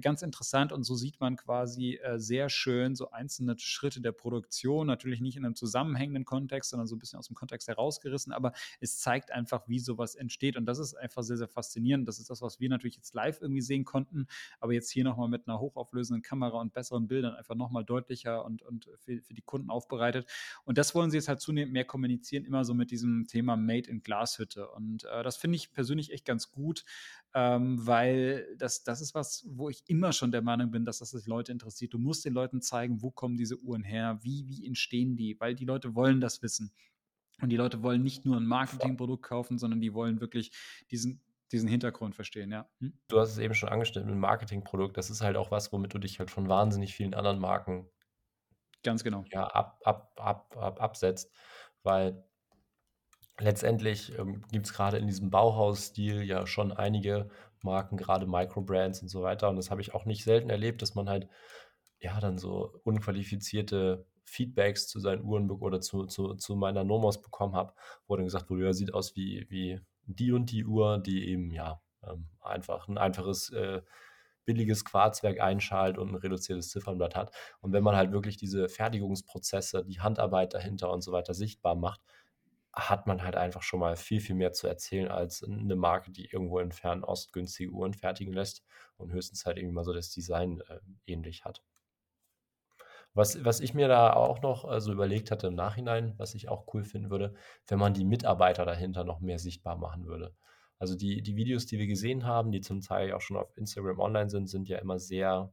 [0.00, 4.86] ganz interessant und so sieht man quasi äh, sehr schön so einzelne Schritte der Produktion,
[4.86, 8.52] natürlich nicht in einem zusammenhängenden Kontext, sondern so ein bisschen aus dem Kontext herausgerissen, aber
[8.80, 12.08] es zeigt einfach, wie sowas entsteht und das ist einfach sehr, sehr faszinierend.
[12.08, 14.26] Das ist das, was wir natürlich jetzt live irgendwie sehen konnten,
[14.60, 18.62] aber jetzt hier nochmal mit einer hochauflösenden Kamera und besseren Bildern einfach nochmal deutlicher und,
[18.62, 20.28] und für, für die Kunden aufbereitet.
[20.64, 23.90] Und das wollen sie jetzt halt zunehmend mehr kommunizieren, immer so mit diesem Thema Made
[23.90, 24.68] in Glashütte.
[24.68, 26.84] Und äh, das finde ich persönlich echt ganz gut,
[27.34, 31.10] ähm, weil das, das ist was, wo ich immer schon der Meinung bin, dass das
[31.10, 31.94] die Leute interessiert.
[31.94, 35.54] Du musst den Leuten zeigen, wo kommen diese Uhren her, wie, wie entstehen die, weil
[35.54, 36.72] die Leute wollen das wissen.
[37.40, 40.52] Und die Leute wollen nicht nur ein Marketingprodukt kaufen, sondern die wollen wirklich
[40.90, 42.68] diesen, diesen Hintergrund verstehen, ja.
[42.78, 42.92] Hm?
[43.08, 45.98] Du hast es eben schon angestellt, ein Marketingprodukt, das ist halt auch was, womit du
[45.98, 47.88] dich halt von wahnsinnig vielen anderen Marken
[48.82, 49.24] Ganz genau.
[49.30, 51.32] Ja, ab, ab, ab, ab, absetzt,
[51.82, 52.24] weil
[53.38, 57.28] letztendlich ähm, gibt es gerade in diesem Bauhaus-Stil ja schon einige
[57.62, 59.48] Marken, gerade Microbrands und so weiter.
[59.48, 61.28] Und das habe ich auch nicht selten erlebt, dass man halt
[62.00, 67.54] ja dann so unqualifizierte Feedbacks zu seinen Uhren oder zu, zu, zu meiner Nomos bekommen
[67.54, 67.74] habe,
[68.06, 71.50] wo dann gesagt wurde, ja, sieht aus wie, wie die und die Uhr, die eben
[71.50, 73.82] ja ähm, einfach ein einfaches äh,
[74.44, 77.34] billiges Quarzwerk einschalt und ein reduziertes Ziffernblatt hat.
[77.60, 82.00] Und wenn man halt wirklich diese Fertigungsprozesse, die Handarbeit dahinter und so weiter sichtbar macht,
[82.72, 86.26] hat man halt einfach schon mal viel, viel mehr zu erzählen als eine Marke, die
[86.26, 88.64] irgendwo in Fernost günstige Uhren fertigen lässt
[88.96, 91.62] und höchstens halt irgendwie mal so das Design äh, ähnlich hat.
[93.14, 96.48] Was, was ich mir da auch noch äh, so überlegt hatte im Nachhinein, was ich
[96.48, 97.34] auch cool finden würde,
[97.66, 100.34] wenn man die Mitarbeiter dahinter noch mehr sichtbar machen würde.
[100.78, 104.00] Also die, die Videos, die wir gesehen haben, die zum Teil auch schon auf Instagram
[104.00, 105.52] online sind, sind ja immer sehr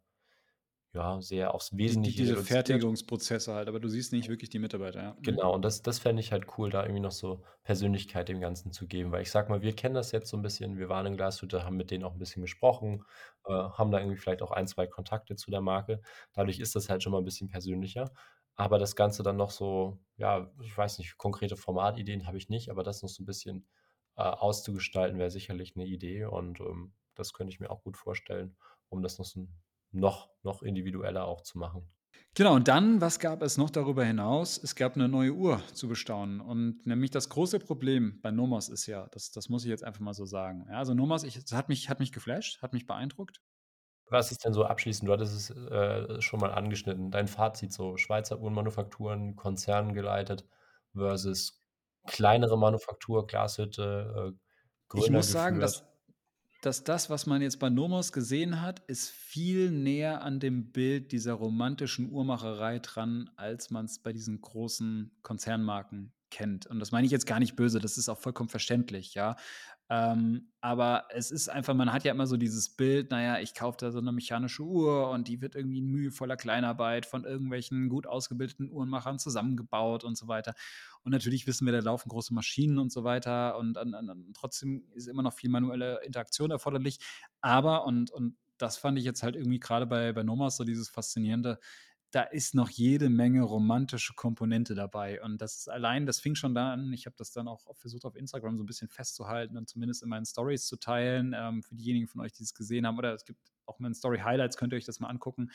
[0.94, 2.88] ja, sehr aufs Wesentliche Die, diese reduziert.
[3.16, 5.14] Fertigungsprozesse halt, aber du siehst nicht wirklich die Mitarbeiter, ja.
[5.20, 5.38] Mhm.
[5.38, 8.72] Genau, und das, das fände ich halt cool, da irgendwie noch so Persönlichkeit dem Ganzen
[8.72, 11.06] zu geben, weil ich sag mal, wir kennen das jetzt so ein bisschen, wir waren
[11.06, 13.04] in Glashütte, haben mit denen auch ein bisschen gesprochen,
[13.46, 16.02] äh, haben da irgendwie vielleicht auch ein, zwei Kontakte zu der Marke.
[16.32, 18.14] Dadurch ist das halt schon mal ein bisschen persönlicher.
[18.56, 22.70] Aber das Ganze dann noch so, ja, ich weiß nicht, konkrete Formatideen habe ich nicht,
[22.70, 23.68] aber das noch so ein bisschen
[24.16, 28.58] äh, auszugestalten, wäre sicherlich eine Idee und ähm, das könnte ich mir auch gut vorstellen,
[28.90, 29.62] um das noch so ein
[29.92, 31.90] noch, noch individueller auch zu machen.
[32.36, 34.62] Genau, und dann, was gab es noch darüber hinaus?
[34.62, 36.42] Es gab eine neue Uhr zu bestaunen.
[36.42, 40.00] Und nämlich das große Problem bei Nomos ist ja, das, das muss ich jetzt einfach
[40.00, 40.66] mal so sagen.
[40.70, 43.42] Ja, also Nomos, ich, das hat mich, hat mich geflasht, hat mich beeindruckt.
[44.10, 45.08] Was ist denn so abschließend?
[45.08, 47.12] Du hattest es äh, schon mal angeschnitten.
[47.12, 50.48] Dein Fazit so: Schweizer Uhrenmanufakturen, Konzern geleitet
[50.96, 51.64] versus
[52.08, 54.38] kleinere Manufaktur, Glashütte, äh,
[54.88, 55.86] Gründer Ich muss sagen, dass
[56.62, 61.12] dass das, was man jetzt bei Nomos gesehen hat, ist viel näher an dem Bild
[61.12, 66.68] dieser romantischen Uhrmacherei dran, als man es bei diesen großen Konzernmarken kennt.
[66.68, 69.36] Und das meine ich jetzt gar nicht böse, das ist auch vollkommen verständlich, ja.
[69.92, 73.78] Ähm, aber es ist einfach, man hat ja immer so dieses Bild, naja, ich kaufe
[73.80, 78.06] da so eine mechanische Uhr und die wird irgendwie in mühevoller Kleinarbeit von irgendwelchen gut
[78.06, 80.54] ausgebildeten Uhrenmachern zusammengebaut und so weiter.
[81.04, 84.84] Und natürlich wissen wir, da laufen große Maschinen und so weiter und, und, und trotzdem
[84.94, 87.00] ist immer noch viel manuelle Interaktion erforderlich.
[87.42, 90.90] Aber, und, und das fand ich jetzt halt irgendwie gerade bei, bei Nomas so dieses
[90.90, 91.60] Faszinierende,
[92.12, 95.22] da ist noch jede Menge romantische Komponente dabei.
[95.22, 96.92] Und das ist allein, das fing schon da an.
[96.92, 100.10] Ich habe das dann auch versucht, auf Instagram so ein bisschen festzuhalten und zumindest in
[100.10, 101.36] meinen Stories zu teilen.
[101.38, 104.20] Ähm, für diejenigen von euch, die es gesehen haben, oder es gibt auch meinen Story
[104.20, 105.52] Highlights, könnt ihr euch das mal angucken.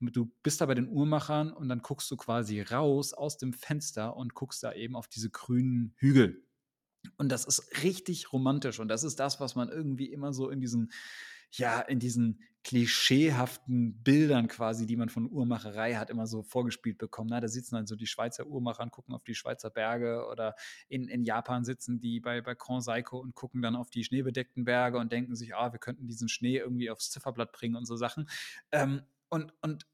[0.00, 4.16] Du bist da bei den Uhrmachern und dann guckst du quasi raus aus dem Fenster
[4.16, 6.42] und guckst da eben auf diese grünen Hügel.
[7.18, 8.80] Und das ist richtig romantisch.
[8.80, 10.90] Und das ist das, was man irgendwie immer so in diesen
[11.52, 17.30] ja, in diesen klischeehaften Bildern quasi, die man von Uhrmacherei hat, immer so vorgespielt bekommen.
[17.30, 20.54] Na, da sitzen dann so die Schweizer Uhrmacher und gucken auf die Schweizer Berge oder
[20.90, 24.66] in, in Japan sitzen die bei, bei Grand Seiko und gucken dann auf die schneebedeckten
[24.66, 27.96] Berge und denken sich, ah, wir könnten diesen Schnee irgendwie aufs Zifferblatt bringen und so
[27.96, 28.28] Sachen.
[28.70, 29.00] Ähm,
[29.30, 29.86] und, und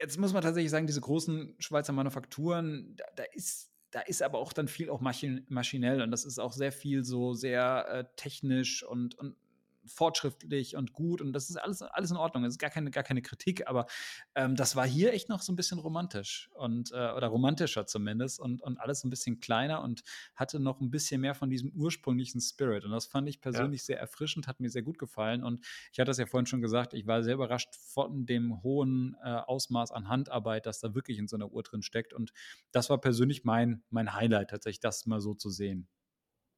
[0.00, 4.38] jetzt muss man tatsächlich sagen, diese großen Schweizer Manufakturen, da, da ist da ist aber
[4.38, 8.84] auch dann viel auch maschinell und das ist auch sehr viel so sehr äh, technisch
[8.84, 9.34] und, und
[9.88, 12.44] fortschrittlich und gut und das ist alles, alles in Ordnung.
[12.44, 13.86] Das ist gar keine, gar keine Kritik, aber
[14.34, 18.40] ähm, das war hier echt noch so ein bisschen romantisch und äh, oder romantischer zumindest
[18.40, 20.02] und, und alles ein bisschen kleiner und
[20.34, 22.84] hatte noch ein bisschen mehr von diesem ursprünglichen Spirit.
[22.84, 23.86] Und das fand ich persönlich ja.
[23.86, 25.42] sehr erfrischend, hat mir sehr gut gefallen.
[25.42, 29.16] Und ich hatte das ja vorhin schon gesagt, ich war sehr überrascht von dem hohen
[29.22, 32.12] äh, Ausmaß an Handarbeit, das da wirklich in so einer Uhr drin steckt.
[32.12, 32.32] Und
[32.72, 35.88] das war persönlich mein, mein Highlight, tatsächlich das mal so zu sehen.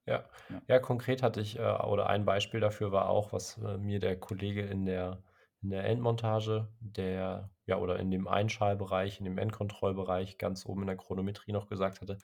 [0.07, 0.25] Ja.
[0.49, 4.01] ja, ja, konkret hatte ich, äh, oder ein Beispiel dafür war auch, was äh, mir
[4.01, 5.23] der Kollege in der,
[5.63, 10.87] in der Endmontage, der, ja, oder in dem Einschalbereich, in dem Endkontrollbereich ganz oben in
[10.87, 12.19] der Chronometrie noch gesagt hatte.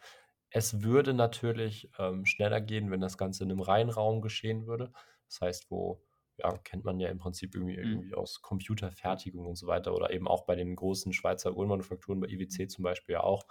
[0.50, 4.92] Es würde natürlich ähm, schneller gehen, wenn das Ganze in einem Reihenraum geschehen würde.
[5.28, 6.02] Das heißt, wo,
[6.38, 7.84] ja, kennt man ja im Prinzip irgendwie, mhm.
[7.84, 12.28] irgendwie aus Computerfertigung und so weiter oder eben auch bei den großen Schweizer Uhrenmanufakturen, bei
[12.28, 13.46] IWC zum Beispiel ja auch,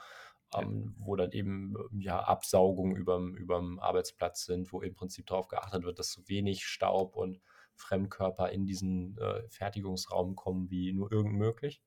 [0.58, 5.84] ähm, wo dann eben ja Absaugungen überm, überm Arbeitsplatz sind, wo im Prinzip darauf geachtet
[5.84, 7.42] wird, dass so wenig Staub und
[7.76, 11.82] Fremdkörper in diesen äh, Fertigungsraum kommen wie nur irgend möglich.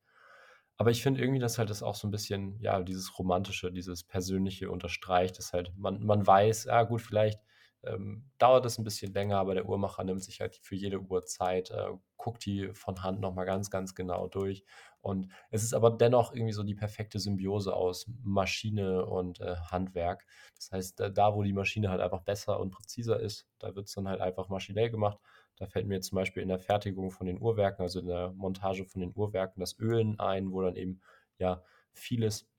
[0.77, 4.03] Aber ich finde irgendwie, dass halt das auch so ein bisschen, ja, dieses Romantische, dieses
[4.03, 7.39] Persönliche unterstreicht, dass halt man, man weiß, ja gut, vielleicht
[7.83, 11.25] ähm, dauert es ein bisschen länger, aber der Uhrmacher nimmt sich halt für jede Uhr
[11.25, 14.63] Zeit, äh, guckt die von Hand nochmal ganz, ganz genau durch.
[15.01, 20.25] Und es ist aber dennoch irgendwie so die perfekte Symbiose aus Maschine und äh, Handwerk.
[20.55, 23.93] Das heißt, da, wo die Maschine halt einfach besser und präziser ist, da wird es
[23.93, 25.17] dann halt einfach maschinell gemacht.
[25.55, 28.85] Da fällt mir zum Beispiel in der Fertigung von den Uhrwerken, also in der Montage
[28.85, 31.01] von den Uhrwerken, das Ölen ein, wo dann eben
[31.37, 32.49] ja vieles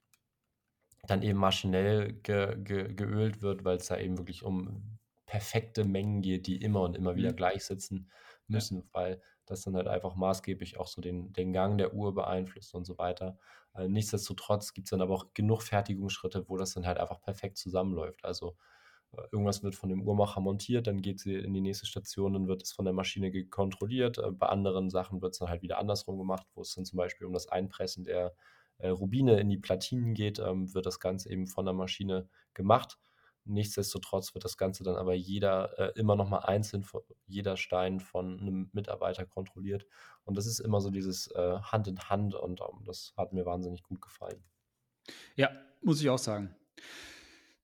[1.07, 4.99] dann eben maschinell ge, ge, geölt wird, weil es da eben wirklich um
[5.31, 7.37] perfekte Mengen geht, die immer und immer wieder mhm.
[7.37, 8.09] gleich sitzen
[8.47, 8.83] müssen, ja.
[8.91, 12.83] weil das dann halt einfach maßgeblich auch so den, den Gang der Uhr beeinflusst und
[12.83, 13.37] so weiter.
[13.73, 17.57] Äh, nichtsdestotrotz gibt es dann aber auch genug Fertigungsschritte, wo das dann halt einfach perfekt
[17.57, 18.25] zusammenläuft.
[18.25, 18.57] Also
[19.13, 22.49] äh, irgendwas wird von dem Uhrmacher montiert, dann geht sie in die nächste Station, dann
[22.49, 24.17] wird es von der Maschine kontrolliert.
[24.17, 26.97] Äh, bei anderen Sachen wird es dann halt wieder andersrum gemacht, wo es dann zum
[26.97, 28.35] Beispiel um das Einpressen der
[28.79, 32.99] äh, Rubine in die Platinen geht, ähm, wird das Ganze eben von der Maschine gemacht.
[33.45, 36.85] Nichtsdestotrotz wird das Ganze dann aber jeder äh, immer nochmal einzeln,
[37.25, 39.85] jeder Stein von einem Mitarbeiter kontrolliert.
[40.23, 43.45] Und das ist immer so dieses äh, Hand in Hand und um, das hat mir
[43.45, 44.43] wahnsinnig gut gefallen.
[45.35, 45.49] Ja,
[45.81, 46.55] muss ich auch sagen.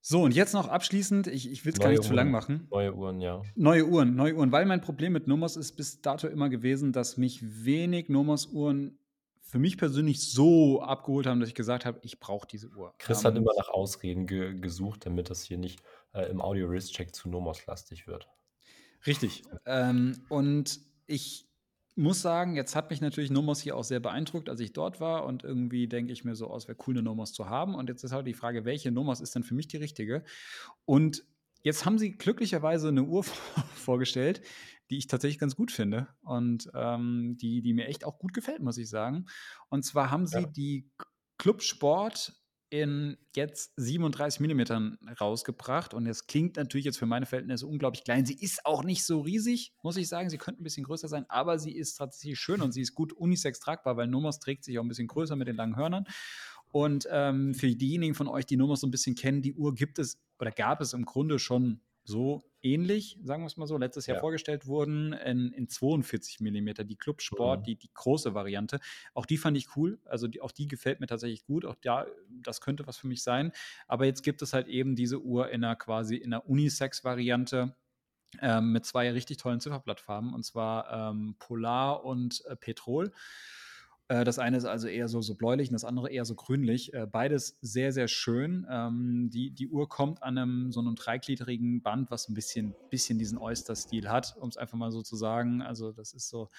[0.01, 2.67] So, und jetzt noch abschließend, ich, ich will es gar nicht Uhren, zu lang machen.
[2.71, 3.41] Neue Uhren, ja.
[3.55, 7.17] Neue Uhren, neue Uhren, weil mein Problem mit Nomos ist bis dato immer gewesen, dass
[7.17, 8.97] mich wenig Nomos-Uhren
[9.47, 12.93] für mich persönlich so abgeholt haben, dass ich gesagt habe, ich brauche diese Uhr.
[12.97, 15.81] Chris hat immer nach Ausreden ge gesucht, damit das hier nicht
[16.13, 18.27] äh, im Audio-Wrist-Check zu Nomos-lastig wird.
[19.05, 19.43] Richtig.
[19.65, 21.47] Ähm, und ich
[21.95, 25.25] muss sagen, jetzt hat mich natürlich Nomos hier auch sehr beeindruckt, als ich dort war.
[25.25, 27.73] Und irgendwie denke ich mir so aus, wäre cool, eine Nomos zu haben.
[27.73, 30.23] Und jetzt ist halt die Frage, welche Nomos ist denn für mich die richtige?
[30.85, 31.23] Und
[31.68, 33.23] jetzt haben sie glücklicherweise eine Uhr
[33.76, 34.41] vorgestellt,
[34.89, 38.61] die ich tatsächlich ganz gut finde und ähm, die, die mir echt auch gut gefällt,
[38.61, 39.26] muss ich sagen.
[39.69, 40.48] Und zwar haben sie ja.
[40.48, 40.89] die
[41.38, 42.34] Club Sport
[42.69, 48.26] in jetzt 37 mm rausgebracht und es klingt natürlich jetzt für meine Verhältnisse unglaublich klein.
[48.26, 50.30] Sie ist auch nicht so riesig, muss ich sagen.
[50.30, 53.14] Sie könnte ein bisschen größer sein, aber sie ist tatsächlich schön und sie ist gut
[53.14, 56.06] unisex tragbar, weil Nomos trägt sich auch ein bisschen größer mit den langen Hörnern.
[56.72, 59.99] Und ähm, für diejenigen von euch, die Nomos so ein bisschen kennen, die Uhr gibt
[59.99, 64.07] es oder gab es im Grunde schon so ähnlich, sagen wir es mal so, letztes
[64.07, 64.22] Jahr ja.
[64.22, 67.64] vorgestellt wurden in, in 42 mm, die Club Sport, mhm.
[67.65, 68.80] die, die große Variante.
[69.14, 72.06] Auch die fand ich cool, also die, auch die gefällt mir tatsächlich gut, auch da,
[72.30, 73.52] das könnte was für mich sein.
[73.88, 77.76] Aber jetzt gibt es halt eben diese Uhr in einer quasi in einer Unisex-Variante.
[78.41, 83.14] Ähm, mit zwei richtig tollen Zifferblattfarben, und zwar ähm, Polar und äh, Petrol.
[84.09, 86.93] Äh, das eine ist also eher so, so bläulich und das andere eher so grünlich.
[86.93, 88.65] Äh, beides sehr, sehr schön.
[88.69, 93.19] Ähm, die, die Uhr kommt an einem so einem dreigliedrigen Band, was ein bisschen, bisschen
[93.19, 95.61] diesen Oyster-Stil hat, um es einfach mal so zu sagen.
[95.61, 96.49] Also das ist so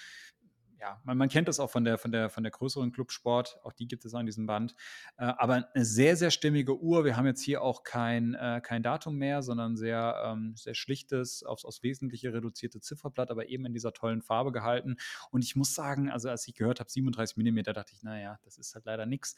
[0.80, 3.72] ja, man, man, kennt das auch von der, von der, von der größeren Clubsport, auch
[3.72, 4.74] die gibt es an diesem Band.
[5.16, 7.04] Äh, aber eine sehr, sehr stimmige Uhr.
[7.04, 11.42] Wir haben jetzt hier auch kein, äh, kein Datum mehr, sondern sehr, ähm, sehr schlichtes,
[11.42, 14.96] aufs, aufs Wesentliche reduzierte Zifferblatt, aber eben in dieser tollen Farbe gehalten.
[15.30, 18.58] Und ich muss sagen, also als ich gehört habe, 37 mm, dachte ich, naja, das
[18.58, 19.36] ist halt leider nichts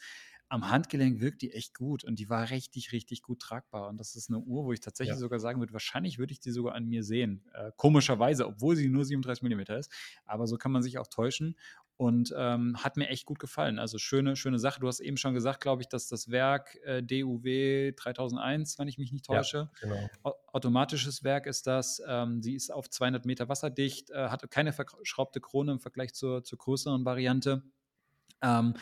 [0.51, 3.87] am Handgelenk wirkt die echt gut und die war richtig, richtig gut tragbar.
[3.87, 5.19] Und das ist eine Uhr, wo ich tatsächlich ja.
[5.19, 7.45] sogar sagen würde, wahrscheinlich würde ich die sogar an mir sehen.
[7.53, 9.89] Äh, komischerweise, obwohl sie nur 37 mm ist.
[10.25, 11.55] Aber so kann man sich auch täuschen
[11.95, 13.79] und ähm, hat mir echt gut gefallen.
[13.79, 14.81] Also schöne, schöne Sache.
[14.81, 18.97] Du hast eben schon gesagt, glaube ich, dass das Werk äh, DUW 3001, wenn ich
[18.97, 20.35] mich nicht täusche, ja, genau.
[20.47, 22.01] automatisches Werk ist das.
[22.05, 26.43] Ähm, sie ist auf 200 Meter wasserdicht, äh, hat keine verschraubte Krone im Vergleich zur,
[26.43, 27.63] zur größeren Variante.
[28.41, 28.73] Ähm,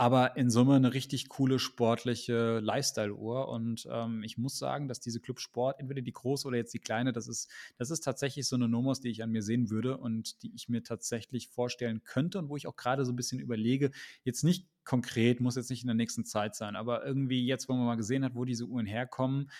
[0.00, 3.50] aber in Summe eine richtig coole sportliche Lifestyle-Uhr.
[3.50, 6.78] Und ähm, ich muss sagen, dass diese Club Sport, entweder die große oder jetzt die
[6.78, 9.98] kleine, das ist, das ist tatsächlich so eine Nomos, die ich an mir sehen würde
[9.98, 13.40] und die ich mir tatsächlich vorstellen könnte und wo ich auch gerade so ein bisschen
[13.40, 13.90] überlege,
[14.24, 17.74] jetzt nicht konkret, muss jetzt nicht in der nächsten Zeit sein, aber irgendwie jetzt, wo
[17.74, 19.50] man mal gesehen hat, wo diese Uhren herkommen,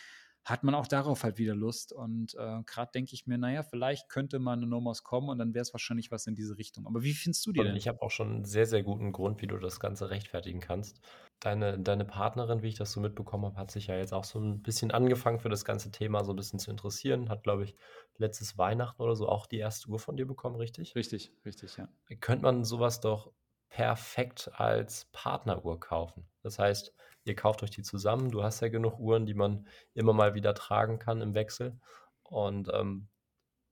[0.51, 1.93] hat man auch darauf halt wieder Lust.
[1.93, 5.55] Und äh, gerade denke ich mir, naja, vielleicht könnte mal eine Nomos kommen und dann
[5.55, 6.87] wäre es wahrscheinlich was in diese Richtung.
[6.87, 7.77] Aber wie findest du die Und denn?
[7.77, 11.01] ich habe auch schon einen sehr, sehr guten Grund, wie du das Ganze rechtfertigen kannst.
[11.41, 14.39] Deine, deine Partnerin, wie ich das so mitbekommen habe, hat sich ja jetzt auch so
[14.41, 17.29] ein bisschen angefangen für das ganze Thema so ein bisschen zu interessieren.
[17.29, 17.77] Hat, glaube ich,
[18.19, 20.97] letztes Weihnachten oder so auch die erste Uhr von dir bekommen, richtig?
[20.97, 21.89] Richtig, richtig, ja.
[22.21, 23.33] Könnte man sowas doch
[23.71, 26.29] perfekt als Partneruhr kaufen.
[26.43, 26.95] Das heißt,
[27.25, 28.31] ihr kauft euch die zusammen.
[28.31, 31.79] Du hast ja genug Uhren, die man immer mal wieder tragen kann im Wechsel
[32.25, 33.09] und ähm,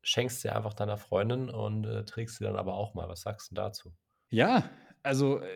[0.02, 3.08] schenkst sie einfach deiner Freundin und äh, trägst sie dann aber auch mal.
[3.08, 3.92] Was sagst du dazu?
[4.30, 4.70] Ja,
[5.02, 5.48] also, äh,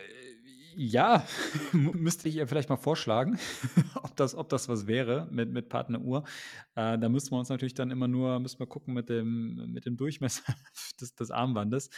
[0.75, 1.25] ja,
[1.73, 3.39] müsste ich ihr vielleicht mal vorschlagen,
[3.95, 6.23] ob das ob das was wäre mit mit Partneruhr.
[6.75, 9.85] Äh, da müssten wir uns natürlich dann immer nur müssen wir gucken mit dem mit
[9.85, 10.43] dem Durchmesser
[11.01, 11.89] des des Armbandes.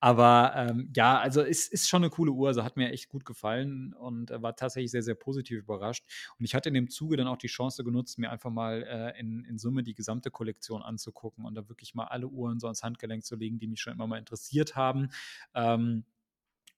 [0.00, 3.24] Aber, ähm, ja, also, es ist schon eine coole Uhr, also, hat mir echt gut
[3.24, 6.04] gefallen und, äh, war tatsächlich sehr, sehr positiv überrascht.
[6.38, 9.18] Und ich hatte in dem Zuge dann auch die Chance genutzt, mir einfach mal, äh,
[9.20, 12.82] in in Summe die gesamte Kollektion anzugucken und da wirklich mal alle Uhren so ans
[12.82, 15.08] Handgelenk zu legen, die mich schon immer mal interessiert haben.
[15.54, 16.04] Ähm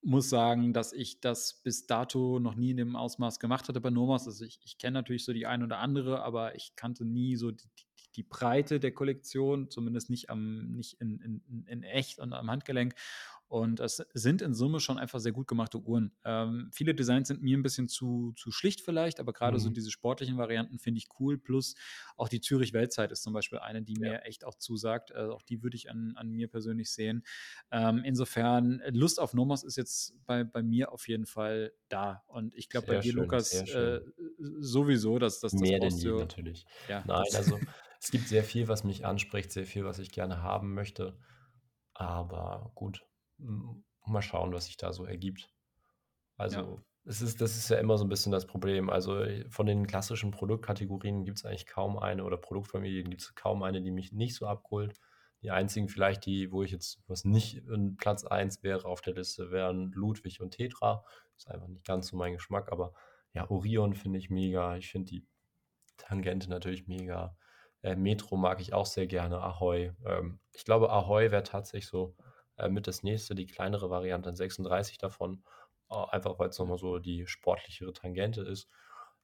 [0.02, 3.90] muss sagen, dass ich das bis dato noch nie in dem Ausmaß gemacht hatte bei
[3.90, 4.27] Nomos.
[4.27, 7.51] Also ich, ich kenne natürlich so die ein oder andere, aber ich kannte nie so
[7.51, 7.68] die,
[8.16, 12.94] die, Breite der Kollektion, zumindest nicht, am, nicht in, in, in echt und am Handgelenk.
[13.51, 16.16] Und es sind in Summe schon einfach sehr gut gemachte Uhren.
[16.24, 19.70] Ähm, viele Designs sind mir ein bisschen zu, zu schlicht vielleicht, aber gerade so Mhm.
[19.70, 21.36] diese sportlichen Varianten finde ich cool.
[21.36, 21.74] Plus
[22.16, 25.12] auch die Zürich Weltzeit ist zum Beispiel eine, die Ja, mir echt auch zusagt.
[25.12, 27.24] Also auch die würde ich an, an mir persönlich sehen.
[27.72, 32.22] Ähm, insofern, Lust auf Nomos ist jetzt bei, bei mir auf jeden Fall da.
[32.28, 34.01] Und ich glaube, bei dir, schön, Lukas, äh,
[34.39, 36.66] sowieso, dass, dass das Mehr denn je natürlich.
[36.86, 37.64] Ja, Nein, also
[38.01, 41.18] es gibt sehr viel, was mich anspricht, sehr viel, was ich gerne haben möchte.
[41.94, 43.09] Aber gut,
[44.06, 45.42] mal schauen, was sich da so ergibt.
[46.38, 46.44] ja.
[46.44, 48.90] Also, es ist das ist ja immer so ein bisschen das Problem.
[48.90, 53.62] Also, von den klassischen Produktkategorien gibt es eigentlich kaum eine oder Produktfamilien gibt es kaum
[53.62, 54.98] eine, die mich nicht so abholt.
[55.42, 59.14] Die einzigen vielleicht, die wo ich jetzt was nicht in Platz eins wäre auf der
[59.14, 61.04] Liste, wären Ludwig und Tetra.
[61.36, 62.92] Ist einfach nicht ganz so mein Geschmack, aber
[63.32, 64.76] ja, Orion finde ich mega.
[64.76, 65.26] Ich finde die
[65.96, 67.36] Tangente natürlich mega.
[67.82, 69.92] Äh, Metro mag ich auch sehr gerne, Ahoy.
[70.04, 72.14] Ähm, ich glaube, Ahoy wäre tatsächlich so
[72.60, 75.42] äh, mit das nächste, die kleinere Variante, ein 36 davon.
[75.90, 78.68] Äh, einfach weil es nochmal so die sportlichere Tangente ist.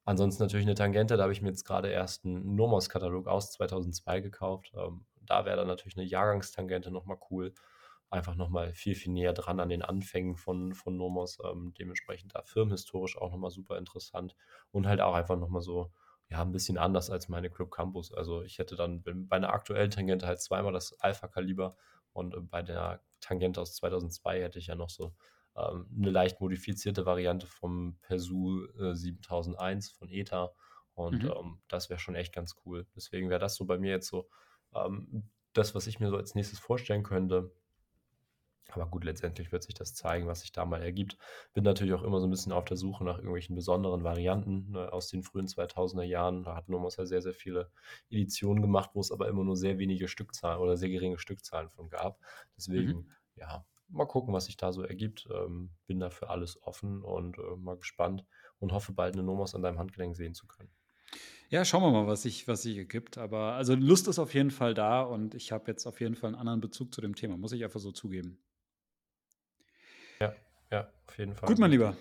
[0.05, 4.21] Ansonsten natürlich eine Tangente, da habe ich mir jetzt gerade erst einen Nomos-Katalog aus 2002
[4.21, 4.71] gekauft.
[4.75, 7.53] Ähm, da wäre dann natürlich eine Jahrgangstangente nochmal cool.
[8.09, 11.39] Einfach nochmal viel, viel näher dran an den Anfängen von, von Nomos.
[11.43, 14.35] Ähm, dementsprechend da firmenhistorisch auch nochmal super interessant.
[14.71, 15.91] Und halt auch einfach nochmal so
[16.29, 18.13] ja, ein bisschen anders als meine Club Campus.
[18.13, 21.75] Also ich hätte dann bei einer aktuellen Tangente halt zweimal das Alpha-Kaliber
[22.17, 25.13] und äh, bei der Tangente aus 2002 hätte ich ja noch so
[25.55, 30.53] ähm, eine leicht modifizierte Variante vom Persu äh, 7001 von ETA
[30.93, 31.31] und Mhm.
[31.35, 32.87] ähm, das wäre schon echt ganz cool.
[32.95, 34.29] Deswegen wäre das so bei mir jetzt so
[34.73, 37.51] ähm, das, was ich mir so als nächstes vorstellen könnte.
[38.71, 41.17] Aber gut, letztendlich wird sich das zeigen, was sich da mal ergibt.
[41.53, 44.91] Bin natürlich auch immer so ein bisschen auf der Suche nach irgendwelchen besonderen Varianten, ne,
[44.91, 46.43] aus den frühen 2000er Jahren.
[46.43, 47.71] Da hat Nomos ja sehr, sehr viele
[48.09, 51.89] Editionen gemacht, wo es aber immer nur sehr wenige Stückzahlen oder sehr geringe Stückzahlen von
[51.89, 52.19] gab.
[52.67, 52.97] Mhm.
[52.97, 55.27] Deswegen, ja, mal gucken, was sich da so ergibt.
[55.33, 58.25] Ähm, bin dafür alles offen und äh, mal gespannt
[58.59, 60.71] und hoffe bald eine Nomos an deinem Handgelenk sehen zu können.
[61.49, 63.17] Ja, schauen wir mal, was sich, was sich ergibt.
[63.17, 66.29] Aber also Lust ist auf jeden Fall da und ich habe jetzt auf jeden Fall
[66.29, 68.39] einen anderen Bezug zu dem Thema, muss ich einfach so zugeben.
[70.71, 71.95] Ja, auf jeden Fall Gut, mein Lieber.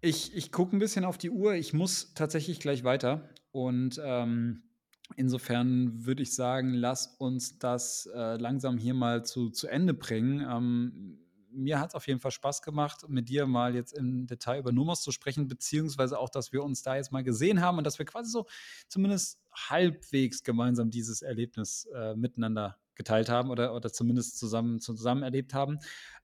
[0.00, 1.54] Ich, ich gucke ein bisschen auf die Uhr.
[1.54, 3.28] Ich muss tatsächlich gleich weiter.
[3.52, 4.62] Und ähm,
[5.16, 10.40] insofern würde ich sagen, lass uns das äh, langsam hier mal zu, zu Ende bringen.
[10.40, 11.18] Ähm,
[11.52, 14.72] mir hat es auf jeden Fall Spaß gemacht, mit dir mal jetzt im Detail über
[14.72, 17.98] Nummers zu sprechen, beziehungsweise auch, dass wir uns da jetzt mal gesehen haben und dass
[17.98, 18.46] wir quasi so
[18.88, 25.54] zumindest halbwegs gemeinsam dieses Erlebnis äh, miteinander geteilt haben oder, oder zumindest zusammen, zusammen erlebt
[25.54, 25.78] haben.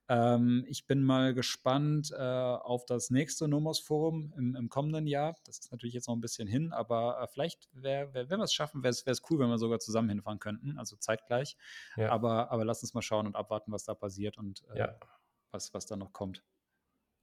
[0.09, 5.35] Ähm, ich bin mal gespannt äh, auf das nächste Nomos-Forum im, im, kommenden Jahr.
[5.45, 8.43] Das ist natürlich jetzt noch ein bisschen hin, aber äh, vielleicht, wär, wär, wenn wir
[8.43, 11.57] es schaffen, wäre es cool, wenn wir sogar zusammen hinfahren könnten, also zeitgleich.
[11.95, 14.99] Ja, Aber, aber lass uns mal schauen und abwarten, was da passiert und äh, ja,
[15.51, 16.43] was, was da noch kommt.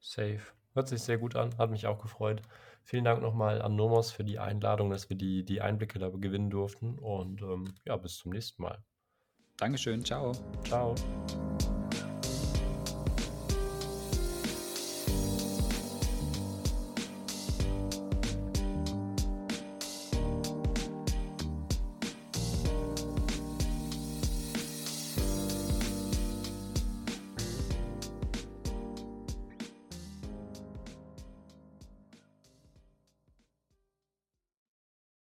[0.01, 0.43] safe.
[0.75, 2.43] Hört sich sehr gut an, hat mich auch gefreut.
[2.83, 6.51] Vielen Dank nochmal an Nomos für die Einladung, dass wir die, die Einblicke da gewinnen
[6.51, 8.83] durften und ähm, ja, bis zum nächsten Mal.
[9.57, 10.33] Dankeschön, ciao.
[10.65, 10.95] Ciao.